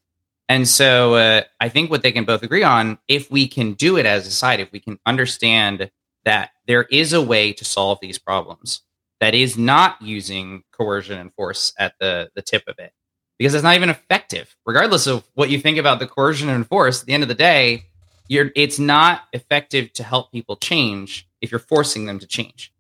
And 0.49 0.69
so 0.69 1.15
uh, 1.15 1.43
I 1.61 1.69
think 1.69 1.91
what 1.91 2.03
they 2.03 2.13
can 2.13 2.25
both 2.25 2.43
agree 2.43 2.63
on, 2.63 2.99
if 3.09 3.31
we 3.31 3.49
can 3.49 3.73
do 3.75 3.97
it 3.97 4.07
as 4.07 4.27
a 4.27 4.31
side, 4.31 4.61
if 4.61 4.71
we 4.73 4.81
can 4.81 4.99
understand 5.07 5.91
that 6.25 6.51
there 6.67 6.85
is 6.85 7.13
a 7.13 7.23
way 7.23 7.53
to 7.53 7.65
solve 7.65 7.99
these 8.01 8.19
problems 8.19 8.83
that 9.21 9.35
is 9.35 9.57
not 9.57 10.01
using 10.03 10.65
coercion 10.73 11.19
and 11.19 11.33
force 11.35 11.73
at 11.79 11.95
the, 12.01 12.31
the 12.35 12.43
tip 12.43 12.65
of 12.67 12.79
it, 12.79 12.93
because 13.39 13.55
it's 13.55 13.63
not 13.63 13.77
even 13.77 13.91
effective, 13.91 14.57
regardless 14.67 15.07
of 15.07 15.25
what 15.35 15.51
you 15.51 15.59
think 15.59 15.79
about 15.79 15.99
the 15.99 16.07
coercion 16.07 16.49
and 16.49 16.67
force. 16.67 17.01
At 17.01 17.07
the 17.07 17.13
end 17.13 17.23
of 17.23 17.29
the 17.29 17.35
day, 17.35 17.85
you're, 18.29 18.51
it's 18.57 18.79
not 18.79 19.23
effective 19.33 19.93
to 19.95 20.03
help 20.03 20.33
people 20.33 20.57
change 20.57 21.29
if 21.41 21.51
you're 21.51 21.61
forcing 21.61 22.07
them 22.07 22.19
to 22.19 22.27
change. 22.27 22.73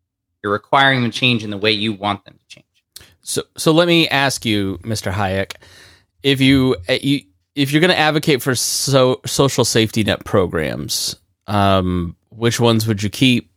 You're 0.42 0.52
requiring 0.52 1.02
them 1.02 1.10
to 1.10 1.16
change 1.18 1.44
in 1.44 1.50
the 1.50 1.56
way 1.56 1.72
you 1.72 1.92
want 1.92 2.24
them 2.24 2.38
to 2.38 2.46
change. 2.46 2.66
So, 3.20 3.42
so 3.56 3.72
let 3.72 3.86
me 3.86 4.08
ask 4.08 4.44
you, 4.44 4.78
Mr. 4.82 5.12
Hayek, 5.12 5.54
if 6.22 6.40
you, 6.40 6.76
eh, 6.88 7.20
if 7.54 7.70
you're 7.70 7.80
going 7.80 7.90
to 7.90 7.98
advocate 7.98 8.42
for 8.42 8.54
so, 8.54 9.20
social 9.26 9.64
safety 9.64 10.02
net 10.02 10.24
programs, 10.24 11.16
um, 11.46 12.16
which 12.30 12.58
ones 12.58 12.86
would 12.86 13.02
you 13.02 13.10
keep? 13.10 13.51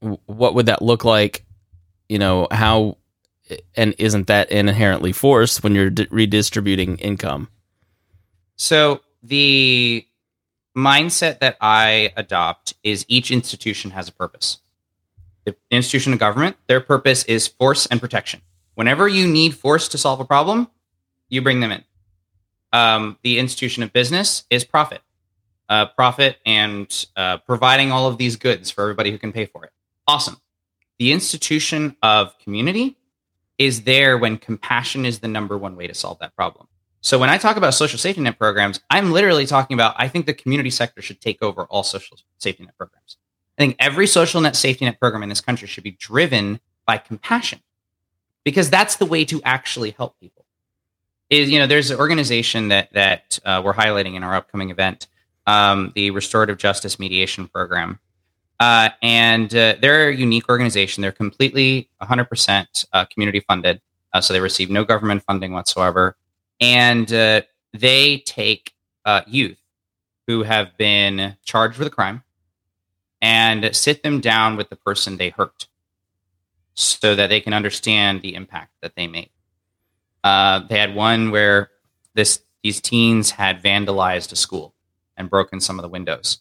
What 0.00 0.54
would 0.54 0.66
that 0.66 0.82
look 0.82 1.04
like? 1.04 1.44
You 2.08 2.18
know 2.18 2.48
how, 2.50 2.96
and 3.76 3.94
isn't 3.98 4.26
that 4.26 4.50
inherently 4.50 5.12
forced 5.12 5.62
when 5.62 5.74
you're 5.74 5.90
redistributing 6.10 6.96
income? 6.98 7.48
So 8.56 9.00
the 9.22 10.06
mindset 10.76 11.40
that 11.40 11.56
I 11.60 12.12
adopt 12.16 12.74
is 12.82 13.04
each 13.08 13.30
institution 13.30 13.90
has 13.92 14.08
a 14.08 14.12
purpose. 14.12 14.58
The 15.44 15.56
institution 15.70 16.12
of 16.12 16.18
government, 16.18 16.56
their 16.66 16.80
purpose 16.80 17.24
is 17.24 17.48
force 17.48 17.86
and 17.86 18.00
protection. 18.00 18.42
Whenever 18.74 19.08
you 19.08 19.26
need 19.26 19.54
force 19.54 19.88
to 19.88 19.98
solve 19.98 20.20
a 20.20 20.24
problem, 20.24 20.68
you 21.28 21.42
bring 21.42 21.60
them 21.60 21.72
in. 21.72 21.84
Um, 22.72 23.18
the 23.22 23.38
institution 23.38 23.82
of 23.82 23.92
business 23.92 24.44
is 24.50 24.64
profit, 24.64 25.00
uh, 25.68 25.86
profit, 25.86 26.36
and 26.46 27.06
uh, 27.16 27.38
providing 27.38 27.90
all 27.90 28.06
of 28.06 28.16
these 28.18 28.36
goods 28.36 28.70
for 28.70 28.82
everybody 28.82 29.10
who 29.10 29.18
can 29.18 29.32
pay 29.32 29.46
for 29.46 29.64
it. 29.64 29.72
Awesome. 30.10 30.40
The 30.98 31.12
institution 31.12 31.96
of 32.02 32.36
community 32.40 32.96
is 33.58 33.82
there 33.82 34.18
when 34.18 34.38
compassion 34.38 35.06
is 35.06 35.20
the 35.20 35.28
number 35.28 35.56
one 35.56 35.76
way 35.76 35.86
to 35.86 35.94
solve 35.94 36.18
that 36.18 36.34
problem. 36.34 36.66
So 37.00 37.16
when 37.16 37.30
I 37.30 37.38
talk 37.38 37.56
about 37.56 37.74
social 37.74 37.96
safety 37.96 38.20
net 38.20 38.36
programs, 38.36 38.80
I'm 38.90 39.12
literally 39.12 39.46
talking 39.46 39.74
about 39.74 39.94
I 39.96 40.08
think 40.08 40.26
the 40.26 40.34
community 40.34 40.70
sector 40.70 41.00
should 41.00 41.20
take 41.20 41.40
over 41.42 41.62
all 41.66 41.84
social 41.84 42.16
safety 42.38 42.64
net 42.64 42.76
programs. 42.76 43.18
I 43.56 43.62
think 43.62 43.76
every 43.78 44.08
social 44.08 44.40
net 44.40 44.56
safety 44.56 44.84
net 44.84 44.98
program 44.98 45.22
in 45.22 45.28
this 45.28 45.40
country 45.40 45.68
should 45.68 45.84
be 45.84 45.92
driven 45.92 46.58
by 46.86 46.98
compassion 46.98 47.60
because 48.42 48.68
that's 48.68 48.96
the 48.96 49.06
way 49.06 49.24
to 49.26 49.40
actually 49.44 49.92
help 49.92 50.18
people. 50.18 50.44
Is 51.28 51.50
you 51.50 51.60
know, 51.60 51.68
there's 51.68 51.92
an 51.92 52.00
organization 52.00 52.66
that 52.68 52.92
that 52.94 53.38
uh, 53.44 53.62
we're 53.64 53.74
highlighting 53.74 54.16
in 54.16 54.24
our 54.24 54.34
upcoming 54.34 54.70
event, 54.70 55.06
um, 55.46 55.92
the 55.94 56.10
Restorative 56.10 56.58
Justice 56.58 56.98
Mediation 56.98 57.46
Program, 57.46 58.00
uh, 58.60 58.90
and 59.02 59.54
uh, 59.54 59.74
they're 59.80 60.10
a 60.10 60.14
unique 60.14 60.48
organization. 60.48 61.00
They're 61.00 61.12
completely 61.12 61.88
100% 62.02 62.84
uh, 62.92 63.04
community 63.06 63.40
funded, 63.40 63.80
uh, 64.12 64.20
so 64.20 64.32
they 64.32 64.40
receive 64.40 64.70
no 64.70 64.84
government 64.84 65.24
funding 65.24 65.52
whatsoever, 65.52 66.16
and 66.60 67.12
uh, 67.12 67.42
they 67.72 68.18
take 68.18 68.74
youth 69.26 69.58
who 70.28 70.44
have 70.44 70.76
been 70.76 71.36
charged 71.42 71.78
with 71.78 71.88
a 71.88 71.90
crime 71.90 72.22
and 73.20 73.74
sit 73.74 74.04
them 74.04 74.20
down 74.20 74.56
with 74.56 74.70
the 74.70 74.76
person 74.76 75.16
they 75.16 75.30
hurt 75.30 75.66
so 76.74 77.14
that 77.14 77.28
they 77.28 77.40
can 77.40 77.52
understand 77.52 78.22
the 78.22 78.34
impact 78.34 78.72
that 78.82 78.94
they 78.94 79.06
made. 79.06 79.30
Uh, 80.22 80.60
they 80.68 80.78
had 80.78 80.94
one 80.94 81.30
where 81.30 81.70
this 82.14 82.42
these 82.62 82.80
teens 82.80 83.30
had 83.30 83.62
vandalized 83.62 84.32
a 84.32 84.36
school 84.36 84.74
and 85.16 85.30
broken 85.30 85.60
some 85.60 85.78
of 85.78 85.82
the 85.82 85.88
windows. 85.88 86.40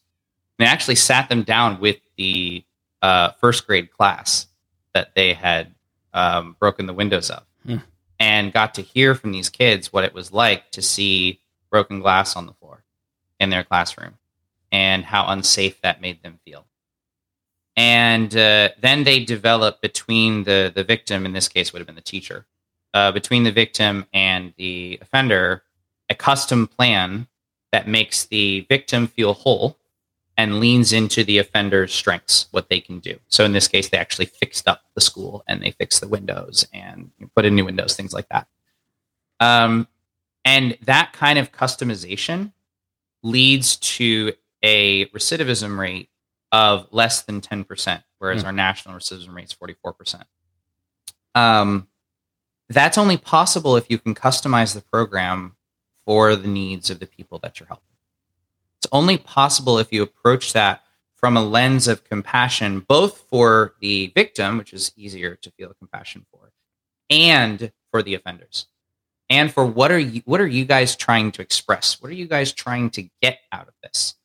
They 0.60 0.66
actually 0.66 0.96
sat 0.96 1.30
them 1.30 1.44
down 1.44 1.80
with 1.80 1.98
the 2.18 2.64
uh, 3.02 3.32
first 3.40 3.66
grade 3.66 3.92
class 3.92 4.48
that 4.94 5.16
they 5.16 5.34
had 5.34 5.74
um, 6.14 6.56
broken 6.60 6.86
the 6.86 6.94
windows 6.94 7.32
of, 7.32 7.44
hmm. 7.66 7.78
and 8.20 8.54
got 8.54 8.76
to 8.76 8.82
hear 8.82 9.16
from 9.16 9.32
these 9.32 9.50
kids 9.50 9.92
what 9.92 10.04
it 10.04 10.14
was 10.14 10.32
like 10.32 10.70
to 10.72 10.82
see 10.82 11.42
broken 11.72 12.00
glass 12.00 12.36
on 12.36 12.46
the 12.46 12.54
floor 12.54 12.84
in 13.40 13.50
their 13.50 13.64
classroom 13.64 14.16
and 14.72 15.06
how 15.06 15.28
unsafe 15.28 15.82
that 15.82 16.02
made 16.02 16.22
them 16.22 16.40
feel 16.46 16.66
and 17.80 18.36
uh, 18.36 18.68
then 18.82 19.06
they 19.06 19.24
develop 19.24 19.82
between 19.82 20.44
the 20.44 20.72
the 20.76 20.84
victim 20.84 21.26
in 21.26 21.32
this 21.32 21.48
case 21.48 21.72
would 21.72 21.80
have 21.80 21.88
been 21.88 21.96
the 21.96 22.02
teacher 22.02 22.46
uh, 22.94 23.12
between 23.12 23.44
the 23.44 23.52
victim 23.52 24.06
and 24.14 24.54
the 24.58 25.00
offender 25.02 25.64
a 26.10 26.16
custom 26.16 26.68
plan 26.68 27.26
that 27.72 27.88
makes 27.88 28.26
the 28.26 28.66
victim 28.68 29.08
feel 29.08 29.34
whole 29.34 29.79
and 30.40 30.62
leans 30.62 30.94
into 30.94 31.22
the 31.26 31.38
offender's 31.38 31.94
strengths 31.94 32.48
what 32.52 32.70
they 32.70 32.80
can 32.80 33.00
do 33.00 33.20
so 33.28 33.44
in 33.44 33.52
this 33.52 33.68
case 33.68 33.90
they 33.90 33.98
actually 33.98 34.26
fixed 34.26 34.68
up 34.68 34.84
the 34.96 35.02
school 35.02 35.44
and 35.48 35.62
they 35.62 35.72
fixed 35.72 36.00
the 36.00 36.08
windows 36.08 36.66
and 36.74 37.12
put 37.36 37.44
in 37.44 37.56
new 37.56 37.66
windows 37.66 37.96
things 37.96 38.14
like 38.14 38.30
that 38.30 38.48
um, 39.40 39.88
and 40.46 40.78
that 40.84 41.14
kind 41.14 41.38
of 41.40 41.52
customization 41.52 42.52
leads 43.24 43.76
to 43.78 44.34
a 44.64 45.06
recidivism 45.08 45.78
rate 45.78 46.10
of 46.52 46.88
less 46.92 47.22
than 47.22 47.42
10%, 47.42 48.04
whereas 48.18 48.44
mm. 48.44 48.48
our 48.48 48.52
national 48.52 48.96
recidivism 48.96 49.34
rate 49.34 49.46
is 49.46 49.54
44%. 49.54 50.24
Um, 51.36 51.88
that's 52.70 52.98
only 52.98 53.18
possible 53.18 53.76
if 53.76 53.90
you 53.90 53.98
can 53.98 54.16
customize 54.16 54.74
the 54.74 54.82
program 54.82 55.56
for 56.06 56.36
the 56.36 56.48
needs 56.48 56.90
of 56.90 57.00
the 57.00 57.06
people 57.06 57.40
that 57.40 57.60
you're 57.60 57.68
helping. 57.68 57.86
Only 58.92 59.18
possible 59.18 59.78
if 59.80 59.92
you 59.92 60.04
approach 60.04 60.54
that 60.54 60.84
from 61.16 61.36
a 61.36 61.44
lens 61.44 61.88
of 61.88 62.04
compassion, 62.06 62.80
both 62.80 63.26
for 63.30 63.74
the 63.82 64.12
victim, 64.16 64.58
which 64.58 64.74
is 64.74 64.92
easier 64.96 65.36
to 65.36 65.52
feel 65.52 65.74
compassion 65.78 66.26
for, 66.32 66.52
and 67.10 67.72
for 67.92 68.02
the 68.02 68.16
offenders. 68.16 68.68
And 69.30 69.54
for 69.54 69.66
what 69.66 69.92
are 69.92 70.00
you 70.00 70.22
what 70.26 70.42
are 70.42 70.48
you 70.48 70.66
guys 70.66 70.96
trying 70.96 71.32
to 71.34 71.42
express? 71.42 72.02
What 72.02 72.10
are 72.10 72.16
you 72.16 72.26
guys 72.26 72.52
trying 72.52 72.90
to 72.92 73.08
get 73.22 73.40
out 73.52 73.68
of 73.68 73.74
this? 73.84 74.16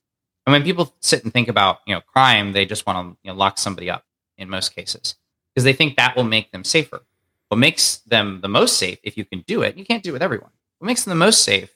And 0.47 0.53
when 0.53 0.63
people 0.63 0.95
sit 1.01 1.25
and 1.25 1.33
think 1.33 1.49
about, 1.49 1.79
you 1.87 1.95
know, 1.95 2.01
crime, 2.01 2.53
they 2.53 2.65
just 2.65 2.87
want 2.87 2.99
to 2.99 3.19
you 3.23 3.33
know, 3.33 3.37
lock 3.37 3.59
somebody 3.59 3.91
up 3.91 4.05
in 4.39 4.49
most 4.49 4.75
cases 4.75 5.17
because 5.53 5.65
they 5.65 5.73
think 5.73 5.97
that 5.97 6.17
will 6.17 6.25
make 6.25 6.53
them 6.53 6.65
safer. 6.65 7.03
What 7.49 7.59
makes 7.59 7.99
them 7.99 8.41
the 8.41 8.49
most 8.49 8.79
safe, 8.79 8.99
if 9.03 9.17
you 9.17 9.25
can 9.25 9.41
do 9.47 9.63
it, 9.63 9.77
you 9.77 9.85
can't 9.85 10.03
do 10.03 10.11
it 10.11 10.15
with 10.15 10.23
everyone. 10.23 10.51
What 10.79 10.87
makes 10.87 11.05
them 11.05 11.11
the 11.11 11.25
most 11.25 11.43
safe 11.43 11.75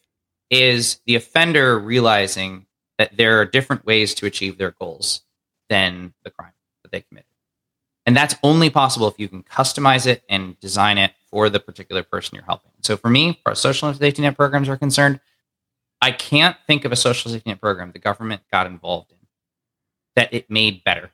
is 0.51 1.01
the 1.07 1.15
offender 1.15 1.79
realizing 1.79 2.67
that 2.99 3.17
there 3.17 3.41
are 3.41 3.45
different 3.45 3.87
ways 3.87 4.15
to 4.15 4.27
achieve 4.27 4.59
their 4.59 4.73
goals 4.73 5.23
than 5.69 6.13
the 6.25 6.31
crime 6.31 6.53
that 6.83 6.93
they 6.93 7.01
committed. 7.01 7.27
And 8.05 8.17
that's 8.17 8.35
only 8.43 8.71
possible 8.71 9.07
if 9.09 9.19
you 9.19 9.29
can 9.29 9.43
customize 9.43 10.07
it 10.07 10.23
and 10.29 10.59
design 10.61 10.99
it 10.99 11.13
for 11.31 11.51
the 11.51 11.61
particular 11.61 12.03
person 12.03 12.37
you're 12.37 12.45
helping. 12.45 12.71
So 12.81 12.97
for 12.97 13.11
me, 13.11 13.41
our 13.45 13.55
social 13.55 13.93
safety 13.93 14.23
net 14.23 14.37
programs 14.37 14.69
are 14.69 14.79
concerned, 14.79 15.21
I 16.01 16.13
can't 16.13 16.57
think 16.67 16.85
of 16.85 16.93
a 16.93 16.97
social 16.97 17.31
safety 17.31 17.51
net 17.51 17.61
program 17.61 17.93
the 17.93 17.99
government 17.99 18.43
got 18.51 18.67
involved 18.67 19.11
in 19.13 19.19
that 20.17 20.33
it 20.33 20.51
made 20.51 20.83
better. 20.85 21.11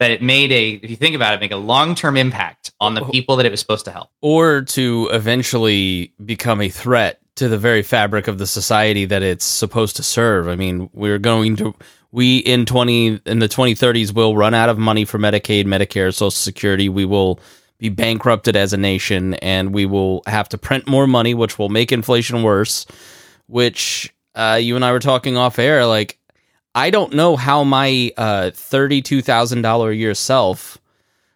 That 0.00 0.10
it 0.10 0.22
made 0.22 0.50
a, 0.50 0.70
if 0.72 0.90
you 0.90 0.96
think 0.96 1.14
about 1.14 1.34
it, 1.34 1.40
make 1.40 1.52
a 1.52 1.56
long 1.56 1.94
term 1.94 2.16
impact 2.16 2.72
on 2.80 2.94
the 2.94 3.04
people 3.04 3.36
that 3.36 3.46
it 3.46 3.50
was 3.50 3.60
supposed 3.60 3.84
to 3.84 3.92
help. 3.92 4.08
Or 4.22 4.62
to 4.62 5.08
eventually 5.12 6.14
become 6.24 6.60
a 6.60 6.70
threat 6.70 7.20
to 7.36 7.48
the 7.48 7.58
very 7.58 7.82
fabric 7.82 8.26
of 8.28 8.38
the 8.38 8.46
society 8.46 9.04
that 9.04 9.22
it's 9.22 9.44
supposed 9.44 9.96
to 9.96 10.02
serve. 10.02 10.48
I 10.48 10.56
mean, 10.56 10.90
we're 10.92 11.18
going 11.18 11.56
to 11.56 11.74
we 12.12 12.38
in 12.38 12.66
20 12.66 13.20
in 13.24 13.38
the 13.38 13.48
2030s 13.48 14.14
will 14.14 14.36
run 14.36 14.54
out 14.54 14.68
of 14.68 14.78
money 14.78 15.04
for 15.04 15.18
Medicaid, 15.18 15.64
Medicare, 15.64 16.12
Social 16.12 16.30
Security. 16.30 16.88
We 16.88 17.04
will 17.04 17.40
be 17.78 17.88
bankrupted 17.88 18.56
as 18.56 18.72
a 18.72 18.76
nation 18.76 19.34
and 19.34 19.72
we 19.72 19.86
will 19.86 20.22
have 20.26 20.48
to 20.50 20.58
print 20.58 20.86
more 20.86 21.06
money 21.06 21.34
which 21.34 21.58
will 21.58 21.70
make 21.70 21.92
inflation 21.92 22.42
worse, 22.42 22.86
which 23.46 24.12
uh, 24.34 24.58
you 24.60 24.76
and 24.76 24.84
I 24.84 24.92
were 24.92 25.00
talking 25.00 25.36
off 25.36 25.58
air 25.58 25.86
like 25.86 26.18
I 26.74 26.90
don't 26.90 27.14
know 27.14 27.36
how 27.36 27.64
my 27.64 28.12
uh, 28.16 28.50
$32,000 28.54 29.90
a 29.90 29.96
year 29.96 30.14
self 30.14 30.78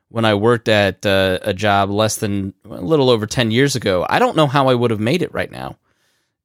when 0.09 0.25
I 0.25 0.35
worked 0.35 0.69
at 0.69 1.05
uh, 1.05 1.41
a 1.43 1.53
job 1.53 1.91
less 1.91 2.17
than 2.17 2.55
a 2.65 2.81
little 2.81 3.11
over 3.11 3.27
10 3.27 3.51
years 3.51 3.75
ago, 3.75 4.07
I 4.09 4.21
don't 4.21 4.37
know 4.37 4.47
how 4.47 4.69
I 4.69 4.75
would 4.75 4.93
have 4.93 5.01
made 5.01 5.23
it 5.23 5.35
right 5.35 5.51
now. 5.51 5.77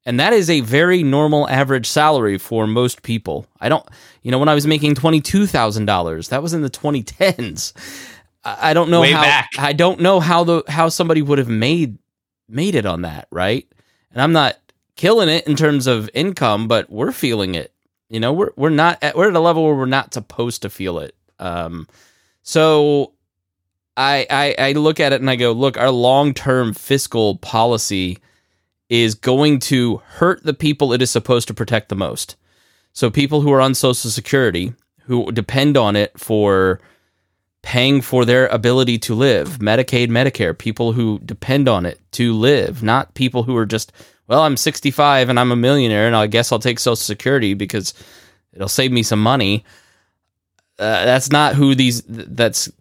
And 0.06 0.20
that 0.20 0.34
is 0.34 0.50
a 0.50 0.62
very 0.62 1.04
normal 1.04 1.48
average 1.50 1.86
salary 1.86 2.40
for 2.40 2.66
most 2.66 3.04
people. 3.04 3.46
I 3.62 3.70
don't, 3.70 3.88
you 4.24 4.32
know, 4.32 4.40
when 4.40 4.50
I 4.50 4.56
was 4.56 4.66
making 4.66 4.96
$22,000, 4.96 6.30
that 6.30 6.42
was 6.42 6.54
in 6.54 6.64
the 6.64 6.70
2010s. 6.72 7.74
I 8.44 8.74
don't 8.74 8.90
know 8.90 9.02
Way 9.02 9.12
how 9.12 9.22
back. 9.22 9.50
I 9.60 9.74
don't 9.74 10.00
know 10.00 10.20
how 10.20 10.44
the 10.44 10.64
how 10.68 10.90
somebody 10.90 11.22
would 11.22 11.38
have 11.38 11.50
made 11.50 11.98
made 12.48 12.74
it 12.74 12.86
on 12.86 13.04
that, 13.04 13.28
right? 13.30 13.68
And 14.12 14.22
I'm 14.22 14.32
not 14.32 14.58
killing 14.96 15.30
it 15.30 15.46
in 15.46 15.56
terms 15.56 15.88
of 15.88 16.10
income, 16.14 16.68
but 16.68 16.90
we're 16.90 17.12
feeling 17.12 17.54
it. 17.54 17.72
You 18.10 18.20
know, 18.20 18.34
we're 18.34 18.52
we're 18.56 18.70
not 18.70 18.98
at, 19.02 19.16
we're 19.16 19.30
at 19.30 19.36
a 19.36 19.40
level 19.40 19.64
where 19.66 19.76
we're 19.76 19.86
not 19.86 20.14
supposed 20.14 20.64
to 20.64 20.70
feel 20.70 21.00
it. 21.00 21.16
Um 21.40 21.88
so 22.42 23.14
I 23.96 24.26
I 24.30 24.56
I 24.70 24.72
look 24.74 25.00
at 25.00 25.14
it 25.14 25.22
and 25.22 25.30
I 25.30 25.36
go, 25.36 25.52
look, 25.52 25.78
our 25.78 25.92
long-term 25.92 26.74
fiscal 26.74 27.38
policy 27.38 28.18
is 28.90 29.14
going 29.14 29.60
to 29.60 29.98
hurt 29.98 30.44
the 30.44 30.54
people 30.54 30.94
it 30.94 31.02
is 31.02 31.12
supposed 31.12 31.48
to 31.48 31.54
protect 31.54 31.90
the 31.90 31.96
most. 31.96 32.36
So 32.94 33.12
people 33.12 33.42
who 33.42 33.52
are 33.54 33.62
on 33.62 33.76
social 33.76 34.10
security 34.10 34.74
who 35.04 35.32
depend 35.32 35.78
on 35.78 35.96
it 35.96 36.20
for 36.20 36.80
paying 37.62 38.02
for 38.02 38.26
their 38.26 38.48
ability 38.48 38.98
to 38.98 39.14
live, 39.14 39.60
Medicaid, 39.60 40.08
Medicare, 40.08 40.58
people 40.58 40.94
who 40.94 41.20
depend 41.20 41.68
on 41.68 41.86
it 41.86 42.00
to 42.14 42.34
live, 42.34 42.82
not 42.82 43.14
people 43.14 43.44
who 43.44 43.56
are 43.58 43.66
just, 43.66 43.92
well, 44.30 44.42
I'm 44.42 44.56
65 44.56 45.30
and 45.30 45.40
I'm 45.40 45.52
a 45.52 45.56
millionaire 45.56 46.08
and 46.08 46.16
I 46.16 46.28
guess 46.28 46.52
I'll 46.52 46.60
take 46.60 46.80
social 46.80 46.96
security 46.96 47.56
because 47.56 47.94
it'll 48.54 48.70
save 48.70 48.92
me 48.92 49.04
some 49.04 49.22
money. 49.22 49.66
Uh, 50.78 51.04
that's 51.04 51.30
not 51.30 51.56
who 51.56 51.76
these 51.76 52.04
that's 52.08 52.72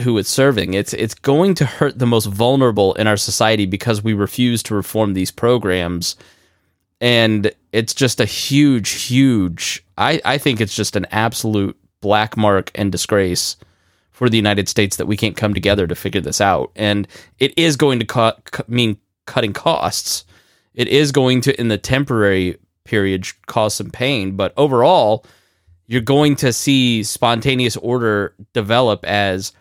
who 0.00 0.16
it's 0.16 0.30
serving. 0.30 0.72
It's 0.72 0.94
it's 0.94 1.14
going 1.14 1.54
to 1.56 1.66
hurt 1.66 1.98
the 1.98 2.06
most 2.06 2.24
vulnerable 2.24 2.94
in 2.94 3.06
our 3.06 3.18
society 3.18 3.66
because 3.66 4.02
we 4.02 4.14
refuse 4.14 4.62
to 4.62 4.74
reform 4.74 5.12
these 5.12 5.30
programs. 5.30 6.16
And 7.02 7.52
it's 7.72 7.92
just 7.92 8.20
a 8.20 8.24
huge 8.24 8.90
huge 8.90 9.84
i 9.98 10.20
i 10.24 10.38
think 10.38 10.60
it's 10.60 10.76
just 10.76 10.94
an 10.94 11.06
absolute 11.10 11.76
black 12.00 12.36
mark 12.36 12.70
and 12.76 12.92
disgrace 12.92 13.56
for 14.12 14.28
the 14.28 14.36
united 14.36 14.68
states 14.68 14.96
that 14.96 15.06
we 15.06 15.16
can't 15.16 15.36
come 15.36 15.52
together 15.52 15.86
to 15.86 15.94
figure 15.96 16.20
this 16.20 16.40
out. 16.40 16.70
And 16.76 17.08
it 17.40 17.52
is 17.58 17.76
going 17.76 17.98
to 17.98 18.06
co- 18.06 18.32
mean 18.68 18.96
cutting 19.26 19.52
costs 19.52 20.24
it 20.74 20.88
is 20.88 21.12
going 21.12 21.40
to 21.40 21.58
in 21.60 21.68
the 21.68 21.78
temporary 21.78 22.58
period 22.84 23.26
cause 23.46 23.74
some 23.74 23.90
pain 23.90 24.36
but 24.36 24.52
overall 24.56 25.24
you're 25.86 26.00
going 26.00 26.34
to 26.36 26.52
see 26.52 27.02
spontaneous 27.02 27.76
order 27.76 28.34
develop 28.52 29.04
as 29.04 29.52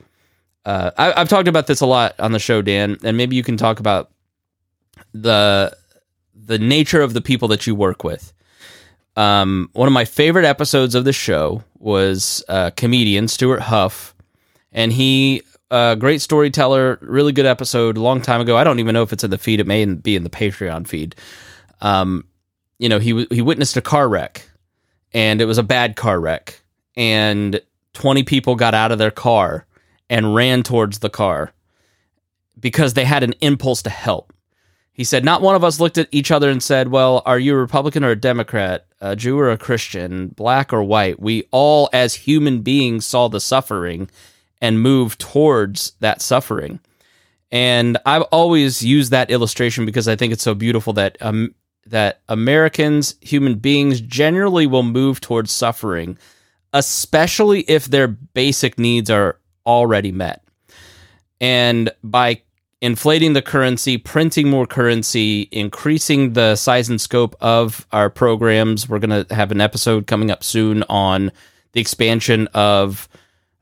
uh, 0.66 0.92
I, 0.98 1.20
have 1.20 1.30
talked 1.30 1.48
about 1.48 1.68
this 1.68 1.82
a 1.82 1.86
lot 1.86 2.18
on 2.20 2.32
the 2.32 2.40
show, 2.40 2.62
Dan, 2.62 2.98
and 3.04 3.18
maybe 3.18 3.36
you 3.36 3.44
can 3.44 3.58
talk 3.58 3.80
about 3.80 4.12
the 5.14 5.76
the 6.36 6.58
nature 6.60 7.02
of 7.02 7.14
the 7.14 7.22
people 7.22 7.48
that 7.50 7.68
you 7.68 7.76
work 7.76 8.04
with. 8.04 8.34
Um, 9.16 9.70
one 9.74 9.88
of 9.88 9.94
my 9.94 10.06
favorite 10.06 10.46
episodes 10.46 10.96
of 10.96 11.06
the 11.06 11.14
show 11.14 11.64
was 11.78 12.44
uh, 12.48 12.72
comedian 12.72 13.28
Stuart 13.28 13.62
Huff, 13.62 14.16
and 14.72 14.92
he 14.92 15.44
uh, 15.74 15.96
great 15.96 16.22
storyteller, 16.22 17.00
really 17.02 17.32
good 17.32 17.46
episode, 17.46 17.98
a 17.98 18.02
long 18.02 18.22
time 18.22 18.42
ago. 18.42 18.56
I 18.58 18.64
don't 18.64 18.80
even 18.80 18.94
know 18.94 19.04
if 19.04 19.12
it's 19.12 19.24
in 19.24 19.32
the 19.32 19.38
feed; 19.38 19.60
it 19.60 19.68
may 19.68 19.86
be 19.86 20.16
in 20.16 20.24
the 20.24 20.30
Patreon 20.30 20.88
feed. 20.88 21.16
Um, 21.82 22.26
you 22.80 22.90
know, 22.90 23.00
he 23.00 23.26
he 23.32 23.42
witnessed 23.42 23.78
a 23.78 23.82
car 23.82 24.08
wreck 24.08 24.50
and 25.14 25.42
it 25.42 25.46
was 25.46 25.58
a 25.58 25.64
bad 25.64 25.96
car 25.96 26.20
wreck 26.20 26.62
and 26.96 27.62
20 27.94 28.24
people 28.24 28.56
got 28.56 28.74
out 28.74 28.92
of 28.92 28.98
their 28.98 29.12
car 29.12 29.66
and 30.10 30.36
ran 30.36 30.64
towards 30.64 31.00
the 31.00 31.10
car 31.10 31.54
because 32.60 32.94
they 32.94 33.06
had 33.06 33.24
an 33.24 33.34
impulse 33.42 33.82
to 33.84 33.90
help. 33.90 34.34
He 34.92 35.04
said, 35.04 35.26
Not 35.26 35.42
one 35.42 35.56
of 35.56 35.64
us 35.64 35.80
looked 35.80 35.98
at 35.98 36.10
each 36.12 36.30
other 36.30 36.50
and 36.50 36.62
said, 36.62 36.90
Well, 36.90 37.24
are 37.26 37.40
you 37.40 37.54
a 37.54 37.58
Republican 37.58 38.04
or 38.04 38.12
a 38.12 38.16
Democrat, 38.16 38.86
a 39.02 39.16
Jew 39.16 39.40
or 39.40 39.50
a 39.50 39.58
Christian, 39.58 40.28
black 40.28 40.72
or 40.72 40.84
white? 40.84 41.20
We 41.20 41.48
all, 41.52 41.90
as 41.94 42.14
human 42.14 42.62
beings, 42.62 43.06
saw 43.06 43.28
the 43.28 43.40
suffering 43.40 44.10
and 44.64 44.82
move 44.82 45.18
towards 45.20 45.92
that 46.00 46.22
suffering. 46.22 46.80
And 47.52 48.00
I've 48.06 48.24
always 48.24 48.82
used 48.82 49.12
that 49.12 49.30
illustration 49.30 49.86
because 49.86 50.08
I 50.08 50.16
think 50.16 50.34
it's 50.34 50.42
so 50.42 50.56
beautiful 50.56 50.94
that 50.94 51.18
um, 51.22 51.54
that 51.86 52.22
Americans, 52.30 53.16
human 53.20 53.56
beings, 53.56 54.00
generally 54.00 54.66
will 54.66 54.82
move 54.82 55.20
towards 55.20 55.52
suffering, 55.52 56.18
especially 56.72 57.60
if 57.62 57.86
their 57.86 58.08
basic 58.08 58.80
needs 58.80 59.12
are 59.12 59.38
already 59.66 60.14
met. 60.14 60.44
And 61.42 61.92
by 62.02 62.42
inflating 62.82 63.34
the 63.34 63.42
currency, 63.42 63.98
printing 63.98 64.50
more 64.50 64.66
currency, 64.66 65.50
increasing 65.52 66.34
the 66.34 66.56
size 66.56 66.88
and 66.88 67.02
scope 67.02 67.36
of 67.42 67.86
our 67.92 68.10
programs, 68.10 68.88
we're 68.88 69.00
going 69.00 69.26
to 69.26 69.36
have 69.36 69.52
an 69.52 69.60
episode 69.60 70.08
coming 70.08 70.32
up 70.32 70.42
soon 70.42 70.84
on 70.84 71.34
the 71.74 71.82
expansion 71.82 72.48
of 72.54 73.10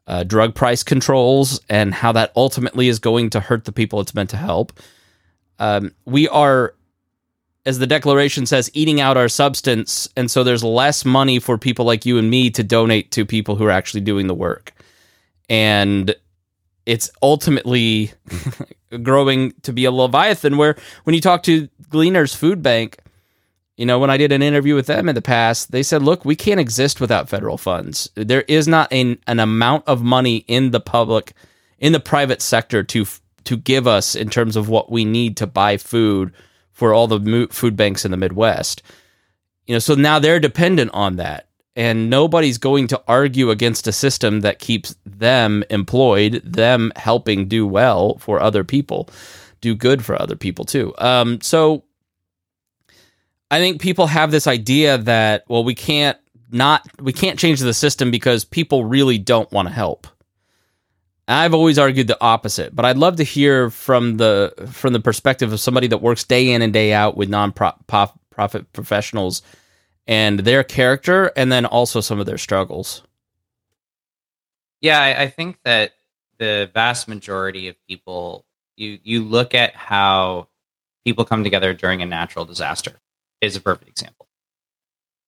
uh, 0.08 0.24
drug 0.24 0.56
price 0.56 0.84
controls 0.84 1.62
and 1.70 1.94
how 1.94 2.12
that 2.12 2.32
ultimately 2.36 2.88
is 2.88 3.00
going 3.00 3.30
to 3.30 3.40
hurt 3.40 3.66
the 3.66 3.72
people 3.72 4.00
it's 4.00 4.16
meant 4.16 4.30
to 4.32 4.38
help. 4.38 4.74
Um, 5.60 5.94
we 6.06 6.28
are 6.28 6.74
as 7.66 7.80
the 7.80 7.88
declaration 7.88 8.46
says, 8.46 8.72
eating 8.74 9.00
out 9.00 9.18
our 9.18 9.30
substance. 9.30 10.10
And 10.18 10.32
so 10.32 10.44
there's 10.44 10.64
less 10.64 11.06
money 11.06 11.40
for 11.40 11.58
people 11.58 11.86
like 11.86 12.06
you 12.06 12.18
and 12.18 12.30
me 12.30 12.50
to 12.52 12.64
donate 12.64 13.12
to 13.12 13.26
people 13.26 13.56
who 13.56 13.66
are 13.66 13.72
actually 13.72 14.02
doing 14.02 14.28
the 14.28 14.34
work. 14.34 14.74
And 15.50 16.16
it's 16.86 17.12
ultimately 17.22 18.12
growing 19.04 19.54
to 19.62 19.72
be 19.72 19.86
a 19.86 19.92
leviathan 19.92 20.58
where 20.58 20.76
when 21.04 21.14
you 21.14 21.22
talk 21.22 21.44
to 21.44 21.70
Gleaners 21.90 22.36
Food 22.36 22.64
Bank, 22.64 22.98
you 23.78 23.86
know, 23.86 24.00
when 24.00 24.10
I 24.10 24.18
did 24.18 24.32
an 24.32 24.42
interview 24.42 24.76
with 24.76 24.88
them 24.88 25.10
in 25.10 25.16
the 25.16 25.22
past, 25.22 25.72
they 25.72 25.84
said, 25.84 26.04
look, 26.04 26.26
we 26.26 26.36
can't 26.36 26.60
exist 26.60 27.02
without 27.02 27.30
federal 27.30 27.58
funds. 27.58 28.10
There 28.16 28.44
is 28.48 28.68
not 28.68 28.92
an, 28.92 29.18
an 29.28 29.40
amount 29.40 29.88
of 29.88 30.04
money 30.04 30.38
in 30.48 30.72
the 30.72 30.80
public, 30.80 31.34
in 31.80 31.94
the 31.94 32.00
private 32.00 32.42
sector 32.42 32.84
to 32.84 33.06
to 33.44 33.58
give 33.58 33.88
us 33.88 34.16
in 34.16 34.30
terms 34.30 34.56
of 34.56 34.70
what 34.70 34.92
we 34.92 35.04
need 35.04 35.36
to 35.38 35.48
buy 35.48 35.78
food 35.78 36.32
for 36.72 36.94
all 36.94 37.08
the 37.08 37.48
food 37.50 37.76
banks 37.76 38.06
in 38.06 38.12
the 38.12 38.18
Midwest. 38.18 38.84
You 39.66 39.76
know, 39.76 39.80
so 39.80 39.96
now 39.96 40.20
they're 40.20 40.40
dependent 40.40 40.92
on 40.94 41.16
that. 41.16 41.48
And 41.76 42.10
nobody's 42.10 42.58
going 42.58 42.88
to 42.88 43.02
argue 43.08 43.50
against 43.50 43.88
a 43.88 43.94
system 43.94 44.42
that 44.42 44.60
keeps 44.60 44.96
them 45.06 45.64
employed, 45.70 46.42
them 46.44 46.92
helping 46.98 47.48
do 47.48 47.66
well 47.66 48.18
for 48.18 48.42
other 48.42 48.64
people, 48.64 49.10
do 49.62 49.74
good 49.74 50.04
for 50.04 50.22
other 50.22 50.36
people 50.36 50.66
too. 50.66 50.94
Um, 50.98 51.40
so 51.42 51.86
I 53.52 53.60
think 53.60 53.82
people 53.82 54.08
have 54.08 54.32
this 54.32 54.48
idea 54.48 54.98
that, 54.98 55.44
well, 55.48 55.64
we 55.64 55.76
can't 55.76 56.18
not 56.52 56.86
we 57.00 57.14
can't 57.14 57.38
change 57.38 57.60
the 57.60 57.74
system 57.74 58.10
because 58.12 58.44
people 58.44 58.86
really 58.86 59.18
don't 59.18 59.52
want 59.52 59.68
to 59.68 59.74
help. 59.74 60.08
I've 61.28 61.54
always 61.54 61.80
argued 61.80 62.08
the 62.08 62.18
opposite, 62.20 62.76
but 62.76 62.84
I'd 62.84 62.98
love 62.98 63.18
to 63.18 63.24
hear 63.24 63.70
from 63.70 64.18
the 64.18 64.54
from 64.72 64.94
the 64.94 65.00
perspective 65.00 65.54
of 65.54 65.60
somebody 65.60 65.88
that 65.88 66.00
works 66.00 66.24
day 66.24 66.52
in 66.52 66.62
and 66.62 66.74
day 66.74 66.94
out 66.94 67.16
with 67.16 67.30
non-profit 67.30 68.74
professionals 68.74 69.42
and 70.08 70.40
their 70.40 70.64
character, 70.64 71.32
and 71.38 71.52
then 71.52 71.66
also 71.66 72.02
some 72.02 72.20
of 72.20 72.26
their 72.26 72.38
struggles. 72.38 73.04
Yeah, 74.82 75.00
I, 75.00 75.24
I 75.24 75.28
think 75.30 75.60
that 75.64 75.92
the 76.38 76.70
vast 76.74 77.08
majority 77.08 77.68
of 77.68 77.76
people, 77.88 78.46
you 78.76 79.00
you 79.04 79.24
look 79.24 79.54
at 79.54 79.76
how 79.76 80.48
people 81.06 81.24
come 81.24 81.44
together 81.44 81.74
during 81.74 82.02
a 82.02 82.06
natural 82.06 82.46
disaster, 82.46 83.00
is 83.42 83.56
a 83.56 83.62
perfect 83.62 83.90
example. 83.90 84.28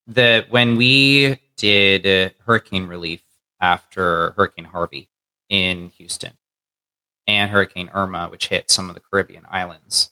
The 0.08 0.46
when 0.50 0.76
we 0.76 1.40
did 1.58 2.34
hurricane 2.46 2.88
relief 2.88 3.22
after 3.60 4.32
Hurricane 4.32 4.66
Harvey 4.66 5.10
in 5.50 5.90
Houston 5.98 6.34
and 7.28 7.50
Hurricane 7.50 7.90
Irma, 7.94 8.28
which 8.30 8.48
hit 8.48 8.70
some 8.70 8.90
of 8.90 8.96
the 8.96 9.02
Caribbean 9.02 9.46
islands, 9.50 10.10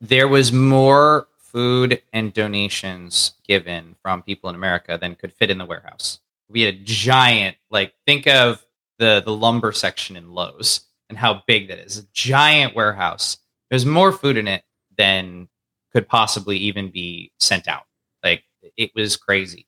there 0.00 0.28
was 0.28 0.52
more 0.52 1.28
food 1.38 2.00
and 2.12 2.32
donations 2.32 3.34
given 3.46 3.94
from 4.02 4.22
people 4.22 4.48
in 4.48 4.56
America 4.56 4.98
than 5.00 5.14
could 5.14 5.32
fit 5.32 5.50
in 5.50 5.58
the 5.58 5.66
warehouse. 5.66 6.20
We 6.48 6.62
had 6.62 6.74
a 6.74 6.78
giant, 6.78 7.56
like, 7.70 7.94
think 8.06 8.26
of 8.26 8.64
the 8.98 9.22
the 9.24 9.32
lumber 9.32 9.72
section 9.72 10.16
in 10.16 10.32
Lowe's 10.32 10.82
and 11.08 11.18
how 11.18 11.42
big 11.46 11.68
that 11.68 11.78
is. 11.78 11.98
A 11.98 12.06
giant 12.12 12.74
warehouse. 12.74 13.38
There's 13.70 13.86
more 13.86 14.12
food 14.12 14.36
in 14.36 14.48
it 14.48 14.62
than 14.96 15.48
could 15.92 16.08
possibly 16.08 16.56
even 16.56 16.90
be 16.90 17.32
sent 17.38 17.68
out. 17.68 17.84
Like 18.22 18.44
it 18.76 18.90
was 18.94 19.16
crazy. 19.16 19.66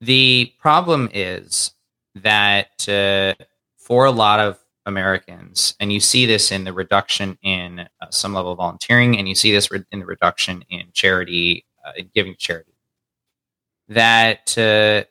The 0.00 0.52
problem 0.58 1.10
is 1.12 1.72
that 2.14 2.88
uh, 2.88 3.34
for 3.78 4.04
a 4.04 4.10
lot 4.10 4.40
of 4.40 4.58
Americans, 4.86 5.74
and 5.80 5.92
you 5.92 6.00
see 6.00 6.24
this 6.24 6.50
in 6.52 6.64
the 6.64 6.72
reduction 6.72 7.36
in 7.42 7.80
uh, 7.80 8.06
some 8.10 8.32
level 8.32 8.52
of 8.52 8.58
volunteering, 8.58 9.18
and 9.18 9.28
you 9.28 9.34
see 9.34 9.52
this 9.52 9.70
re- 9.70 9.84
in 9.92 10.00
the 10.00 10.06
reduction 10.06 10.64
in 10.70 10.86
charity, 10.92 11.64
uh, 11.84 11.92
in 11.96 12.10
giving 12.14 12.34
charity, 12.38 12.72
that 13.88 14.56
uh, 14.56 15.04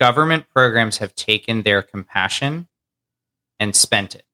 government 0.00 0.46
programs 0.52 0.98
have 0.98 1.14
taken 1.14 1.62
their 1.62 1.82
compassion 1.82 2.68
and 3.60 3.74
spent 3.74 4.14
it. 4.14 4.24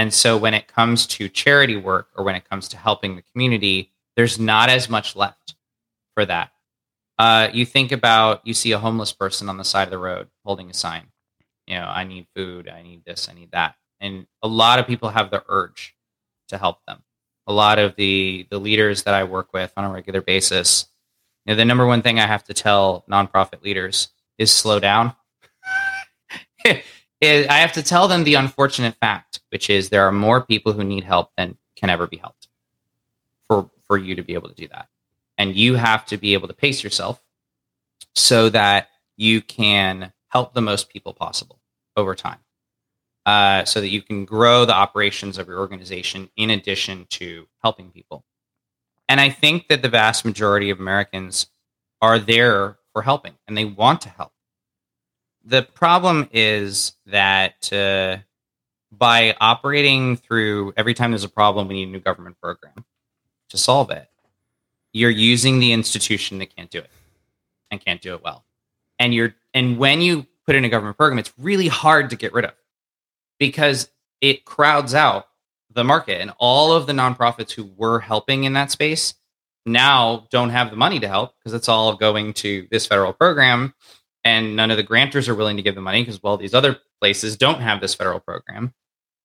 And 0.00 0.14
so 0.14 0.34
when 0.34 0.54
it 0.54 0.66
comes 0.66 1.06
to 1.08 1.28
charity 1.28 1.76
work 1.76 2.08
or 2.16 2.24
when 2.24 2.34
it 2.34 2.48
comes 2.48 2.68
to 2.68 2.78
helping 2.78 3.16
the 3.16 3.22
community, 3.34 3.92
there's 4.16 4.38
not 4.38 4.70
as 4.70 4.88
much 4.88 5.14
left 5.14 5.56
for 6.14 6.24
that. 6.24 6.52
Uh, 7.18 7.50
you 7.52 7.66
think 7.66 7.92
about 7.92 8.40
you 8.46 8.54
see 8.54 8.72
a 8.72 8.78
homeless 8.78 9.12
person 9.12 9.50
on 9.50 9.58
the 9.58 9.62
side 9.62 9.82
of 9.82 9.90
the 9.90 9.98
road 9.98 10.28
holding 10.42 10.70
a 10.70 10.72
sign. 10.74 11.08
You 11.66 11.74
know, 11.74 11.84
I 11.84 12.04
need 12.04 12.28
food, 12.34 12.66
I 12.66 12.80
need 12.80 13.04
this, 13.04 13.28
I 13.28 13.34
need 13.34 13.50
that. 13.50 13.74
And 14.00 14.26
a 14.42 14.48
lot 14.48 14.78
of 14.78 14.86
people 14.86 15.10
have 15.10 15.30
the 15.30 15.44
urge 15.50 15.94
to 16.48 16.56
help 16.56 16.78
them. 16.86 17.02
A 17.46 17.52
lot 17.52 17.78
of 17.78 17.94
the 17.96 18.46
the 18.50 18.58
leaders 18.58 19.02
that 19.02 19.12
I 19.12 19.24
work 19.24 19.52
with 19.52 19.70
on 19.76 19.84
a 19.84 19.90
regular 19.90 20.22
basis, 20.22 20.86
you 21.44 21.52
know, 21.52 21.56
the 21.58 21.66
number 21.66 21.84
one 21.84 22.00
thing 22.00 22.18
I 22.18 22.26
have 22.26 22.44
to 22.44 22.54
tell 22.54 23.04
nonprofit 23.06 23.62
leaders 23.62 24.08
is 24.38 24.50
slow 24.50 24.80
down. 24.80 25.14
I 27.22 27.58
have 27.58 27.72
to 27.72 27.82
tell 27.82 28.08
them 28.08 28.24
the 28.24 28.34
unfortunate 28.34 28.96
fact, 28.96 29.40
which 29.50 29.68
is 29.68 29.88
there 29.88 30.06
are 30.06 30.12
more 30.12 30.40
people 30.40 30.72
who 30.72 30.84
need 30.84 31.04
help 31.04 31.30
than 31.36 31.58
can 31.76 31.90
ever 31.90 32.06
be 32.06 32.16
helped 32.16 32.48
for, 33.48 33.70
for 33.86 33.98
you 33.98 34.14
to 34.14 34.22
be 34.22 34.34
able 34.34 34.48
to 34.48 34.54
do 34.54 34.68
that. 34.68 34.88
And 35.36 35.54
you 35.54 35.74
have 35.74 36.06
to 36.06 36.16
be 36.16 36.34
able 36.34 36.48
to 36.48 36.54
pace 36.54 36.82
yourself 36.82 37.22
so 38.14 38.48
that 38.50 38.88
you 39.16 39.42
can 39.42 40.12
help 40.28 40.54
the 40.54 40.62
most 40.62 40.88
people 40.88 41.12
possible 41.12 41.60
over 41.96 42.14
time. 42.14 42.38
Uh, 43.26 43.64
so 43.64 43.80
that 43.80 43.90
you 43.90 44.00
can 44.00 44.24
grow 44.24 44.64
the 44.64 44.74
operations 44.74 45.36
of 45.36 45.46
your 45.46 45.58
organization 45.58 46.30
in 46.36 46.50
addition 46.50 47.06
to 47.10 47.46
helping 47.62 47.90
people. 47.90 48.24
And 49.10 49.20
I 49.20 49.28
think 49.28 49.68
that 49.68 49.82
the 49.82 49.90
vast 49.90 50.24
majority 50.24 50.70
of 50.70 50.80
Americans 50.80 51.46
are 52.00 52.18
there 52.18 52.78
for 52.92 53.02
helping 53.02 53.34
and 53.46 53.56
they 53.56 53.66
want 53.66 54.00
to 54.02 54.08
help. 54.08 54.32
The 55.50 55.62
problem 55.62 56.28
is 56.30 56.92
that 57.06 57.72
uh, 57.72 58.18
by 58.92 59.34
operating 59.40 60.16
through 60.16 60.72
every 60.76 60.94
time 60.94 61.10
there's 61.10 61.24
a 61.24 61.28
problem, 61.28 61.66
we 61.66 61.74
need 61.74 61.88
a 61.88 61.90
new 61.90 61.98
government 61.98 62.40
program 62.40 62.84
to 63.48 63.58
solve 63.58 63.90
it. 63.90 64.08
You're 64.92 65.10
using 65.10 65.58
the 65.58 65.72
institution 65.72 66.38
that 66.38 66.54
can't 66.54 66.70
do 66.70 66.78
it 66.78 66.90
and 67.72 67.84
can't 67.84 68.00
do 68.00 68.14
it 68.14 68.22
well. 68.22 68.44
And 69.00 69.12
you're 69.12 69.34
and 69.52 69.76
when 69.76 70.00
you 70.00 70.24
put 70.46 70.54
in 70.54 70.64
a 70.64 70.68
government 70.68 70.96
program, 70.96 71.18
it's 71.18 71.32
really 71.36 71.66
hard 71.66 72.10
to 72.10 72.16
get 72.16 72.32
rid 72.32 72.44
of 72.44 72.52
because 73.40 73.90
it 74.20 74.44
crowds 74.44 74.94
out 74.94 75.26
the 75.68 75.82
market 75.82 76.20
and 76.20 76.32
all 76.38 76.72
of 76.72 76.86
the 76.86 76.92
nonprofits 76.92 77.50
who 77.50 77.72
were 77.76 77.98
helping 77.98 78.44
in 78.44 78.52
that 78.52 78.70
space 78.70 79.14
now 79.66 80.28
don't 80.30 80.50
have 80.50 80.70
the 80.70 80.76
money 80.76 81.00
to 81.00 81.08
help 81.08 81.34
because 81.38 81.54
it's 81.54 81.68
all 81.68 81.96
going 81.96 82.34
to 82.34 82.68
this 82.70 82.86
federal 82.86 83.12
program 83.12 83.74
and 84.24 84.56
none 84.56 84.70
of 84.70 84.76
the 84.76 84.84
grantors 84.84 85.28
are 85.28 85.34
willing 85.34 85.56
to 85.56 85.62
give 85.62 85.74
the 85.74 85.80
money 85.80 86.02
because 86.02 86.22
well 86.22 86.36
these 86.36 86.54
other 86.54 86.78
places 87.00 87.36
don't 87.36 87.60
have 87.60 87.80
this 87.80 87.94
federal 87.94 88.20
program. 88.20 88.74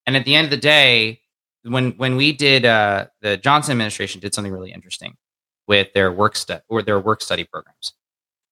And 0.06 0.16
at 0.16 0.24
the 0.24 0.34
end 0.34 0.46
of 0.46 0.50
the 0.50 0.56
day 0.56 1.20
when 1.64 1.92
when 1.92 2.16
we 2.16 2.32
did 2.32 2.64
uh, 2.64 3.06
the 3.20 3.36
johnson 3.36 3.72
administration 3.72 4.20
did 4.20 4.34
something 4.34 4.52
really 4.52 4.72
interesting 4.72 5.16
with 5.66 5.92
their 5.94 6.12
work 6.12 6.36
study 6.36 6.62
or 6.68 6.82
their 6.82 7.00
work 7.00 7.20
study 7.20 7.44
programs. 7.44 7.92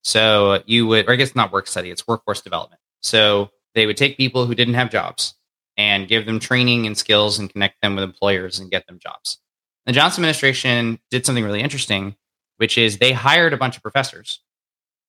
So 0.03 0.63
you 0.67 0.87
would 0.87 1.09
or 1.09 1.13
i 1.13 1.17
guess 1.17 1.35
not 1.35 1.53
work 1.53 1.67
study 1.67 1.91
it's 1.91 2.07
workforce 2.07 2.43
development. 2.43 2.81
So 3.03 3.51
they 3.75 3.87
would 3.87 3.97
take 3.97 4.17
people 4.17 4.47
who 4.47 4.55
didn't 4.55 4.75
have 4.75 4.91
jobs 4.91 5.35
and 5.77 6.09
give 6.09 6.27
them 6.27 6.39
training 6.39 6.87
and 6.87 6.97
skills 6.97 7.39
and 7.39 7.51
connect 7.51 7.81
them 7.83 7.97
with 7.97 8.05
employers 8.05 8.61
and 8.61 8.71
get 8.71 8.87
them 8.87 8.99
jobs. 8.99 9.39
The 9.87 9.93
johnson 9.93 10.23
administration 10.23 10.99
did 11.11 11.25
something 11.25 11.45
really 11.45 11.63
interesting 11.63 12.17
which 12.57 12.79
is 12.79 12.99
they 12.99 13.13
hired 13.13 13.53
a 13.53 13.57
bunch 13.57 13.77
of 13.77 13.83
professors 13.83 14.41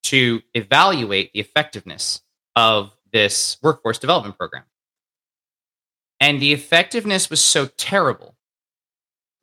to 0.05 0.41
evaluate 0.53 1.33
the 1.33 1.39
effectiveness 1.39 2.21
of 2.55 2.91
this 3.11 3.57
workforce 3.61 3.97
development 3.97 4.37
program. 4.37 4.63
And 6.19 6.39
the 6.39 6.53
effectiveness 6.53 7.29
was 7.29 7.41
so 7.41 7.65
terrible 7.65 8.35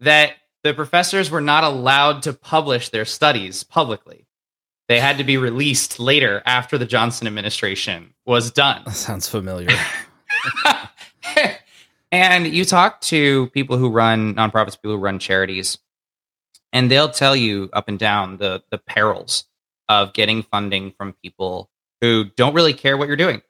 that 0.01 0.35
the 0.62 0.72
professors 0.72 1.31
were 1.31 1.40
not 1.40 1.64
allowed 1.64 2.22
to 2.22 2.33
publish 2.33 2.88
their 2.88 3.05
studies 3.05 3.64
publicly. 3.64 4.27
They 4.88 5.01
had 5.01 5.18
to 5.18 5.25
be 5.25 5.37
released 5.37 5.98
later 5.98 6.42
after 6.46 6.79
the 6.79 6.87
Johnson 6.87 7.27
administration 7.27 8.14
was 8.25 8.51
done. 8.51 8.83
That 8.85 8.94
sounds 8.94 9.29
familiar. 9.29 9.68
and 12.12 12.46
you 12.46 12.64
talk 12.64 13.01
to 13.03 13.48
people 13.48 13.79
who 13.79 13.90
run 13.90 14.35
nonprofits, 14.35 14.77
people 14.77 14.92
who 14.92 15.03
run 15.03 15.18
charities, 15.18 15.79
and 16.72 16.90
they'll 16.90 17.11
tell 17.11 17.35
you 17.35 17.68
up 17.72 17.88
and 17.88 17.98
down 17.98 18.37
the 18.37 18.62
the 18.70 18.79
perils 18.79 19.44
of 19.88 20.12
getting 20.12 20.42
funding 20.42 20.92
from 20.92 21.14
people 21.23 21.71
who 22.01 22.25
don't 22.37 22.55
really 22.55 22.73
care 22.73 22.97
what 22.97 23.09
you're 23.09 23.16
doing 23.16 23.42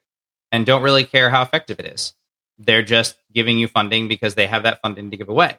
and 0.51 0.67
don't 0.67 0.83
really 0.83 1.05
care 1.05 1.31
how 1.31 1.43
effective 1.43 1.81
it 1.81 1.87
is. 1.87 2.15
They're 2.59 2.83
just 2.83 3.17
giving 3.33 3.59
you 3.59 3.69
funding 3.69 4.09
because 4.09 4.35
they 4.35 4.47
have 4.47 4.65
that 4.65 4.81
funding 4.83 5.11
to 5.11 5.17
give 5.17 5.29
away. 5.29 5.59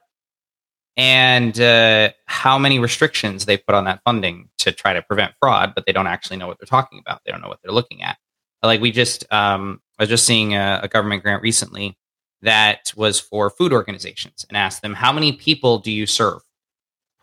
And 0.95 1.59
uh, 1.59 2.11
how 2.27 2.59
many 2.59 2.77
restrictions 2.77 3.45
they 3.45 3.57
put 3.57 3.73
on 3.73 3.85
that 3.85 4.01
funding 4.05 4.49
to 4.59 4.71
try 4.71 4.93
to 4.93 5.01
prevent 5.01 5.33
fraud, 5.39 5.73
but 5.73 5.87
they 5.87 5.91
don't 5.91 6.05
actually 6.05 6.37
know 6.37 6.47
what 6.47 6.59
they're 6.59 6.67
talking 6.67 6.99
about. 6.99 7.21
They 7.25 7.31
don't 7.31 7.41
know 7.41 7.47
what 7.47 7.59
they're 7.63 7.73
looking 7.73 8.03
at. 8.03 8.17
Like 8.61 8.79
we 8.79 8.91
just, 8.91 9.25
um, 9.33 9.81
I 9.97 10.03
was 10.03 10.09
just 10.09 10.25
seeing 10.25 10.53
a, 10.53 10.81
a 10.83 10.87
government 10.87 11.23
grant 11.23 11.41
recently 11.41 11.97
that 12.43 12.93
was 12.95 13.19
for 13.19 13.49
food 13.49 13.73
organizations 13.73 14.45
and 14.47 14.55
asked 14.55 14.83
them, 14.83 14.93
how 14.93 15.11
many 15.11 15.31
people 15.31 15.79
do 15.79 15.91
you 15.91 16.05
serve 16.05 16.41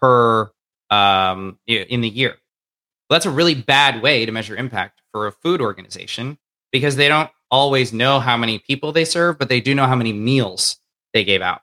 per 0.01 0.51
um, 0.91 1.59
in 1.67 2.01
the 2.01 2.09
year? 2.09 2.37
Well, 3.11 3.17
that's 3.17 3.27
a 3.27 3.31
really 3.31 3.57
bad 3.57 4.03
way 4.03 4.25
to 4.25 4.31
measure 4.31 4.55
impact 4.55 5.03
for 5.11 5.27
a 5.27 5.33
food 5.33 5.61
organization 5.61 6.39
because 6.71 6.95
they 6.95 7.09
don't 7.09 7.29
always 7.51 7.93
know 7.93 8.21
how 8.21 8.37
many 8.37 8.61
people 8.61 8.93
they 8.93 9.05
serve, 9.05 9.37
but 9.37 9.49
they 9.49 9.61
do 9.61 9.75
know 9.75 9.87
how 9.87 9.97
many 9.97 10.13
meals 10.13 10.77
they 11.13 11.25
gave 11.25 11.43
out. 11.43 11.63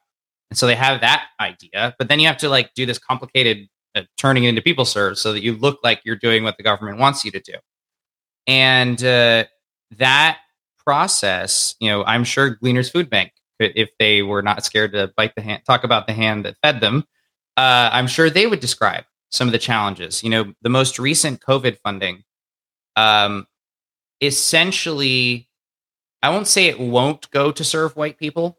And 0.50 0.60
so 0.60 0.68
they 0.68 0.76
have 0.76 1.00
that 1.00 1.28
idea, 1.40 1.96
but 1.98 2.10
then 2.10 2.20
you 2.20 2.28
have 2.28 2.38
to 2.40 2.50
like 2.50 2.74
do 2.74 2.86
this 2.86 3.00
complicated 3.00 3.70
uh, 3.96 4.02
turning 4.18 4.44
it 4.44 4.50
into 4.50 4.62
people 4.62 4.84
serve 4.84 5.18
so 5.18 5.32
that 5.32 5.42
you 5.42 5.54
look 5.56 5.80
like 5.84 6.02
you're 6.04 6.18
doing 6.18 6.44
what 6.44 6.58
the 6.58 6.64
government 6.64 7.00
wants 7.00 7.24
you 7.24 7.32
to 7.32 7.40
do. 7.40 7.54
And 8.46 9.02
uh, 9.02 9.46
that 9.98 10.40
process, 10.86 11.76
you 11.80 11.90
know, 11.90 12.04
I'm 12.04 12.26
sure 12.26 12.58
Gleaners 12.58 12.92
Food 12.92 13.10
Bank, 13.10 13.32
if 13.60 13.90
they 14.00 14.22
were 14.22 14.42
not 14.42 14.66
scared 14.66 14.92
to 14.92 15.14
bite 15.16 15.34
the 15.36 15.42
hand, 15.42 15.64
talk 15.66 15.86
about 15.86 16.08
the 16.08 16.14
hand 16.14 16.44
that 16.44 16.58
fed 16.62 16.82
them, 16.82 17.06
uh, 17.56 17.90
I'm 17.94 18.08
sure 18.08 18.30
they 18.30 18.48
would 18.48 18.60
describe 18.60 19.06
some 19.32 19.48
of 19.48 19.52
the 19.52 19.60
challenges. 19.60 20.24
You 20.24 20.30
know, 20.30 20.54
the 20.62 20.70
most 20.70 21.00
recent 21.00 21.42
COVID 21.42 21.78
funding, 21.84 22.24
um, 22.96 23.48
essentially, 24.22 25.48
I 26.22 26.30
won't 26.30 26.48
say 26.48 26.66
it 26.66 26.80
won't 26.80 27.30
go 27.32 27.52
to 27.52 27.64
serve 27.64 27.96
white 27.96 28.18
people, 28.18 28.58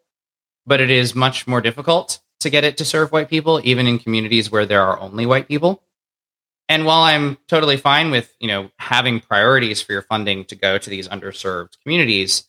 but 0.67 0.81
it 0.81 0.91
is 0.91 1.15
much 1.15 1.47
more 1.47 1.61
difficult 1.61 2.21
to 2.41 2.51
get 2.51 2.65
it 2.65 2.77
to 2.79 2.85
serve 2.85 3.11
white 3.11 3.29
people, 3.29 3.61
even 3.65 3.87
in 3.87 3.99
communities 3.99 4.51
where 4.51 4.67
there 4.67 4.83
are 4.83 5.01
only 5.01 5.27
white 5.27 5.49
people. 5.49 5.83
And 6.69 6.85
while 6.85 7.03
I'm 7.03 7.39
totally 7.49 7.79
fine 7.79 8.11
with, 8.11 8.35
you 8.39 8.47
know, 8.47 8.71
having 8.79 9.21
priorities 9.21 9.81
for 9.81 9.93
your 9.93 10.03
funding 10.03 10.45
to 10.47 10.55
go 10.55 10.77
to 10.79 10.91
these 10.91 11.09
underserved 11.09 11.81
communities, 11.83 12.45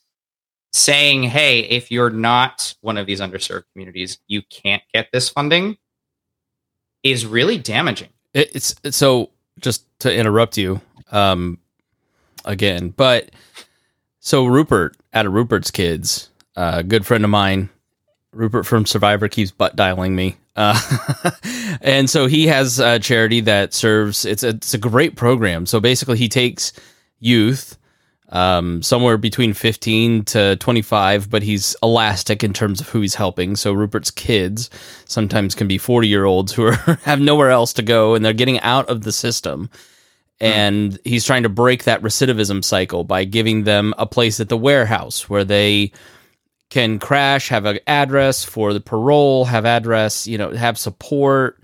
saying, 0.72 1.24
hey, 1.24 1.60
if 1.60 1.90
you're 1.90 2.10
not 2.10 2.74
one 2.80 2.96
of 2.96 3.06
these 3.06 3.20
underserved 3.20 3.64
communities, 3.72 4.18
you 4.28 4.42
can't 4.42 4.82
get 4.92 5.08
this 5.12 5.28
funding 5.28 5.78
is 7.02 7.26
really 7.26 7.58
damaging. 7.58 8.08
It's 8.34 8.74
so 8.90 9.30
just 9.60 9.84
to 10.00 10.14
interrupt 10.14 10.56
you 10.56 10.80
um, 11.10 11.58
again, 12.44 12.90
but 12.90 13.30
so 14.20 14.44
Rupert 14.44 14.96
out 15.12 15.26
of 15.26 15.32
Rupert's 15.32 15.70
kids, 15.70 16.30
a 16.56 16.60
uh, 16.60 16.82
good 16.82 17.04
friend 17.06 17.24
of 17.24 17.30
mine, 17.30 17.68
Rupert 18.32 18.66
from 18.66 18.86
Survivor 18.86 19.28
keeps 19.28 19.50
butt 19.50 19.74
dialing 19.74 20.14
me. 20.14 20.36
Uh, 20.54 20.78
and 21.80 22.08
so 22.08 22.26
he 22.26 22.46
has 22.46 22.78
a 22.78 22.98
charity 22.98 23.40
that 23.40 23.74
serves. 23.74 24.24
It's 24.24 24.42
a, 24.42 24.50
it's 24.50 24.74
a 24.74 24.78
great 24.78 25.16
program. 25.16 25.66
So 25.66 25.80
basically, 25.80 26.18
he 26.18 26.28
takes 26.28 26.72
youth, 27.18 27.76
um, 28.30 28.82
somewhere 28.82 29.18
between 29.18 29.52
15 29.52 30.24
to 30.26 30.56
25, 30.56 31.30
but 31.30 31.42
he's 31.42 31.76
elastic 31.82 32.44
in 32.44 32.52
terms 32.52 32.80
of 32.80 32.88
who 32.88 33.00
he's 33.00 33.14
helping. 33.14 33.56
So 33.56 33.72
Rupert's 33.72 34.10
kids 34.10 34.70
sometimes 35.04 35.54
can 35.54 35.68
be 35.68 35.78
40 35.78 36.08
year 36.08 36.24
olds 36.24 36.52
who 36.52 36.66
are, 36.66 36.72
have 37.02 37.20
nowhere 37.20 37.50
else 37.50 37.72
to 37.74 37.82
go 37.82 38.14
and 38.14 38.24
they're 38.24 38.32
getting 38.32 38.60
out 38.60 38.88
of 38.88 39.02
the 39.02 39.12
system. 39.12 39.68
And 40.40 40.98
he's 41.04 41.26
trying 41.26 41.42
to 41.42 41.50
break 41.50 41.84
that 41.84 42.00
recidivism 42.02 42.64
cycle 42.64 43.04
by 43.04 43.24
giving 43.24 43.64
them 43.64 43.92
a 43.98 44.06
place 44.06 44.40
at 44.40 44.48
the 44.48 44.56
warehouse 44.56 45.28
where 45.28 45.44
they 45.44 45.92
can 46.70 46.98
crash, 46.98 47.48
have 47.48 47.66
an 47.66 47.80
address 47.86 48.44
for 48.44 48.72
the 48.72 48.80
parole, 48.80 49.44
have 49.44 49.66
address, 49.66 50.26
you 50.26 50.38
know, 50.38 50.52
have 50.52 50.78
support, 50.78 51.60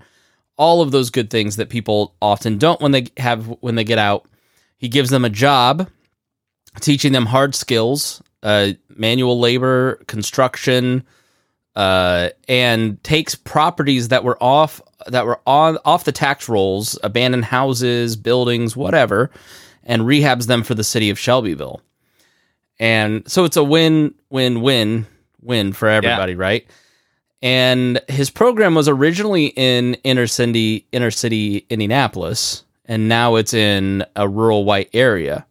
all 0.57 0.81
of 0.81 0.91
those 0.91 1.09
good 1.09 1.29
things 1.29 1.55
that 1.55 1.69
people 1.69 2.13
often 2.21 2.57
don't 2.57 2.81
when 2.81 2.91
they 2.91 3.07
have 3.17 3.47
when 3.61 3.75
they 3.75 3.83
get 3.83 3.97
out. 3.97 4.27
He 4.77 4.89
gives 4.89 5.09
them 5.09 5.25
a 5.25 5.29
job, 5.29 5.89
teaching 6.79 7.11
them 7.11 7.25
hard 7.25 7.55
skills, 7.55 8.21
uh, 8.43 8.69
manual 8.89 9.39
labor, 9.39 9.95
construction, 10.07 11.03
uh, 11.75 12.29
and 12.47 13.01
takes 13.03 13.35
properties 13.35 14.07
that 14.07 14.23
were 14.23 14.41
off 14.41 14.81
that 15.07 15.25
were 15.25 15.39
on 15.45 15.77
off 15.85 16.05
the 16.05 16.11
tax 16.11 16.49
rolls, 16.49 16.97
abandoned 17.03 17.45
houses, 17.45 18.15
buildings, 18.15 18.75
whatever, 18.75 19.31
and 19.83 20.01
rehabs 20.03 20.47
them 20.47 20.63
for 20.63 20.73
the 20.73 20.83
city 20.83 21.09
of 21.09 21.19
Shelbyville. 21.19 21.81
And 22.79 23.29
so 23.29 23.43
it's 23.45 23.57
a 23.57 23.63
win, 23.63 24.13
win, 24.29 24.61
win, 24.61 25.07
win 25.41 25.73
for 25.73 25.87
everybody, 25.87 26.33
yeah. 26.33 26.39
right? 26.39 26.67
And 27.41 28.01
his 28.07 28.29
program 28.29 28.75
was 28.75 28.87
originally 28.87 29.47
in 29.47 29.95
inner 30.03 30.27
city, 30.27 30.87
inner 30.91 31.11
city 31.11 31.65
Indianapolis, 31.69 32.63
and 32.85 33.07
now 33.09 33.35
it's 33.35 33.53
in 33.53 34.05
a 34.15 34.27
rural 34.27 34.65
white 34.65 34.89
area. 34.93 35.45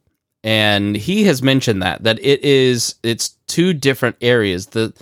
And 0.46 0.96
he 0.96 1.24
has 1.24 1.42
mentioned 1.42 1.82
that 1.82 2.04
that 2.04 2.18
it 2.20 2.42
is 2.44 2.94
it's 3.02 3.30
two 3.48 3.74
different 3.74 4.16
areas. 4.20 4.66
The 4.66 4.94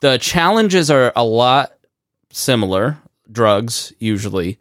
the 0.00 0.16
challenges 0.16 0.90
are 0.90 1.12
a 1.14 1.22
lot 1.22 1.74
similar, 2.30 2.96
drugs 3.30 3.92
usually. 3.98 4.58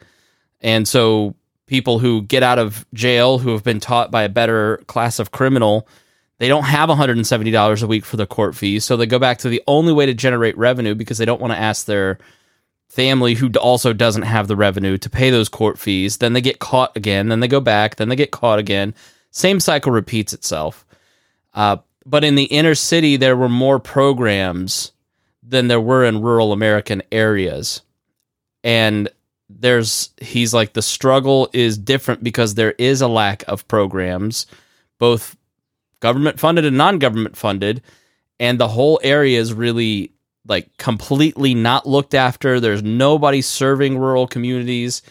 And 0.59 0.85
so 0.87 1.33
people 1.65 1.97
who 1.99 2.23
get 2.23 2.43
out 2.43 2.59
of 2.59 2.85
jail 2.93 3.39
who 3.39 3.53
have 3.53 3.63
been 3.63 3.79
taught 3.79 4.11
by 4.11 4.23
a 4.23 4.29
better 4.29 4.77
class 4.87 5.17
of 5.17 5.31
criminal 5.31 5.87
they 6.39 6.47
don't 6.47 6.63
have 6.63 6.89
$170 6.89 7.83
a 7.83 7.87
week 7.87 8.03
for 8.03 8.17
the 8.17 8.25
court 8.25 8.55
fees, 8.55 8.83
so 8.83 8.97
they 8.97 9.05
go 9.05 9.19
back 9.19 9.37
to 9.37 9.47
the 9.47 9.61
only 9.67 9.93
way 9.93 10.07
to 10.07 10.13
generate 10.15 10.57
revenue 10.57 10.95
because 10.95 11.19
they 11.19 11.25
don't 11.25 11.39
want 11.39 11.53
to 11.53 11.59
ask 11.59 11.85
their 11.85 12.17
family 12.89 13.35
who 13.35 13.51
also 13.59 13.93
doesn't 13.93 14.23
have 14.23 14.47
the 14.47 14.55
revenue 14.55 14.97
to 14.97 15.07
pay 15.07 15.29
those 15.29 15.49
court 15.49 15.77
fees. 15.77 16.17
Then 16.17 16.33
they 16.33 16.41
get 16.41 16.57
caught 16.57 16.97
again, 16.97 17.29
then 17.29 17.41
they 17.41 17.47
go 17.47 17.59
back, 17.59 17.97
then 17.97 18.09
they 18.09 18.15
get 18.15 18.31
caught 18.31 18.57
again. 18.57 18.95
Same 19.31 19.59
cycle 19.59 19.91
repeats 19.91 20.33
itself. 20.33 20.85
Uh, 21.53 21.77
but 22.05 22.23
in 22.23 22.35
the 22.35 22.45
inner 22.45 22.75
city, 22.75 23.17
there 23.17 23.37
were 23.37 23.49
more 23.49 23.79
programs 23.79 24.91
than 25.43 25.67
there 25.67 25.81
were 25.81 26.05
in 26.05 26.21
rural 26.21 26.53
American 26.53 27.01
areas. 27.11 27.81
And 28.63 29.09
there's, 29.49 30.09
he's 30.21 30.53
like, 30.53 30.73
the 30.73 30.81
struggle 30.81 31.49
is 31.51 31.77
different 31.77 32.23
because 32.23 32.55
there 32.55 32.73
is 32.73 33.01
a 33.01 33.07
lack 33.07 33.43
of 33.47 33.67
programs, 33.67 34.45
both 34.97 35.35
government 36.01 36.39
funded 36.39 36.65
and 36.65 36.77
non-government 36.77 37.37
funded 37.37 37.81
and 38.41 38.59
the 38.59 38.67
whole 38.67 38.99
area 39.03 39.39
is 39.39 39.53
really 39.53 40.11
like 40.47 40.75
completely 40.77 41.53
not 41.53 41.87
looked 41.87 42.13
after 42.13 42.59
there's 42.59 42.83
nobody 42.83 43.41
serving 43.41 43.97
rural 43.97 44.27
communities 44.27 45.01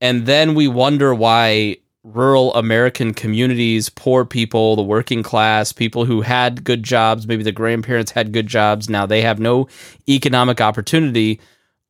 and 0.00 0.26
then 0.26 0.54
we 0.54 0.66
wonder 0.66 1.14
why 1.14 1.76
rural 2.04 2.54
american 2.54 3.12
communities 3.12 3.88
poor 3.88 4.24
people 4.24 4.76
the 4.76 4.82
working 4.82 5.22
class 5.22 5.72
people 5.72 6.04
who 6.04 6.22
had 6.22 6.64
good 6.64 6.82
jobs 6.82 7.26
maybe 7.26 7.42
the 7.42 7.52
grandparents 7.52 8.12
had 8.12 8.32
good 8.32 8.46
jobs 8.46 8.88
now 8.88 9.04
they 9.04 9.20
have 9.20 9.40
no 9.40 9.66
economic 10.08 10.60
opportunity 10.60 11.40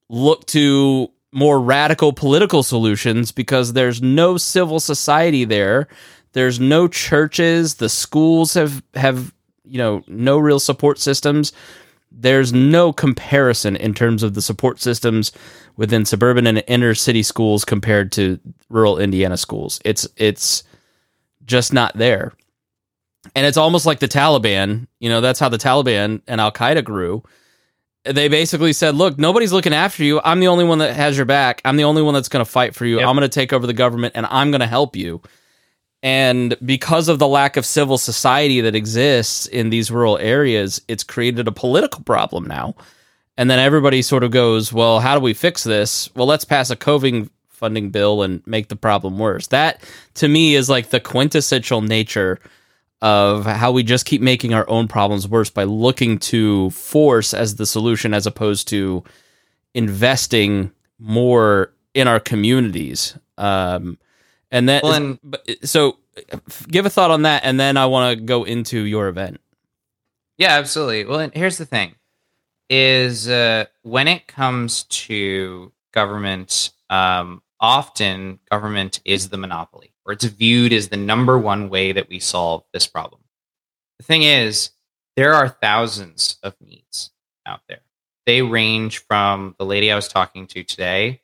look 0.09 0.47
to 0.47 1.09
more 1.31 1.61
radical 1.61 2.13
political 2.13 2.63
solutions 2.63 3.31
because 3.31 3.75
there's 3.75 4.01
no 4.01 4.37
civil 4.39 4.81
society 4.81 5.45
there 5.45 5.87
there's 6.33 6.61
no 6.61 6.89
churches. 6.89 7.77
The 7.77 7.89
schools 7.89 8.55
have 8.55 8.83
have 8.95 9.35
you 9.65 9.79
know 9.79 10.03
no 10.07 10.39
real 10.39 10.61
support 10.61 10.99
systems. 10.99 11.53
There's 12.11 12.53
no 12.53 12.93
comparison 12.93 13.77
in 13.77 13.95
terms 13.95 14.23
of 14.23 14.35
the 14.35 14.43
support 14.43 14.81
systems 14.81 15.33
within 15.77 16.05
suburban 16.05 16.47
and 16.47 16.65
inner 16.67 16.95
city 16.95 17.23
schools 17.23 17.65
compared 17.65 18.13
to 18.13 18.41
rural 18.69 18.99
Indiana 18.99 19.37
schools. 19.37 19.81
It's 19.85 20.09
it's 20.17 20.65
just 21.45 21.73
not 21.73 21.97
there. 21.97 22.33
And 23.35 23.47
it's 23.47 23.57
almost 23.57 23.87
like 23.87 23.99
the 23.99 24.09
Taliban, 24.09 24.87
you 25.01 25.09
know, 25.09 25.21
that's 25.21 25.41
how 25.41 25.49
the 25.49 25.59
Taliban 25.59 26.23
and 26.27 26.41
Al 26.41 26.53
Qaeda 26.53 26.85
grew. 26.85 27.23
They 28.05 28.29
basically 28.29 28.73
said, 28.73 28.95
look, 28.95 29.19
nobody's 29.19 29.53
looking 29.53 29.75
after 29.75 30.05
you. 30.05 30.21
I'm 30.25 30.41
the 30.41 30.49
only 30.49 30.65
one 30.65 30.79
that 30.79 30.95
has 30.95 31.17
your 31.17 31.27
back. 31.27 31.61
I'm 31.65 31.77
the 31.77 31.85
only 31.85 32.01
one 32.01 32.15
that's 32.15 32.29
going 32.29 32.45
to 32.45 32.51
fight 32.51 32.75
for 32.75 32.87
you. 32.87 32.99
Yep. 32.99 33.07
I'm 33.07 33.17
going 33.17 33.29
to 33.29 33.35
take 33.35 33.53
over 33.53 33.67
the 33.67 33.73
government 33.73 34.13
and 34.17 34.25
I'm 34.31 34.51
going 34.51 34.61
to 34.61 34.67
help 34.67 34.97
you. 34.97 35.21
And 36.03 36.57
because 36.65 37.09
of 37.09 37.19
the 37.19 37.27
lack 37.27 37.57
of 37.57 37.67
civil 37.67 37.99
society 37.99 38.61
that 38.61 38.75
exists 38.75 39.47
in 39.47 39.71
these 39.71 39.91
rural 39.91 40.19
areas, 40.19 40.81
it's 40.87 41.03
created 41.03 41.49
a 41.49 41.53
political 41.53 42.03
problem 42.05 42.45
now. 42.45 42.75
And 43.37 43.51
then 43.51 43.59
everybody 43.59 44.03
sort 44.03 44.25
of 44.25 44.31
goes, 44.31 44.73
well, 44.73 45.01
how 45.01 45.15
do 45.15 45.21
we 45.21 45.35
fix 45.35 45.65
this? 45.65 46.13
Well, 46.15 46.27
let's 46.27 46.45
pass 46.45 46.71
a 46.71 46.77
COVID 46.77 47.29
funding 47.49 47.91
bill 47.91 48.23
and 48.23 48.47
make 48.47 48.69
the 48.69 48.77
problem 48.77 49.19
worse. 49.19 49.49
That 49.49 49.83
to 50.15 50.29
me 50.29 50.55
is 50.55 50.69
like 50.69 50.91
the 50.91 51.01
quintessential 51.01 51.83
nature 51.83 52.39
of 53.03 53.47
how 53.47 53.71
we 53.71 53.83
just 53.83 54.07
keep 54.07 54.21
making 54.21 54.55
our 54.55 54.69
own 54.69 54.89
problems 54.89 55.29
worse 55.29 55.51
by 55.51 55.65
looking 55.65 56.19
to 56.19 56.71
force 56.71 57.33
as 57.33 57.57
the 57.57 57.67
solution 57.67 58.13
as 58.13 58.27
opposed 58.27 58.67
to 58.69 59.05
investing 59.75 60.73
more 60.99 61.73
in 61.95 62.09
our 62.09 62.19
communities. 62.19 63.17
Um, 63.37 63.99
and 64.51 64.69
then, 64.69 64.81
well, 64.83 64.95
and, 64.95 65.19
so 65.63 65.99
give 66.69 66.87
a 66.87 66.91
thought 66.91 67.11
on 67.11 67.23
that, 67.23 67.43
and 67.45 67.59
then 67.59 67.77
I 67.77 67.87
want 67.87 68.19
to 68.19 68.25
go 68.25 68.45
into 68.45 68.81
your 68.81 69.09
event. 69.09 69.41
Yeah, 70.37 70.53
absolutely. 70.53 71.05
Well, 71.05 71.21
and 71.21 71.35
here's 71.35 71.59
the 71.59 71.67
thing: 71.67 71.95
is 72.71 73.29
uh, 73.29 73.67
when 73.83 74.09
it 74.09 74.27
comes 74.27 74.85
to 74.85 75.73
government, 75.93 76.71
um, 76.91 77.43
often 77.61 78.39
government 78.51 79.01
is 79.05 79.29
the 79.29 79.37
monopoly, 79.37 79.93
or 80.07 80.13
it's 80.13 80.25
viewed 80.25 80.73
as 80.73 80.89
the 80.89 80.97
number 80.97 81.39
one 81.39 81.69
way 81.69 81.93
that 81.93 82.09
we 82.09 82.19
solve 82.19 82.65
this 82.73 82.87
problem. 82.87 83.21
The 83.99 84.05
thing 84.05 84.23
is, 84.23 84.71
there 85.17 85.35
are 85.35 85.49
thousands 85.49 86.39
of 86.43 86.55
needs 86.61 87.11
out 87.45 87.61
there. 87.69 87.81
They 88.27 88.43
range 88.43 88.99
from 88.99 89.57
the 89.59 89.65
lady 89.65 89.91
I 89.91 89.97
was 89.97 90.09
talking 90.09 90.47
to 90.49 90.63
today, 90.63 91.23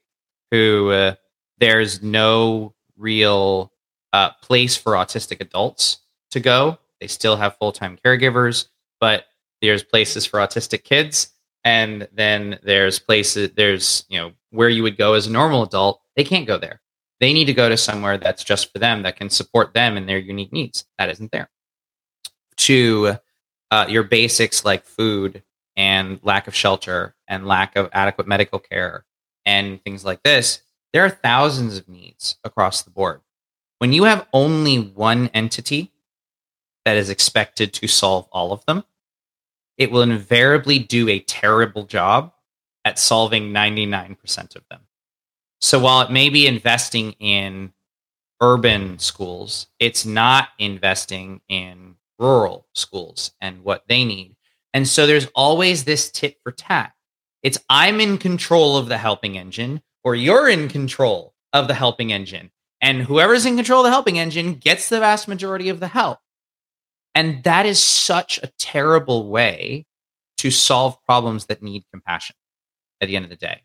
who 0.51 0.91
uh, 0.91 1.15
there's 1.59 2.03
no 2.03 2.75
real 2.97 3.73
uh, 4.13 4.31
place 4.43 4.77
for 4.77 4.93
autistic 4.93 5.41
adults 5.41 5.99
to 6.31 6.41
go. 6.41 6.79
They 7.01 7.07
still 7.07 7.37
have 7.37 7.57
full 7.57 7.73
time 7.73 7.99
caregivers, 8.05 8.69
but 9.01 9.27
there's 9.61 9.83
places 9.83 10.27
for 10.27 10.41
autistic 10.41 10.85
kids. 10.85 11.29
And 11.65 12.07
then 12.13 12.59
there's 12.63 12.99
places, 12.99 13.51
there's, 13.57 14.05
you 14.09 14.19
know, 14.19 14.33
where 14.51 14.69
you 14.69 14.83
would 14.83 14.99
go 14.99 15.15
as 15.15 15.27
a 15.27 15.33
normal 15.33 15.63
adult. 15.63 16.03
They 16.15 16.25
can't 16.25 16.47
go 16.47 16.59
there. 16.59 16.81
They 17.21 17.33
need 17.33 17.47
to 17.47 17.55
go 17.55 17.69
to 17.69 17.77
somewhere 17.77 18.19
that's 18.19 18.45
just 18.45 18.73
for 18.73 18.79
them, 18.79 19.03
that 19.03 19.17
can 19.17 19.31
support 19.31 19.73
them 19.73 19.97
and 19.97 20.09
their 20.09 20.19
unique 20.19 20.53
needs. 20.53 20.85
That 20.99 21.09
isn't 21.09 21.33
there. 21.33 21.49
To 22.57 23.17
uh, 23.71 23.87
your 23.89 24.03
basics 24.03 24.65
like 24.65 24.85
food 24.85 25.43
and 25.77 26.21
lack 26.23 26.47
of 26.47 26.55
shelter 26.55 27.15
and 27.27 27.47
lack 27.47 27.77
of 27.77 27.89
adequate 27.93 28.27
medical 28.29 28.59
care 28.59 29.07
and 29.47 29.83
things 29.83 30.05
like 30.05 30.23
this, 30.23 30.61
there 30.95 31.05
are 31.05 31.11
thousands 31.11 31.77
of 31.77 31.89
needs 31.89 32.39
across 32.45 32.83
the 32.83 32.91
board. 32.91 33.21
When 33.79 33.93
you 33.93 34.05
have 34.05 34.29
only 34.33 34.79
one 34.79 35.29
entity 35.35 35.93
that 36.85 36.97
is 36.97 37.11
expected 37.11 37.73
to 37.75 37.89
solve 37.89 38.29
all 38.31 38.53
of 38.53 38.65
them, 38.67 38.85
it 39.77 39.91
will 39.91 40.03
invariably 40.03 40.79
do 40.79 41.09
a 41.09 41.19
terrible 41.19 41.85
job 41.85 42.33
at 42.85 43.01
solving 43.01 43.53
99% 43.53 44.55
of 44.55 44.63
them. 44.71 44.83
So 45.61 45.81
while 45.81 46.01
it 46.03 46.13
may 46.13 46.29
be 46.29 46.47
investing 46.47 47.13
in 47.19 47.73
urban 48.41 49.01
schools, 49.01 49.67
it's 49.81 50.07
not 50.07 50.51
investing 50.61 51.41
in 51.49 51.97
rural 52.21 52.69
schools 52.73 53.33
and 53.41 53.65
what 53.65 53.83
they 53.89 54.05
need. 54.05 54.37
And 54.73 54.87
so 54.87 55.09
there's 55.09 55.27
always 55.35 55.85
this 55.85 56.09
tit 56.09 56.39
for 56.45 56.53
tat. 56.53 56.93
It's 57.43 57.59
I'm 57.69 58.01
in 58.01 58.17
control 58.17 58.77
of 58.77 58.87
the 58.87 58.99
helping 58.99 59.37
engine 59.37 59.83
or 60.05 60.15
you're 60.15 60.49
in 60.49 60.69
control 60.69 61.35
of 61.53 61.67
the 61.67 61.75
helping 61.75 62.13
engine. 62.13 62.51
And 62.81 63.03
whoever's 63.03 63.47
in 63.47 63.57
control 63.57 63.81
of 63.81 63.85
the 63.85 63.91
helping 63.91 64.19
engine 64.19 64.55
gets 64.55 64.89
the 64.89 65.01
vast 65.01 65.27
majority 65.27 65.71
of 65.71 65.81
the 65.81 65.89
help. 65.89 66.19
And 67.15 67.43
that 67.45 67.65
is 67.65 67.83
such 67.83 68.39
a 68.43 68.53
terrible 68.59 69.31
way 69.31 69.87
to 70.39 70.51
solve 70.51 71.03
problems 71.05 71.47
that 71.47 71.63
need 71.63 71.85
compassion 71.91 72.37
at 73.01 73.09
the 73.09 73.17
end 73.17 73.25
of 73.25 73.31
the 73.31 73.37
day. 73.37 73.63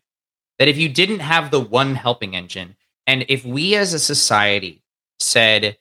That 0.58 0.68
if 0.68 0.78
you 0.78 0.88
didn't 0.88 1.20
have 1.20 1.50
the 1.50 1.60
one 1.60 1.94
helping 1.94 2.34
engine, 2.34 2.76
and 3.06 3.24
if 3.28 3.44
we 3.44 3.74
as 3.74 3.92
a 3.92 3.98
society 3.98 4.82
said 5.18 5.76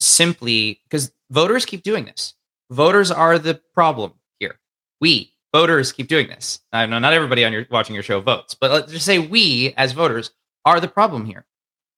simply, 0.00 0.80
because 0.84 1.12
voters 1.30 1.64
keep 1.64 1.82
doing 1.82 2.04
this, 2.04 2.34
voters 2.70 3.10
are 3.10 3.38
the 3.38 3.60
problem 3.74 4.12
here. 4.38 4.58
We, 5.00 5.31
voters, 5.52 5.92
keep 5.92 6.08
doing 6.08 6.28
this. 6.28 6.60
I 6.72 6.86
know 6.86 6.98
not 6.98 7.12
everybody 7.12 7.44
on 7.44 7.52
your 7.52 7.66
watching 7.70 7.94
your 7.94 8.02
show 8.02 8.20
votes, 8.20 8.56
but 8.58 8.70
let's 8.70 8.92
just 8.92 9.06
say 9.06 9.18
we 9.18 9.74
as 9.76 9.92
voters 9.92 10.30
are 10.64 10.80
the 10.80 10.88
problem 10.88 11.26
here. 11.26 11.44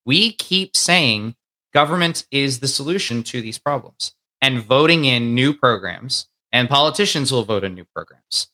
We 0.04 0.32
keep 0.32 0.76
saying 0.76 1.36
government 1.72 2.26
is 2.30 2.60
the 2.60 2.68
solution 2.68 3.22
to 3.24 3.40
these 3.40 3.58
problems 3.58 4.14
and 4.40 4.62
voting 4.62 5.06
in 5.06 5.34
new 5.34 5.54
programs, 5.54 6.26
and 6.52 6.68
politicians 6.68 7.32
will 7.32 7.44
vote 7.44 7.64
in 7.64 7.74
new 7.74 7.86
programs. 7.94 8.48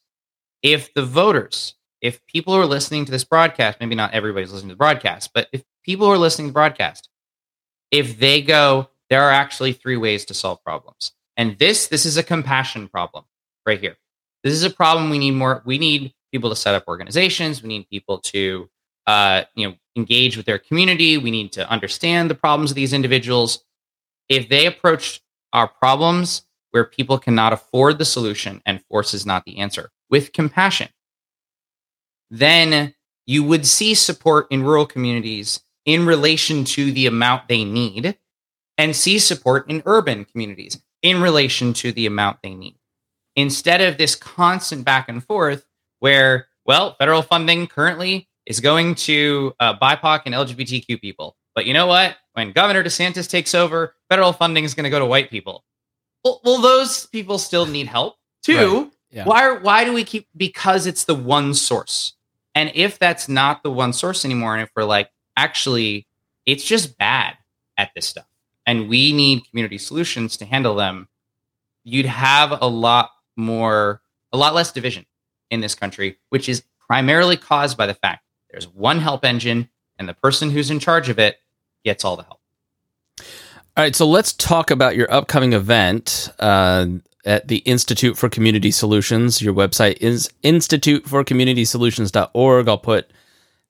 If 0.63 0.93
the 0.95 1.05
voters, 1.05 1.75
if 2.01 2.25
people 2.27 2.55
are 2.55 2.67
listening 2.67 3.05
to 3.07 3.11
this 3.11 3.25
broadcast, 3.25 3.81
maybe 3.81 3.95
not 3.95 4.15
everybody's 4.15 4.53
listening 4.53 4.69
to 4.69 4.75
the 4.75 4.79
broadcast, 4.79 5.31
but 5.35 5.49
if 5.53 5.65
people 5.85 6.07
are 6.07 6.19
listening 6.19 6.49
to 6.49 6.51
the 6.51 6.55
broadcast, 6.55 7.09
if 7.91 8.19
they 8.19 8.41
go, 8.41 8.91
there 9.09 9.23
are 9.23 9.33
actually 9.33 9.73
three 9.73 9.97
ways 9.97 10.25
to 10.27 10.35
solve 10.35 10.63
problems. 10.63 11.13
And 11.37 11.59
this, 11.59 11.89
this 11.89 12.07
is 12.07 12.17
a 12.17 12.23
compassion 12.23 12.89
problem 12.89 13.25
right 13.67 13.81
here. 13.81 13.97
This 14.43 14.55
is 14.55 14.65
a 14.65 14.71
problem 14.71 15.11
we 15.11 15.19
need 15.19 15.33
more. 15.33 15.63
We 15.65 15.79
need 15.79 16.15
people 16.33 16.51
to 16.51 16.57
set 16.57 16.75
up 16.75 16.85
organizations. 16.89 17.63
We 17.63 17.69
need 17.69 17.89
people 17.91 18.19
to, 18.19 18.69
uh, 19.07 19.45
you 19.55 19.69
know, 19.69 19.75
engage 19.97 20.37
with 20.37 20.47
their 20.47 20.59
community. 20.59 21.19
We 21.19 21.31
need 21.31 21.53
to 21.53 21.69
understand 21.69 22.31
the 22.31 22.35
problems 22.35 22.71
of 22.71 22.75
these 22.75 22.93
individuals. 22.93 23.65
If 24.29 24.49
they 24.49 24.67
approach 24.67 25.21
our 25.53 25.69
problems 25.69 26.43
where 26.71 26.85
people 26.85 27.19
cannot 27.19 27.53
afford 27.53 27.99
the 27.99 28.05
solution 28.05 28.63
and 28.65 28.85
force 28.87 29.13
is 29.13 29.27
not 29.27 29.45
the 29.45 29.59
answer 29.59 29.91
with 30.09 30.33
compassion, 30.33 30.89
then 32.31 32.95
you 33.27 33.43
would 33.43 33.67
see 33.67 33.95
support 33.95 34.47
in 34.51 34.63
rural 34.63 34.87
communities 34.87 35.61
in 35.85 36.07
relation 36.07 36.65
to 36.65 36.93
the 36.93 37.07
amount 37.07 37.49
they 37.49 37.65
need 37.65 38.17
and 38.79 38.95
see 38.95 39.19
support 39.19 39.69
in 39.69 39.83
urban 39.87 40.25
communities 40.25 40.81
in 41.03 41.21
relation 41.21 41.73
to 41.73 41.93
the 41.93 42.07
amount 42.07 42.39
they 42.43 42.55
need. 42.55 42.77
Instead 43.37 43.81
of 43.81 43.97
this 43.97 44.15
constant 44.15 44.85
back 44.85 45.09
and 45.09 45.25
forth 45.25 45.65
where, 46.01 46.49
well, 46.65 46.95
federal 46.99 47.23
funding 47.23 47.67
currently 47.67 48.29
is 48.47 48.61
going 48.61 48.95
to 48.97 49.55
uh, 49.61 49.79
BIPOC 49.79 50.23
and 50.27 50.35
LGBTQ 50.35 51.01
people. 51.01 51.37
But 51.55 51.67
you 51.67 51.75
know 51.75 51.87
what? 51.87 52.17
When 52.33 52.53
Governor 52.53 52.83
DeSantis 52.83 53.29
takes 53.29 53.55
over, 53.55 53.95
federal 54.09 54.33
funding 54.33 54.65
is 54.65 54.75
going 54.75 54.85
to 54.85 54.91
go 54.91 54.99
to 54.99 55.07
white 55.07 55.31
people. 55.31 55.65
Well, 56.25 56.41
well, 56.45 56.61
those 56.61 57.07
people 57.07 57.39
still 57.39 57.67
need 57.67 57.87
help 57.87 58.17
too. 58.43 58.83
Right. 58.83 58.91
Yeah. 59.11 59.25
Why? 59.25 59.43
Are, 59.43 59.59
why 59.59 59.85
do 59.85 59.93
we 59.93 60.05
keep? 60.05 60.29
Because 60.37 60.87
it's 60.87 61.05
the 61.05 61.15
one 61.15 61.55
source. 61.55 62.15
And 62.55 62.71
if 62.75 62.99
that's 62.99 63.29
not 63.29 63.63
the 63.63 63.71
one 63.71 63.93
source 63.93 64.25
anymore, 64.25 64.55
and 64.55 64.63
if 64.63 64.71
we're 64.75 64.85
like, 64.85 65.11
actually, 65.37 66.07
it's 66.47 66.65
just 66.65 66.99
bad 66.99 67.37
at 67.77 67.91
this 67.95 68.07
stuff, 68.07 68.27
and 68.67 68.89
we 68.89 69.13
need 69.13 69.49
community 69.49 69.79
solutions 69.79 70.37
to 70.39 70.45
handle 70.45 70.75
them, 70.75 71.09
you'd 71.85 72.07
have 72.07 72.59
a 72.61 72.69
lot 72.69 73.11
more, 73.41 74.01
a 74.33 74.37
lot 74.37 74.55
less 74.55 74.73
division 74.73 75.07
in 75.51 75.61
this 75.61 75.75
country, 75.75 76.19
which 76.29 76.49
is 76.49 76.63
primarily 76.87 77.37
caused 77.37 77.77
by 77.77 77.87
the 77.87 77.95
fact 77.95 78.25
there's 78.51 78.69
one 78.69 78.99
help 78.99 79.25
engine, 79.25 79.69
and 79.99 80.09
the 80.09 80.15
person 80.15 80.51
who's 80.51 80.71
in 80.71 80.79
charge 80.81 81.09
of 81.09 81.19
it 81.19 81.39
gets 81.85 82.05
all 82.05 82.17
the 82.17 82.25
help. 82.25 82.41
All 83.77 83.85
right, 83.85 83.95
so 83.95 84.07
let's 84.07 84.33
talk 84.33 84.71
about 84.71 84.97
your 84.97 85.13
upcoming 85.13 85.53
event 85.53 86.31
uh, 86.41 86.87
at 87.25 87.47
the 87.49 87.59
Institute 87.59 88.19
for 88.19 88.29
Community 88.29 88.73
Solutions. 88.73 89.41
Your 89.41 89.55
website 89.55 89.99
is 90.01 90.29
instituteforcommunitysolutions.org. 90.43 92.69
I'll 92.69 92.79
put 92.79 93.13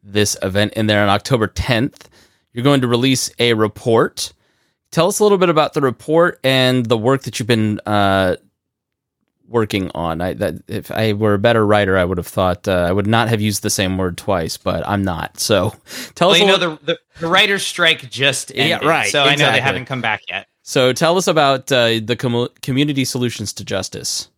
this 0.03 0.39
event 0.43 0.73
in 0.73 0.87
there 0.87 1.03
on 1.03 1.11
October 1.11 1.49
10th. 1.49 2.07
You're 2.53 2.65
going 2.65 2.81
to 2.81 2.89
release 2.89 3.31
a 3.39 3.53
report. 3.55 4.33
Tell 4.91 5.07
us 5.09 5.21
a 5.21 5.23
little 5.23 5.39
bit 5.39 5.51
about 5.51 5.75
the 5.75 5.83
report 5.83 6.41
and 6.43 6.87
the 6.87 6.99
work 6.99 7.23
that 7.23 7.39
you've 7.39 7.47
been 7.47 7.79
uh, 7.87 8.35
working 9.51 9.91
on. 9.95 10.21
I 10.21 10.33
that 10.35 10.55
if 10.69 10.91
I 10.91 11.13
were 11.13 11.35
a 11.35 11.39
better 11.39 11.67
writer, 11.67 11.99
I 11.99 12.05
would 12.05 12.17
have 12.17 12.27
thought 12.27 12.67
uh, 12.67 12.87
I 12.89 12.93
would 12.93 13.07
not 13.07 13.29
have 13.29 13.41
used 13.41 13.63
the 13.63 13.71
same 13.71 13.99
word 13.99 14.17
twice, 14.17 14.57
but 14.57 14.87
I'm 14.89 15.03
not. 15.03 15.39
So 15.39 15.75
tell 16.15 16.29
well, 16.29 16.37
us. 16.37 16.41
You 16.41 16.47
know, 16.47 16.57
the, 16.57 16.79
the, 16.85 16.99
the 17.21 17.27
writer's 17.27 17.67
strike 17.67 18.09
just 18.09 18.51
ended, 18.53 18.83
yeah, 18.83 18.89
right. 18.89 19.11
So 19.11 19.23
exactly. 19.25 19.45
I 19.45 19.49
know 19.49 19.53
they 19.53 19.61
haven't 19.61 19.87
come 19.87 20.01
back 20.01 20.23
yet. 20.29 20.47
So 20.63 20.93
tell 20.93 21.17
us 21.17 21.27
about 21.27 21.71
uh, 21.73 22.01
the 22.03 22.17
com- 22.17 22.49
Community 22.63 23.05
Solutions 23.05 23.53
to 23.55 23.65
Justice 23.65 24.29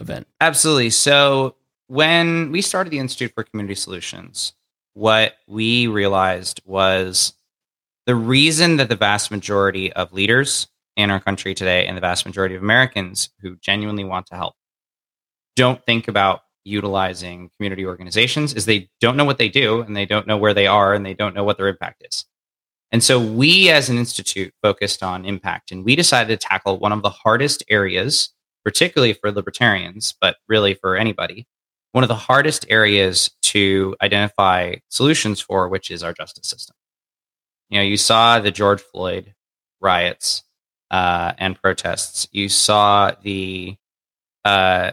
event. 0.00 0.26
Absolutely. 0.40 0.90
So 0.90 1.56
when 1.86 2.50
we 2.50 2.62
started 2.62 2.90
the 2.90 2.98
Institute 2.98 3.32
for 3.34 3.44
Community 3.44 3.74
Solutions, 3.74 4.54
what 4.94 5.34
we 5.46 5.86
realized 5.86 6.62
was 6.64 7.34
the 8.06 8.14
reason 8.14 8.78
that 8.78 8.88
the 8.88 8.96
vast 8.96 9.30
majority 9.30 9.92
of 9.92 10.12
leaders 10.12 10.68
in 10.96 11.10
our 11.10 11.20
country 11.20 11.54
today 11.54 11.86
and 11.86 11.96
the 11.96 12.00
vast 12.00 12.26
majority 12.26 12.54
of 12.54 12.62
Americans 12.62 13.30
who 13.40 13.56
genuinely 13.56 14.04
want 14.04 14.26
to 14.26 14.34
help 14.34 14.54
don't 15.56 15.84
think 15.84 16.08
about 16.08 16.40
utilizing 16.64 17.50
community 17.56 17.84
organizations 17.84 18.54
is 18.54 18.66
they 18.66 18.88
don't 19.00 19.16
know 19.16 19.24
what 19.24 19.38
they 19.38 19.48
do 19.48 19.80
and 19.80 19.96
they 19.96 20.06
don't 20.06 20.26
know 20.26 20.36
where 20.36 20.54
they 20.54 20.66
are 20.66 20.94
and 20.94 21.04
they 21.04 21.14
don't 21.14 21.34
know 21.34 21.44
what 21.44 21.56
their 21.56 21.68
impact 21.68 22.04
is. 22.08 22.24
And 22.92 23.02
so 23.02 23.18
we 23.18 23.70
as 23.70 23.88
an 23.88 23.98
institute 23.98 24.52
focused 24.62 25.02
on 25.02 25.24
impact 25.24 25.72
and 25.72 25.84
we 25.84 25.96
decided 25.96 26.28
to 26.28 26.46
tackle 26.46 26.78
one 26.78 26.92
of 26.92 27.02
the 27.02 27.10
hardest 27.10 27.64
areas, 27.70 28.30
particularly 28.64 29.14
for 29.14 29.32
libertarians, 29.32 30.14
but 30.20 30.36
really 30.46 30.74
for 30.74 30.96
anybody, 30.96 31.46
one 31.92 32.04
of 32.04 32.08
the 32.08 32.14
hardest 32.14 32.66
areas 32.68 33.30
to 33.42 33.96
identify 34.02 34.76
solutions 34.88 35.40
for, 35.40 35.68
which 35.68 35.90
is 35.90 36.02
our 36.02 36.12
justice 36.12 36.48
system. 36.48 36.76
You 37.70 37.78
know, 37.78 37.84
you 37.84 37.96
saw 37.96 38.38
the 38.38 38.50
George 38.50 38.82
Floyd 38.82 39.34
riots 39.80 40.42
uh, 40.90 41.32
and 41.38 41.60
protests. 41.60 42.28
You 42.30 42.50
saw 42.50 43.12
the 43.22 43.76
uh, 44.44 44.92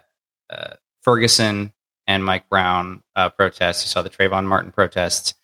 uh, 0.50 0.76
Ferguson 1.02 1.74
and 2.08 2.26
Mike 2.26 2.50
Brown 2.50 3.04
uh, 3.16 3.30
protests, 3.30 3.84
you 3.84 3.90
saw 3.90 4.02
the 4.02 4.10
Trayvon 4.10 4.46
Martin 4.46 4.72
protests, 4.72 5.36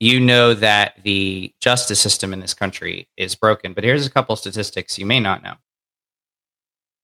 you 0.00 0.18
know 0.18 0.52
that 0.54 0.98
the 1.04 1.54
justice 1.60 2.00
system 2.00 2.32
in 2.32 2.40
this 2.40 2.54
country 2.54 3.08
is 3.16 3.36
broken. 3.36 3.72
But 3.72 3.84
here's 3.84 4.06
a 4.06 4.10
couple 4.10 4.34
statistics 4.34 4.98
you 4.98 5.06
may 5.06 5.20
not 5.20 5.44
know. 5.44 5.54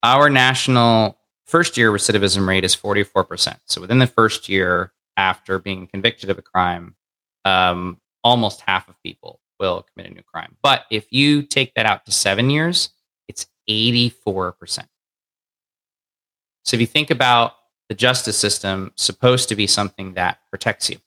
Our 0.02 0.28
national 0.30 1.18
first 1.46 1.76
year 1.76 1.92
recidivism 1.92 2.46
rate 2.46 2.64
is 2.64 2.74
44%. 2.74 3.58
So 3.66 3.80
within 3.80 4.00
the 4.00 4.06
first 4.06 4.48
year 4.48 4.92
after 5.16 5.58
being 5.58 5.86
convicted 5.86 6.28
of 6.30 6.38
a 6.38 6.42
crime, 6.42 6.96
um, 7.44 8.00
almost 8.24 8.62
half 8.62 8.88
of 8.88 9.00
people 9.02 9.40
will 9.60 9.86
commit 9.92 10.10
a 10.10 10.14
new 10.14 10.22
crime. 10.22 10.56
But 10.62 10.84
if 10.90 11.06
you 11.10 11.42
take 11.42 11.74
that 11.74 11.86
out 11.86 12.04
to 12.06 12.12
seven 12.12 12.50
years, 12.50 12.90
it's 13.28 13.46
84%. 13.68 14.86
So 16.68 16.74
if 16.76 16.82
you 16.82 16.86
think 16.86 17.10
about 17.10 17.54
the 17.88 17.94
justice 17.94 18.36
system 18.36 18.92
supposed 18.94 19.48
to 19.48 19.56
be 19.56 19.66
something 19.66 20.12
that 20.12 20.40
protects 20.50 20.90
you 20.90 20.98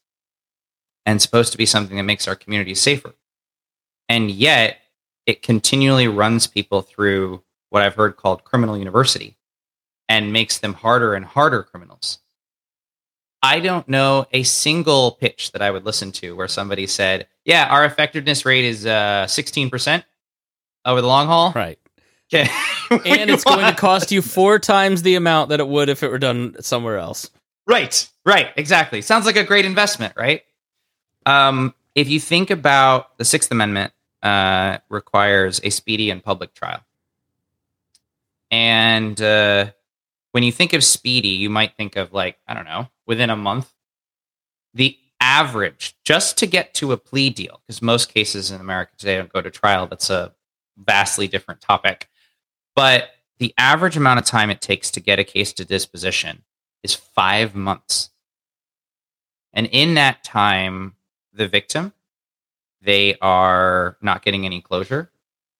and 1.06 1.22
supposed 1.22 1.52
to 1.52 1.58
be 1.60 1.68
something 1.68 1.98
that 1.98 2.04
makes 2.04 2.28
our 2.28 2.36
communities 2.36 2.82
safer. 2.82 3.14
And 4.10 4.32
yet 4.32 4.80
it 5.28 5.44
continually 5.44 6.08
runs 6.08 6.48
people 6.48 6.82
through 6.82 7.44
what 7.70 7.84
I've 7.84 7.94
heard 7.94 8.18
called 8.18 8.44
criminal 8.44 8.76
university 8.76 9.38
and 10.10 10.34
makes 10.34 10.58
them 10.58 10.74
harder 10.74 11.14
and 11.14 11.26
harder 11.26 11.62
criminals. 11.62 12.18
I 13.44 13.60
don't 13.60 13.88
know 13.88 14.26
a 14.32 14.42
single 14.42 15.12
pitch 15.12 15.52
that 15.52 15.62
I 15.62 15.70
would 15.70 15.86
listen 15.86 16.12
to 16.14 16.36
where 16.36 16.48
somebody 16.48 16.88
said, 16.88 17.28
"Yeah, 17.46 17.68
our 17.70 17.86
effectiveness 17.86 18.46
rate 18.46 18.66
is 18.66 18.88
uh, 18.88 19.28
16% 19.28 20.04
over 20.86 21.02
the 21.02 21.08
long 21.08 21.28
haul." 21.28 21.52
Right. 21.54 21.78
Okay. 22.34 22.50
and 22.92 23.30
it's 23.30 23.44
going 23.44 23.66
to 23.66 23.76
cost 23.76 24.12
you 24.12 24.22
four 24.22 24.60
times 24.60 25.02
the 25.02 25.16
amount 25.16 25.50
that 25.50 25.60
it 25.60 25.68
would 25.68 25.90
if 25.90 26.04
it 26.04 26.10
were 26.10 26.20
done 26.20 26.56
somewhere 26.62 26.98
else. 26.98 27.30
Right, 27.68 28.08
right, 28.26 28.50
exactly. 28.56 29.02
Sounds 29.02 29.26
like 29.26 29.36
a 29.36 29.44
great 29.44 29.66
investment, 29.66 30.14
right? 30.18 30.44
Um, 31.26 31.74
if 31.96 32.10
you 32.10 32.20
think 32.20 32.50
about 32.50 33.18
the 33.18 33.26
Sixth 33.26 33.52
Amendment, 33.52 33.94
uh, 34.24 34.78
requires 34.90 35.60
a 35.64 35.70
speedy 35.70 36.10
and 36.10 36.24
public 36.24 36.54
trial, 36.54 36.82
and 38.50 39.20
uh, 39.22 39.72
when 40.32 40.44
you 40.44 40.52
think 40.52 40.74
of 40.74 40.84
speedy, 40.84 41.30
you 41.30 41.50
might 41.50 41.76
think 41.76 41.96
of 41.96 42.14
like 42.14 42.38
I 42.48 42.54
don't 42.54 42.66
know, 42.66 42.88
within 43.08 43.30
a 43.30 43.36
month. 43.36 43.72
The 44.74 44.98
average 45.20 45.96
just 46.04 46.38
to 46.40 46.48
get 46.48 46.74
to 46.76 46.92
a 46.92 46.98
plea 46.98 47.30
deal, 47.30 47.62
because 47.66 47.82
most 47.82 48.14
cases 48.14 48.52
in 48.52 48.62
America 48.62 48.92
today 48.98 49.18
don't 49.18 49.32
go 49.32 49.42
to 49.42 49.52
trial. 49.52 49.88
That's 49.88 50.10
a 50.10 50.34
vastly 50.78 51.28
different 51.28 51.62
topic. 51.62 52.08
But 52.76 53.10
the 53.40 53.54
average 53.58 53.98
amount 53.98 54.20
of 54.20 54.26
time 54.26 54.50
it 54.50 54.62
takes 54.62 54.92
to 54.92 55.00
get 55.00 55.20
a 55.20 55.24
case 55.24 55.54
to 55.54 55.66
disposition 55.66 56.44
is 56.84 56.94
five 56.94 57.56
months. 57.56 58.10
And 59.54 59.68
in 59.68 59.96
that 59.96 60.24
time, 60.24 60.96
the 61.34 61.48
victim, 61.48 61.94
they 62.82 63.18
are 63.22 63.98
not 64.02 64.24
getting 64.24 64.46
any 64.46 64.62
closure. 64.62 65.12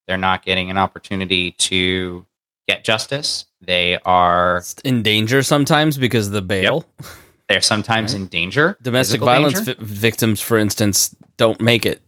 They're 0.08 0.18
not 0.18 0.44
getting 0.44 0.70
an 0.70 0.78
opportunity 0.78 1.52
to 1.52 2.26
get 2.68 2.84
justice. 2.84 3.46
They 3.62 3.98
are 4.06 4.64
in 4.84 5.04
danger 5.04 5.44
sometimes 5.44 5.98
because 5.98 6.28
of 6.28 6.34
the 6.34 6.42
bail. 6.42 6.86
Yep. 7.00 7.10
They're 7.50 7.62
sometimes 7.62 8.14
right. 8.14 8.22
in 8.22 8.28
danger. 8.28 8.78
Domestic 8.82 9.22
violence 9.22 9.60
vi- 9.60 9.76
victims, 9.80 10.40
for 10.40 10.58
instance, 10.58 11.14
don't 11.38 11.60
make 11.60 11.86
it 11.86 12.02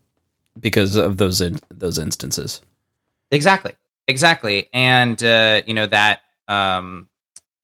because 0.60 0.96
of 0.96 1.18
those 1.18 1.42
in- 1.42 1.60
those 1.70 1.98
instances. 1.98 2.62
Exactly, 3.30 3.74
exactly, 4.08 4.70
and 4.74 5.22
uh, 5.24 5.62
you 5.66 5.74
know 5.74 5.88
that 5.88 6.22
um, 6.48 7.10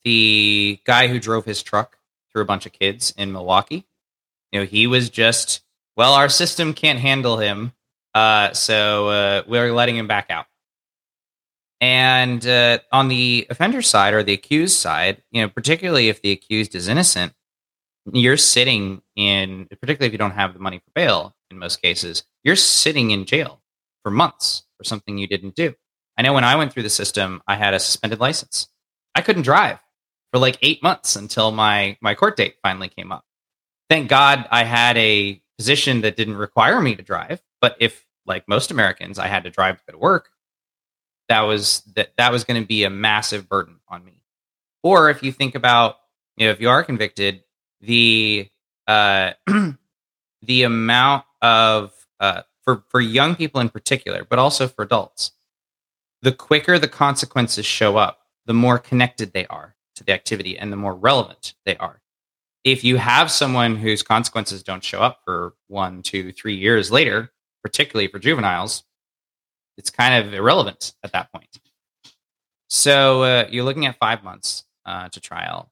the 0.04 0.80
guy 0.86 1.08
who 1.08 1.20
drove 1.20 1.46
his 1.46 1.62
truck 1.64 1.98
through 2.32 2.42
a 2.42 2.46
bunch 2.46 2.66
of 2.66 2.72
kids 2.72 3.14
in 3.18 3.32
Milwaukee, 3.32 3.86
you 4.52 4.60
know, 4.60 4.66
he 4.66 4.88
was 4.88 5.10
just 5.10 5.62
well, 5.98 6.14
our 6.14 6.30
system 6.30 6.74
can't 6.74 7.00
handle 7.00 7.38
him, 7.38 7.74
uh, 8.16 8.54
so 8.54 9.10
uh, 9.10 9.44
we're 9.48 9.74
letting 9.74 9.98
him 9.98 10.08
back 10.08 10.28
out. 10.30 10.46
And 11.82 12.46
uh, 12.46 12.80
on 12.92 13.08
the 13.08 13.48
offender 13.50 13.82
side 13.82 14.14
or 14.14 14.24
the 14.24 14.34
accused 14.34 14.78
side, 14.78 15.24
you 15.32 15.42
know, 15.42 15.50
particularly 15.50 16.10
if 16.10 16.22
the 16.22 16.32
accused 16.32 16.76
is 16.76 16.88
innocent, 16.88 17.34
you're 18.12 18.38
sitting 18.38 19.02
in, 19.16 19.68
particularly 19.80 20.08
if 20.08 20.12
you 20.12 20.18
don't 20.18 20.32
have 20.32 20.54
the 20.54 20.60
money 20.60 20.80
for 20.80 20.92
bail 20.94 21.36
in 21.52 21.60
most 21.60 21.82
cases, 21.82 22.24
you're 22.44 22.56
sitting 22.56 23.12
in 23.12 23.26
jail 23.26 23.62
for 24.04 24.12
months 24.12 24.64
for 24.78 24.84
something 24.84 25.18
you 25.18 25.28
didn't 25.28 25.56
do. 25.56 25.74
I 26.20 26.22
know 26.22 26.34
when 26.34 26.44
I 26.44 26.58
went 26.58 26.74
through 26.74 26.84
the 26.84 26.90
system, 26.90 27.42
I 27.48 27.56
had 27.56 27.74
a 27.74 27.80
suspended 27.80 28.20
license. 28.20 28.68
I 29.16 29.22
couldn't 29.22 29.44
drive 29.44 29.80
for 30.34 30.40
like 30.40 30.58
eight 30.62 30.84
months 30.84 31.16
until 31.16 31.50
my 31.52 31.98
my 32.02 32.14
court 32.14 32.36
date 32.36 32.56
finally 32.62 32.90
came 32.90 33.14
up. 33.14 33.24
Thank 33.90 34.10
God 34.10 34.46
I 34.52 34.66
had 34.66 34.98
a 34.98 35.42
position 35.58 36.02
that 36.02 36.18
didn't 36.18 36.36
require 36.36 36.82
me 36.82 36.94
to 36.96 37.02
drive. 37.02 37.42
But 37.62 37.78
if, 37.80 38.06
like 38.26 38.50
most 38.50 38.70
Americans, 38.70 39.18
I 39.18 39.28
had 39.28 39.46
to 39.46 39.50
drive 39.50 39.78
to 39.78 39.84
go 39.88 39.94
to 39.94 39.98
work, 39.98 40.30
that 41.30 41.44
was 41.44 41.84
that 41.96 42.10
that 42.18 42.34
was 42.34 42.44
going 42.44 42.62
to 42.62 42.68
be 42.68 42.84
a 42.84 42.90
massive 42.90 43.48
burden 43.48 43.80
on 43.88 44.04
me. 44.04 44.22
Or 44.84 45.10
if 45.10 45.24
you 45.24 45.32
think 45.32 45.56
about, 45.56 45.96
you 46.36 46.48
know, 46.48 46.52
if 46.52 46.60
you 46.60 46.70
are 46.70 46.84
convicted, 46.84 47.46
the 47.80 48.50
uh, 48.88 49.32
the 50.42 50.64
amount 50.64 51.24
of 51.42 51.94
uh, 52.20 52.42
for 52.66 52.84
for 52.90 53.00
young 53.00 53.38
people 53.38 53.62
in 53.62 53.70
particular, 53.70 54.26
but 54.30 54.38
also 54.38 54.68
for 54.68 54.84
adults, 54.84 55.32
the 56.22 56.32
quicker 56.32 56.78
the 56.78 56.88
consequences 56.88 57.66
show 57.66 57.98
up, 57.98 58.20
the 58.46 58.54
more 58.54 58.78
connected 58.78 59.34
they 59.34 59.46
are 59.48 59.76
to 59.96 60.04
the 60.04 60.14
activity 60.14 60.58
and 60.58 60.72
the 60.72 60.78
more 60.78 60.96
relevant 60.96 61.54
they 61.66 61.78
are. 61.78 62.02
If 62.64 62.84
you 62.84 62.98
have 62.98 63.32
someone 63.32 63.76
whose 63.76 64.04
consequences 64.04 64.64
don't 64.64 64.84
show 64.84 65.02
up 65.02 65.22
for 65.24 65.54
one, 65.68 66.02
two, 66.02 66.32
three 66.34 66.56
years 66.56 66.92
later, 66.92 67.32
particularly 67.64 68.08
for 68.08 68.20
juveniles, 68.20 68.84
it's 69.78 69.90
kind 69.90 70.26
of 70.26 70.34
irrelevant 70.34 70.94
at 71.04 71.14
that 71.14 71.32
point. 71.32 71.60
So 72.68 73.24
uh, 73.24 73.48
you're 73.50 73.64
looking 73.64 73.86
at 73.86 73.98
five 73.98 74.24
months 74.24 74.66
uh, 74.86 75.10
to 75.10 75.22
trial. 75.22 75.72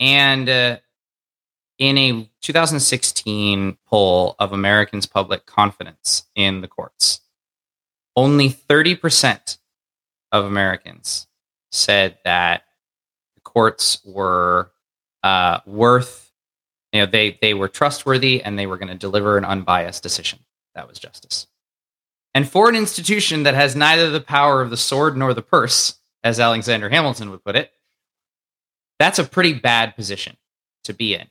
And 0.00 0.48
uh, 0.48 0.78
in 1.78 1.98
a 1.98 2.30
2016 2.40 3.76
poll 3.86 4.34
of 4.38 4.52
Americans' 4.52 5.06
public 5.06 5.46
confidence 5.46 6.24
in 6.34 6.60
the 6.60 6.68
courts, 6.68 7.20
only 8.16 8.48
30% 8.48 9.58
of 10.34 10.44
Americans 10.44 11.28
said 11.70 12.18
that 12.24 12.64
the 13.36 13.40
courts 13.40 14.02
were 14.04 14.72
uh, 15.22 15.60
worth, 15.64 16.32
you 16.92 17.00
know, 17.00 17.06
they, 17.06 17.38
they 17.40 17.54
were 17.54 17.68
trustworthy 17.68 18.42
and 18.42 18.58
they 18.58 18.66
were 18.66 18.76
going 18.76 18.88
to 18.88 18.96
deliver 18.96 19.38
an 19.38 19.44
unbiased 19.44 20.02
decision. 20.02 20.40
That 20.74 20.88
was 20.88 20.98
justice. 20.98 21.46
And 22.34 22.48
for 22.48 22.68
an 22.68 22.74
institution 22.74 23.44
that 23.44 23.54
has 23.54 23.76
neither 23.76 24.10
the 24.10 24.20
power 24.20 24.60
of 24.60 24.70
the 24.70 24.76
sword 24.76 25.16
nor 25.16 25.34
the 25.34 25.42
purse, 25.42 25.94
as 26.24 26.40
Alexander 26.40 26.88
Hamilton 26.88 27.30
would 27.30 27.44
put 27.44 27.54
it, 27.54 27.70
that's 28.98 29.20
a 29.20 29.24
pretty 29.24 29.52
bad 29.52 29.94
position 29.94 30.36
to 30.82 30.92
be 30.92 31.14
in. 31.14 31.28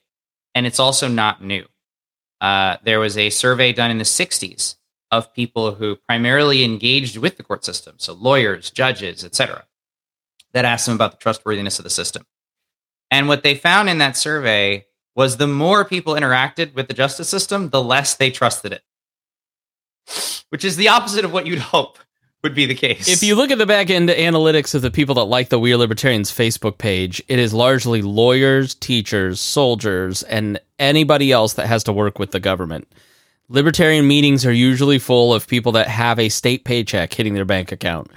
And 0.56 0.66
it's 0.66 0.80
also 0.80 1.10
not 1.10 1.44
new. 1.44 1.66
Uh, 2.40 2.78
there 2.84 3.02
was 3.02 3.18
a 3.18 3.30
survey 3.30 3.74
done 3.74 3.92
in 3.92 3.98
the 3.98 4.06
60s 4.06 4.76
of 5.18 5.34
people 5.34 5.76
who 5.76 5.96
primarily 5.96 6.64
engaged 6.64 7.18
with 7.18 7.38
the 7.38 7.44
court 7.44 7.64
system, 7.64 7.96
so 7.98 8.14
lawyers, 8.14 8.70
judges, 8.70 9.24
etc., 9.24 9.66
that 10.54 10.66
asked 10.66 10.86
them 10.86 10.96
about 10.96 11.12
the 11.12 11.18
trustworthiness 11.18 11.80
of 11.80 11.84
the 11.84 11.90
system. 11.90 12.26
And 13.10 13.28
what 13.28 13.44
they 13.44 13.56
found 13.56 13.90
in 13.90 13.98
that 14.00 14.18
survey 14.18 14.86
was 15.16 15.38
the 15.38 15.48
more 15.48 15.86
people 15.86 16.14
interacted 16.14 16.74
with 16.74 16.88
the 16.88 16.94
justice 16.94 17.30
system, 17.30 17.70
the 17.70 17.84
less 17.84 18.16
they 18.16 18.32
trusted 18.32 18.74
it 18.74 18.84
which 20.50 20.66
is 20.66 20.76
the 20.76 20.90
opposite 20.90 21.26
of 21.26 21.34
what 21.34 21.48
you'd 21.48 21.60
hope 21.60 21.98
would 22.44 22.54
be 22.54 22.66
the 22.66 22.76
case. 22.76 23.08
If 23.08 23.24
you 23.24 23.36
look 23.36 23.52
at 23.52 23.58
the 23.58 23.66
back 23.66 23.90
end 23.90 24.10
analytics 24.10 24.76
of 24.76 24.82
the 24.82 24.92
people 24.92 25.16
that 25.16 25.24
like 25.24 25.50
the 25.50 25.60
We 25.60 25.74
Are 25.74 25.78
Libertarians 25.78 26.32
Facebook 26.32 26.78
page, 26.78 27.24
it 27.28 27.40
is 27.40 27.54
largely 27.54 28.02
lawyers, 28.02 28.76
teachers, 28.76 29.40
soldiers, 29.40 30.24
and 30.24 30.60
anybody 30.78 31.32
else 31.32 31.54
that 31.54 31.68
has 31.68 31.84
to 31.86 31.94
work 31.94 32.20
with 32.20 32.32
the 32.32 32.40
government. 32.40 32.88
Libertarian 33.50 34.08
meetings 34.08 34.46
are 34.46 34.54
usually 34.54 35.00
full 35.00 35.34
of 35.34 35.48
people 35.48 35.72
that 35.74 35.88
have 35.88 36.20
a 36.20 36.30
state 36.30 36.64
paycheck 36.64 37.14
hitting 37.14 37.34
their 37.34 37.46
bank 37.46 37.72
account 37.72 38.10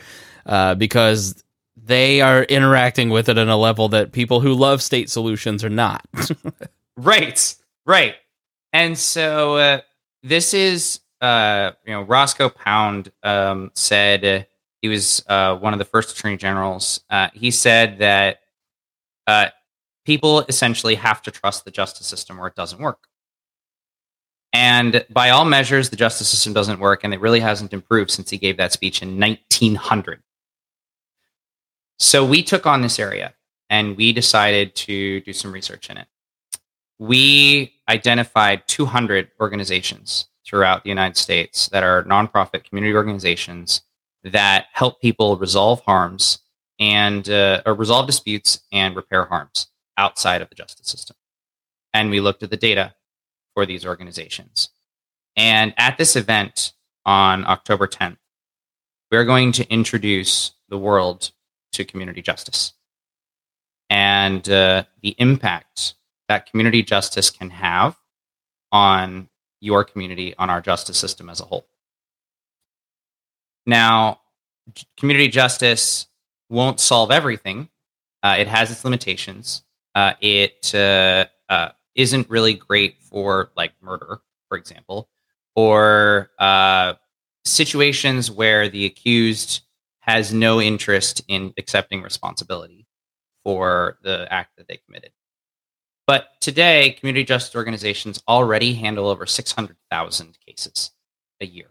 uh, 0.47 0.75
because 0.75 1.43
they 1.77 2.21
are 2.21 2.45
interacting 2.45 3.11
with 3.11 3.29
it 3.29 3.39
on 3.39 3.49
a 3.49 3.57
level 3.57 3.89
that 3.89 4.13
people 4.13 4.41
who 4.41 4.55
love 4.55 4.83
state 4.83 5.11
solutions 5.11 5.65
are 5.65 5.71
not. 5.71 6.05
right, 6.97 7.55
right. 7.85 8.15
And 8.73 8.99
so 8.99 9.57
uh, 9.57 9.81
this 10.23 10.55
is 10.55 11.01
uh, 11.21 11.73
you 11.85 11.93
know, 11.93 12.03
Roscoe 12.03 12.49
Pound 12.49 13.11
um, 13.23 13.71
said 13.75 14.47
he 14.83 14.89
was 14.89 15.25
uh, 15.29 15.57
one 15.57 15.73
of 15.73 15.79
the 15.79 15.85
first 15.85 16.17
attorney 16.17 16.37
generals. 16.37 17.01
Uh, 17.11 17.29
he 17.33 17.51
said 17.51 17.99
that 17.99 18.41
uh, 19.27 19.47
people 20.05 20.41
essentially 20.43 20.95
have 20.95 21.23
to 21.23 21.31
trust 21.31 21.65
the 21.65 21.71
justice 21.71 22.07
system 22.07 22.39
or 22.39 22.47
it 22.47 22.55
doesn't 22.55 22.81
work. 22.81 23.09
And 24.57 25.05
by 25.11 25.29
all 25.29 25.45
measures, 25.45 25.91
the 25.91 25.97
justice 25.97 26.31
system 26.31 26.55
doesn't 26.55 26.81
work, 26.81 27.05
and 27.05 27.13
it 27.13 27.21
really 27.21 27.41
hasn't 27.41 27.75
improved 27.75 28.11
since 28.11 28.31
he 28.31 28.39
gave 28.39 28.57
that 28.57 28.73
speech 28.73 29.03
in 29.03 29.21
1900. 29.21 30.23
So 31.99 32.25
we 32.25 32.43
took 32.43 32.65
on 32.65 32.81
this 32.81 32.99
area 32.99 33.35
and 33.69 33.99
we 33.99 34.15
decided 34.15 34.75
to 34.77 35.21
do 35.21 35.35
some 35.35 35.53
research 35.53 35.91
in 35.91 35.99
it. 35.99 36.07
We 36.99 37.75
identified 37.91 38.67
200 38.67 39.29
organizations 39.43 40.29
throughout 40.47 40.85
the 40.85 40.89
United 40.89 41.19
States 41.19 41.69
that 41.69 41.83
are 41.83 42.05
nonprofit 42.05 42.65
community 42.65 42.95
organizations 42.95 43.83
that 44.25 44.69
help 44.73 45.03
people 45.03 45.37
resolve 45.37 45.83
harms 45.83 46.39
and 46.81 47.29
uh, 47.29 47.61
or 47.67 47.75
resolve 47.75 48.07
disputes 48.07 48.61
and 48.73 48.97
repair 48.97 49.27
harms 49.27 49.67
outside 49.99 50.41
of 50.41 50.49
the 50.49 50.55
justice 50.55 50.89
system. 50.89 51.15
And 51.93 52.09
we 52.09 52.21
looked 52.21 52.43
at 52.43 52.49
the 52.49 52.57
data 52.57 52.95
for 53.57 53.65
these 53.65 53.87
organizations. 53.87 54.69
And 55.35 55.73
at 55.79 55.97
this 55.97 56.15
event 56.15 56.75
on 57.07 57.47
October 57.47 57.87
10th, 57.87 58.19
we're 59.11 59.25
going 59.25 59.51
to 59.53 59.69
introduce 59.73 60.53
the 60.69 60.77
world 60.77 61.31
to 61.73 61.85
community 61.85 62.21
justice 62.21 62.75
and 63.89 64.47
uh, 64.51 64.85
the 65.01 65.15
impact 65.19 65.95
that 66.29 66.51
community 66.51 66.83
justice 66.83 67.31
can 67.31 67.49
have 67.49 67.97
on 68.73 69.29
your 69.61 69.85
community 69.85 70.35
on 70.37 70.51
our 70.51 70.61
justice 70.61 70.99
system 70.99 71.31
as 71.31 71.41
a 71.41 71.45
whole. 71.45 71.67
Now, 73.65 74.21
community 74.99 75.29
justice 75.29 76.09
won't 76.51 76.79
solve 76.79 77.11
everything. 77.11 77.71
Uh, 78.23 78.37
it 78.39 78.49
has 78.49 78.71
its 78.71 78.85
limitations. 78.85 79.63
Uh, 79.95 80.13
it 80.21 80.75
not 81.97 82.29
really 82.29 82.55
great 82.55 83.01
for 83.01 83.51
like 83.57 83.73
murder, 83.81 84.21
for 84.49 84.59
example, 84.59 85.09
or 85.55 86.31
uh, 86.39 86.95
situations 87.45 88.31
where 88.31 88.69
the 88.69 88.87
accused 88.87 89.63
has 90.01 90.33
no 90.33 90.61
interest 90.61 91.23
in 91.29 91.53
accepting 91.59 92.03
responsibility 92.03 92.87
for 93.45 93.99
the 94.03 94.27
act 94.31 94.57
that 94.57 94.69
they 94.69 94.79
committed. 94.87 95.11
But 96.07 96.29
today, 96.41 96.97
community 96.99 97.25
justice 97.25 97.57
organizations 97.57 98.23
already 98.29 98.75
handle 98.75 99.09
over 99.09 99.27
600,000 99.27 100.39
cases 100.47 100.93
a 101.41 101.47
year. 101.47 101.71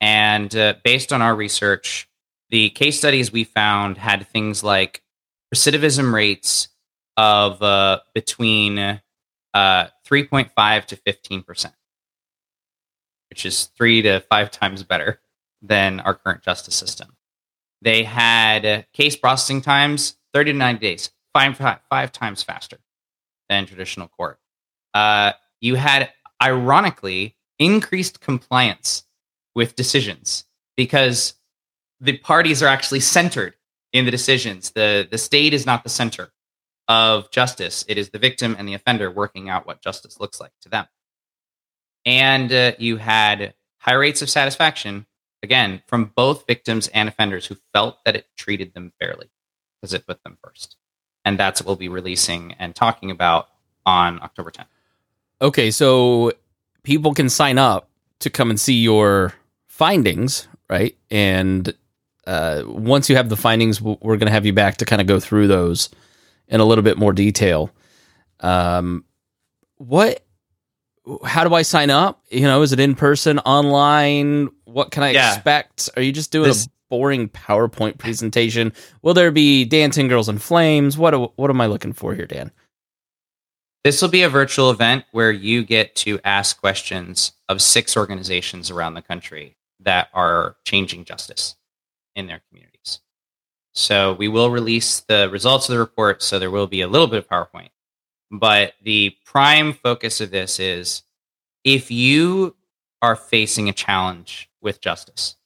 And 0.00 0.54
uh, 0.56 0.74
based 0.84 1.12
on 1.12 1.20
our 1.20 1.34
research, 1.34 2.08
the 2.50 2.70
case 2.70 2.98
studies 2.98 3.32
we 3.32 3.44
found 3.44 3.98
had 3.98 4.26
things 4.28 4.62
like 4.62 5.02
recidivism 5.54 6.12
rates 6.12 6.68
of 7.16 7.62
uh, 7.62 8.00
between 8.14 9.00
uh, 9.56 9.88
3.5 10.06 10.84
to 10.84 10.96
15%, 10.96 11.72
which 13.30 13.46
is 13.46 13.64
three 13.74 14.02
to 14.02 14.20
five 14.20 14.50
times 14.50 14.82
better 14.82 15.18
than 15.62 16.00
our 16.00 16.12
current 16.12 16.42
justice 16.42 16.74
system. 16.74 17.16
They 17.80 18.02
had 18.02 18.86
case 18.92 19.16
processing 19.16 19.62
times 19.62 20.18
30 20.34 20.52
to 20.52 20.58
90 20.58 20.80
days, 20.80 21.10
five 21.32 22.12
times 22.12 22.42
faster 22.42 22.76
than 23.48 23.64
traditional 23.64 24.08
court. 24.08 24.38
Uh, 24.92 25.32
you 25.62 25.76
had, 25.76 26.10
ironically, 26.42 27.34
increased 27.58 28.20
compliance 28.20 29.04
with 29.54 29.74
decisions 29.74 30.44
because 30.76 31.32
the 31.98 32.18
parties 32.18 32.62
are 32.62 32.68
actually 32.68 33.00
centered 33.00 33.54
in 33.94 34.04
the 34.04 34.10
decisions. 34.10 34.72
The 34.72 35.08
the 35.10 35.16
state 35.16 35.54
is 35.54 35.64
not 35.64 35.82
the 35.82 35.88
center 35.88 36.30
of 36.88 37.30
justice. 37.30 37.84
It 37.88 37.98
is 37.98 38.10
the 38.10 38.18
victim 38.18 38.56
and 38.58 38.68
the 38.68 38.74
offender 38.74 39.10
working 39.10 39.48
out 39.48 39.66
what 39.66 39.82
justice 39.82 40.20
looks 40.20 40.40
like 40.40 40.52
to 40.62 40.68
them. 40.68 40.86
And 42.04 42.52
uh, 42.52 42.72
you 42.78 42.98
had 42.98 43.54
high 43.78 43.94
rates 43.94 44.22
of 44.22 44.30
satisfaction 44.30 45.06
again 45.42 45.82
from 45.86 46.12
both 46.14 46.46
victims 46.46 46.88
and 46.88 47.08
offenders 47.08 47.46
who 47.46 47.56
felt 47.72 48.04
that 48.04 48.16
it 48.16 48.26
treated 48.36 48.74
them 48.74 48.92
fairly 49.00 49.30
because 49.80 49.92
it 49.92 50.06
put 50.06 50.22
them 50.22 50.38
first. 50.42 50.76
And 51.24 51.38
that's 51.38 51.60
what 51.60 51.66
we'll 51.66 51.76
be 51.76 51.88
releasing 51.88 52.52
and 52.52 52.74
talking 52.74 53.10
about 53.10 53.48
on 53.84 54.20
October 54.22 54.50
10th. 54.50 54.66
Okay, 55.40 55.70
so 55.70 56.32
people 56.82 57.12
can 57.12 57.28
sign 57.28 57.58
up 57.58 57.90
to 58.20 58.30
come 58.30 58.50
and 58.50 58.58
see 58.58 58.74
your 58.74 59.34
findings, 59.66 60.48
right? 60.70 60.96
And 61.10 61.74
uh, 62.26 62.62
once 62.66 63.10
you 63.10 63.16
have 63.16 63.28
the 63.28 63.36
findings, 63.36 63.80
we're 63.82 64.16
going 64.16 64.26
to 64.26 64.30
have 64.30 64.46
you 64.46 64.52
back 64.52 64.78
to 64.78 64.84
kind 64.84 65.00
of 65.00 65.06
go 65.06 65.20
through 65.20 65.48
those 65.48 65.90
in 66.48 66.60
a 66.60 66.64
little 66.64 66.82
bit 66.82 66.98
more 66.98 67.12
detail. 67.12 67.70
Um, 68.40 69.04
what? 69.76 70.22
How 71.24 71.44
do 71.44 71.54
I 71.54 71.62
sign 71.62 71.90
up? 71.90 72.24
You 72.30 72.42
know, 72.42 72.62
is 72.62 72.72
it 72.72 72.80
in 72.80 72.94
person, 72.94 73.38
online? 73.40 74.48
What 74.64 74.90
can 74.90 75.02
I 75.02 75.10
yeah. 75.10 75.34
expect? 75.34 75.88
Are 75.96 76.02
you 76.02 76.12
just 76.12 76.32
doing 76.32 76.48
this, 76.48 76.66
a 76.66 76.70
boring 76.90 77.28
PowerPoint 77.28 77.98
presentation? 77.98 78.72
Will 79.02 79.14
there 79.14 79.30
be 79.30 79.64
dancing 79.64 80.08
girls 80.08 80.28
in 80.28 80.38
flames? 80.38 80.98
What 80.98 81.38
what 81.38 81.50
am 81.50 81.60
I 81.60 81.66
looking 81.66 81.92
for 81.92 82.14
here, 82.14 82.26
Dan? 82.26 82.50
This 83.84 84.02
will 84.02 84.08
be 84.08 84.24
a 84.24 84.28
virtual 84.28 84.72
event 84.72 85.04
where 85.12 85.30
you 85.30 85.64
get 85.64 85.94
to 85.96 86.18
ask 86.24 86.60
questions 86.60 87.30
of 87.48 87.62
six 87.62 87.96
organizations 87.96 88.68
around 88.68 88.94
the 88.94 89.02
country 89.02 89.56
that 89.78 90.08
are 90.12 90.56
changing 90.64 91.04
justice 91.04 91.54
in 92.16 92.26
their 92.26 92.40
communities. 92.48 92.75
So 93.76 94.14
we 94.14 94.26
will 94.26 94.50
release 94.50 95.00
the 95.00 95.28
results 95.30 95.68
of 95.68 95.74
the 95.74 95.78
report. 95.78 96.22
So 96.22 96.38
there 96.38 96.50
will 96.50 96.66
be 96.66 96.80
a 96.80 96.88
little 96.88 97.06
bit 97.06 97.18
of 97.18 97.28
PowerPoint. 97.28 97.68
But 98.30 98.72
the 98.82 99.14
prime 99.24 99.74
focus 99.74 100.20
of 100.20 100.30
this 100.30 100.58
is 100.58 101.02
if 101.62 101.90
you 101.90 102.56
are 103.02 103.14
facing 103.14 103.68
a 103.68 103.74
challenge 103.74 104.48
with 104.62 104.80
justice 104.80 105.36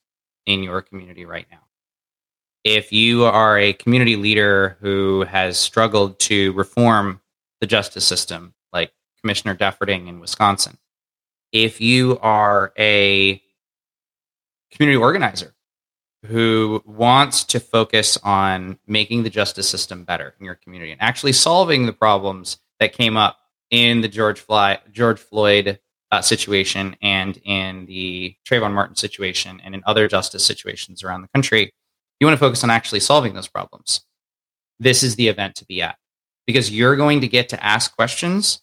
in 0.47 0.62
your 0.62 0.81
community 0.81 1.24
right 1.24 1.47
now, 1.51 1.59
if 2.62 2.93
you 2.93 3.24
are 3.24 3.59
a 3.59 3.72
community 3.72 4.16
leader 4.16 4.76
who 4.81 5.24
has 5.24 5.59
struggled 5.59 6.18
to 6.20 6.53
reform 6.53 7.20
the 7.61 7.66
justice 7.66 8.07
system, 8.07 8.55
like 8.72 8.93
Commissioner 9.20 9.57
Defferding 9.57 10.09
in 10.09 10.20
Wisconsin, 10.20 10.78
if 11.53 11.81
you 11.81 12.18
are 12.20 12.72
a 12.78 13.43
community 14.70 14.97
organizer 14.97 15.53
who 16.27 16.83
wants 16.85 17.45
to 17.45 17.61
focus 17.61 18.18
on 18.23 18.79
making 18.87 19.23
the 19.23 19.31
justice 19.31 19.68
system 19.68 20.05
better 20.05 20.35
in 20.39 20.45
your 20.45 20.55
community 20.55 20.93
and 20.93 21.01
actually 21.01 21.33
solving 21.33 21.87
the 21.87 21.93
problems 21.93 22.59
that 22.79 22.93
came 22.93 23.16
up 23.16 23.39
in 23.71 24.01
the 24.01 24.09
George, 24.09 24.41
Fly, 24.41 24.79
George 24.93 25.18
Floyd 25.18 25.79
uh, 26.11 26.21
situation 26.21 26.97
and 27.01 27.41
in 27.45 27.87
the 27.87 28.35
Trayvon 28.45 28.73
Martin 28.73 28.97
situation 28.97 29.61
and 29.64 29.75
in 29.75 29.83
other 29.87 30.09
justice 30.09 30.45
situations 30.45 31.03
around 31.03 31.23
the 31.23 31.29
country. 31.29 31.73
You 32.18 32.27
want 32.27 32.35
to 32.35 32.45
focus 32.45 32.64
on 32.64 32.71
actually 32.71 33.01
solving 33.01 33.35
those 33.35 33.49
problems. 33.49 34.03
This 34.79 35.03
is 35.03 35.16
the 35.16 35.29
event 35.29 35.55
to 35.57 35.64
be 35.64 35.81
at 35.81 35.97
because 36.47 36.71
you're 36.71 36.97
going 36.97 37.21
to 37.21 37.29
get 37.29 37.49
to 37.51 37.64
ask 37.64 37.95
questions 37.95 38.61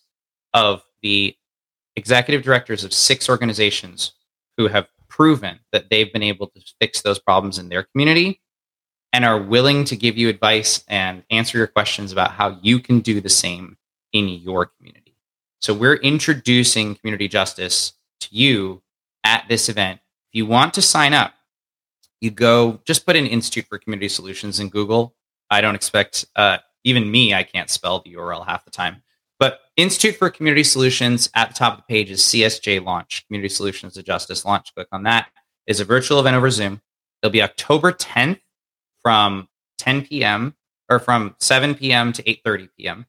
of 0.53 0.84
the 1.01 1.36
executive 1.95 2.43
directors 2.43 2.84
of 2.84 2.93
six 2.93 3.30
organizations 3.30 4.12
who 4.58 4.68
have 4.68 4.88
proven 5.18 5.59
that 5.72 5.89
they've 5.89 6.13
been 6.13 6.24
able 6.24 6.47
to 6.47 6.61
fix 6.80 7.01
those 7.01 7.18
problems 7.18 7.57
in 7.57 7.70
their 7.70 7.84
community 7.84 8.39
and 9.11 9.26
are 9.26 9.41
willing 9.41 9.84
to 9.86 9.95
give 9.95 10.15
you 10.15 10.30
advice 10.30 10.84
and 10.88 11.24
answer 11.32 11.57
your 11.57 11.68
questions 11.68 12.11
about 12.11 12.32
how 12.32 12.59
you 12.61 12.80
can 12.80 12.99
do 12.99 13.20
the 13.20 13.30
same 13.30 13.78
in 14.13 14.30
your 14.30 14.68
community. 14.68 15.15
So 15.59 15.74
we're 15.74 15.95
introducing 15.95 16.95
community 16.95 17.28
justice 17.28 17.93
to 18.22 18.28
you 18.32 18.84
at 19.24 19.45
this 19.49 19.70
event. 19.70 19.99
If 20.32 20.38
you 20.38 20.45
want 20.45 20.76
to 20.76 20.82
sign 20.84 21.13
up, 21.13 21.34
you 22.22 22.30
go 22.30 22.80
just 22.86 23.05
put 23.05 23.15
in 23.15 23.26
Institute 23.26 23.65
for 23.68 23.80
Community 23.80 24.09
Solutions 24.09 24.59
in 24.59 24.70
Google. 24.70 25.15
I 25.49 25.61
don't 25.61 25.76
expect 25.76 26.26
uh, 26.36 26.59
even 26.84 27.09
me, 27.09 27.34
I 27.34 27.43
can't 27.43 27.70
spell 27.70 28.01
the 28.01 28.13
URL 28.13 28.45
half 28.45 28.65
the 28.65 28.72
time. 28.72 29.01
But 29.39 29.59
Institute 29.75 30.15
for 30.15 30.29
Community 30.29 30.63
Solutions 30.63 31.29
at 31.35 31.49
the 31.49 31.53
top 31.53 31.73
of 31.73 31.79
the 31.79 31.93
page 31.93 32.09
is 32.09 32.21
CSJ 32.21 32.83
Launch, 32.83 33.25
Community 33.27 33.49
Solutions 33.49 33.93
to 33.93 34.03
Justice 34.03 34.45
Launch. 34.45 34.73
Click 34.73 34.88
on 34.91 35.03
that. 35.03 35.27
It's 35.67 35.79
a 35.79 35.85
virtual 35.85 36.19
event 36.19 36.35
over 36.35 36.49
Zoom. 36.49 36.81
It'll 37.21 37.31
be 37.31 37.43
October 37.43 37.91
10th 37.91 38.39
from 39.01 39.47
10 39.77 40.05
p.m. 40.05 40.55
or 40.89 40.99
from 40.99 41.35
7 41.39 41.75
p.m. 41.75 42.13
to 42.13 42.23
8:30 42.23 42.69
p.m. 42.77 43.05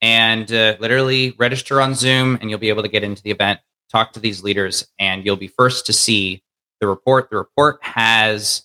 And 0.00 0.50
uh, 0.52 0.76
literally 0.80 1.34
register 1.38 1.80
on 1.80 1.94
Zoom, 1.94 2.38
and 2.40 2.50
you'll 2.50 2.58
be 2.58 2.68
able 2.68 2.82
to 2.82 2.88
get 2.88 3.04
into 3.04 3.22
the 3.22 3.30
event, 3.30 3.60
talk 3.90 4.12
to 4.12 4.20
these 4.20 4.42
leaders, 4.42 4.86
and 4.98 5.24
you'll 5.24 5.36
be 5.36 5.48
first 5.48 5.86
to 5.86 5.92
see 5.92 6.42
the 6.80 6.86
report. 6.86 7.30
The 7.30 7.36
report 7.36 7.78
has 7.82 8.62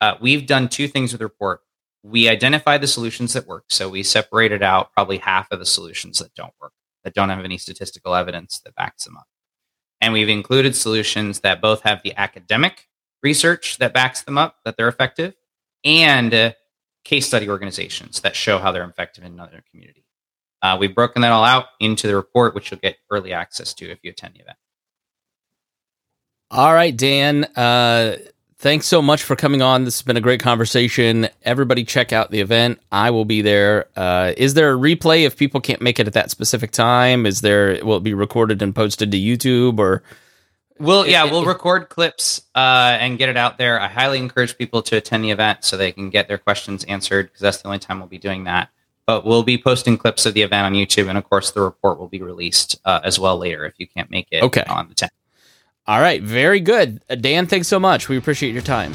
uh, 0.00 0.14
we've 0.20 0.46
done 0.46 0.68
two 0.68 0.88
things 0.88 1.12
with 1.12 1.18
the 1.20 1.26
report 1.26 1.60
we 2.08 2.28
identify 2.28 2.78
the 2.78 2.86
solutions 2.86 3.34
that 3.34 3.46
work. 3.46 3.64
So 3.68 3.88
we 3.88 4.02
separated 4.02 4.62
out 4.62 4.92
probably 4.92 5.18
half 5.18 5.50
of 5.50 5.58
the 5.58 5.66
solutions 5.66 6.18
that 6.18 6.34
don't 6.34 6.54
work, 6.60 6.72
that 7.04 7.14
don't 7.14 7.28
have 7.28 7.44
any 7.44 7.58
statistical 7.58 8.14
evidence 8.14 8.60
that 8.64 8.74
backs 8.74 9.04
them 9.04 9.16
up. 9.16 9.26
And 10.00 10.12
we've 10.12 10.28
included 10.28 10.74
solutions 10.74 11.40
that 11.40 11.60
both 11.60 11.82
have 11.82 12.02
the 12.02 12.16
academic 12.16 12.88
research 13.22 13.78
that 13.78 13.92
backs 13.92 14.22
them 14.22 14.38
up, 14.38 14.56
that 14.64 14.76
they're 14.76 14.88
effective, 14.88 15.34
and 15.84 16.32
uh, 16.32 16.52
case 17.04 17.26
study 17.26 17.48
organizations 17.48 18.20
that 18.20 18.36
show 18.36 18.58
how 18.58 18.72
they're 18.72 18.88
effective 18.88 19.24
in 19.24 19.32
another 19.32 19.62
community. 19.70 20.04
Uh, 20.62 20.76
we've 20.78 20.94
broken 20.94 21.22
that 21.22 21.32
all 21.32 21.44
out 21.44 21.66
into 21.80 22.06
the 22.06 22.16
report, 22.16 22.54
which 22.54 22.70
you'll 22.70 22.80
get 22.80 22.96
early 23.10 23.32
access 23.32 23.74
to 23.74 23.90
if 23.90 23.98
you 24.02 24.10
attend 24.10 24.34
the 24.34 24.40
event. 24.40 24.56
All 26.50 26.72
right, 26.72 26.96
Dan. 26.96 27.44
Uh, 27.44 28.16
thanks 28.58 28.86
so 28.86 29.00
much 29.00 29.22
for 29.22 29.36
coming 29.36 29.62
on. 29.62 29.84
This 29.84 29.98
has 29.98 30.02
been 30.02 30.16
a 30.16 30.20
great 30.20 30.40
conversation. 30.40 31.28
Everybody, 31.42 31.84
check 31.84 32.12
out 32.12 32.30
the 32.30 32.40
event. 32.40 32.80
I 32.92 33.10
will 33.10 33.24
be 33.24 33.42
there. 33.42 33.86
Uh, 33.96 34.32
is 34.36 34.54
there 34.54 34.72
a 34.72 34.76
replay 34.76 35.24
if 35.24 35.36
people 35.36 35.60
can't 35.60 35.80
make 35.80 35.98
it 35.98 36.06
at 36.06 36.12
that 36.14 36.30
specific 36.30 36.72
time? 36.72 37.26
Is 37.26 37.40
there 37.40 37.84
will 37.84 37.98
it 37.98 38.02
be 38.02 38.14
recorded 38.14 38.62
and 38.62 38.74
posted 38.74 39.10
to 39.12 39.18
YouTube 39.18 39.78
or? 39.78 40.02
We'll 40.80 41.08
yeah, 41.08 41.24
we'll 41.24 41.44
record 41.44 41.88
clips 41.88 42.42
uh, 42.54 42.96
and 43.00 43.18
get 43.18 43.28
it 43.28 43.36
out 43.36 43.58
there. 43.58 43.80
I 43.80 43.88
highly 43.88 44.18
encourage 44.18 44.56
people 44.56 44.80
to 44.82 44.96
attend 44.96 45.24
the 45.24 45.32
event 45.32 45.64
so 45.64 45.76
they 45.76 45.90
can 45.90 46.08
get 46.08 46.28
their 46.28 46.38
questions 46.38 46.84
answered 46.84 47.26
because 47.26 47.40
that's 47.40 47.62
the 47.62 47.66
only 47.66 47.80
time 47.80 47.98
we'll 47.98 48.06
be 48.06 48.18
doing 48.18 48.44
that. 48.44 48.68
But 49.04 49.24
we'll 49.24 49.42
be 49.42 49.58
posting 49.58 49.96
clips 49.96 50.24
of 50.24 50.34
the 50.34 50.42
event 50.42 50.66
on 50.66 50.74
YouTube, 50.74 51.08
and 51.08 51.18
of 51.18 51.28
course, 51.28 51.50
the 51.50 51.62
report 51.62 51.98
will 51.98 52.08
be 52.08 52.22
released 52.22 52.78
uh, 52.84 53.00
as 53.02 53.18
well 53.18 53.38
later 53.38 53.64
if 53.64 53.74
you 53.78 53.88
can't 53.88 54.08
make 54.10 54.28
it 54.30 54.42
okay. 54.44 54.62
on 54.68 54.88
the 54.88 54.94
10th. 54.94 55.08
All 55.88 56.00
right, 56.00 56.22
very 56.22 56.60
good. 56.60 57.00
Uh, 57.08 57.14
Dan, 57.14 57.46
thanks 57.46 57.66
so 57.66 57.80
much. 57.80 58.10
We 58.10 58.18
appreciate 58.18 58.52
your 58.52 58.62
time. 58.62 58.92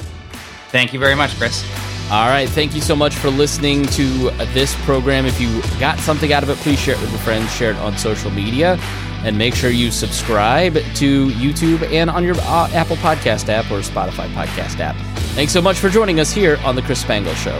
Thank 0.70 0.94
you 0.94 1.00
very 1.00 1.16
much, 1.16 1.36
Chris. 1.38 1.66
All 2.12 2.28
right, 2.28 2.48
thank 2.48 2.76
you 2.76 2.82
so 2.82 2.96
much 2.96 3.16
for 3.16 3.32
listening 3.32 3.88
to 3.88 4.30
uh, 4.30 4.46
this 4.54 4.76
program. 4.86 5.26
If 5.26 5.42
you 5.42 5.62
got 5.80 5.98
something 5.98 6.32
out 6.32 6.44
of 6.44 6.50
it, 6.50 6.58
please 6.58 6.80
share 6.80 6.94
it 6.94 7.02
with 7.02 7.10
your 7.10 7.20
friends, 7.22 7.52
share 7.52 7.72
it 7.72 7.78
on 7.78 7.98
social 7.98 8.30
media, 8.30 8.78
and 9.24 9.36
make 9.36 9.56
sure 9.56 9.72
you 9.72 9.90
subscribe 9.90 10.76
to 10.76 11.30
YouTube 11.30 11.82
and 11.92 12.12
on 12.12 12.24
your 12.24 12.36
uh, 12.42 12.70
Apple 12.74 12.98
Podcast 12.98 13.50
app 13.50 13.66
or 13.72 13.80
Spotify 13.80 14.28
Podcast 14.34 14.80
app. 14.80 14.96
Thanks 15.34 15.52
so 15.52 15.64
much 15.64 15.78
for 15.78 15.90
joining 15.90 16.20
us 16.20 16.32
here 16.32 16.60
on 16.64 16.76
The 16.76 16.84
Chris 16.84 17.02
Spangle 17.02 17.34
Show. 17.34 17.60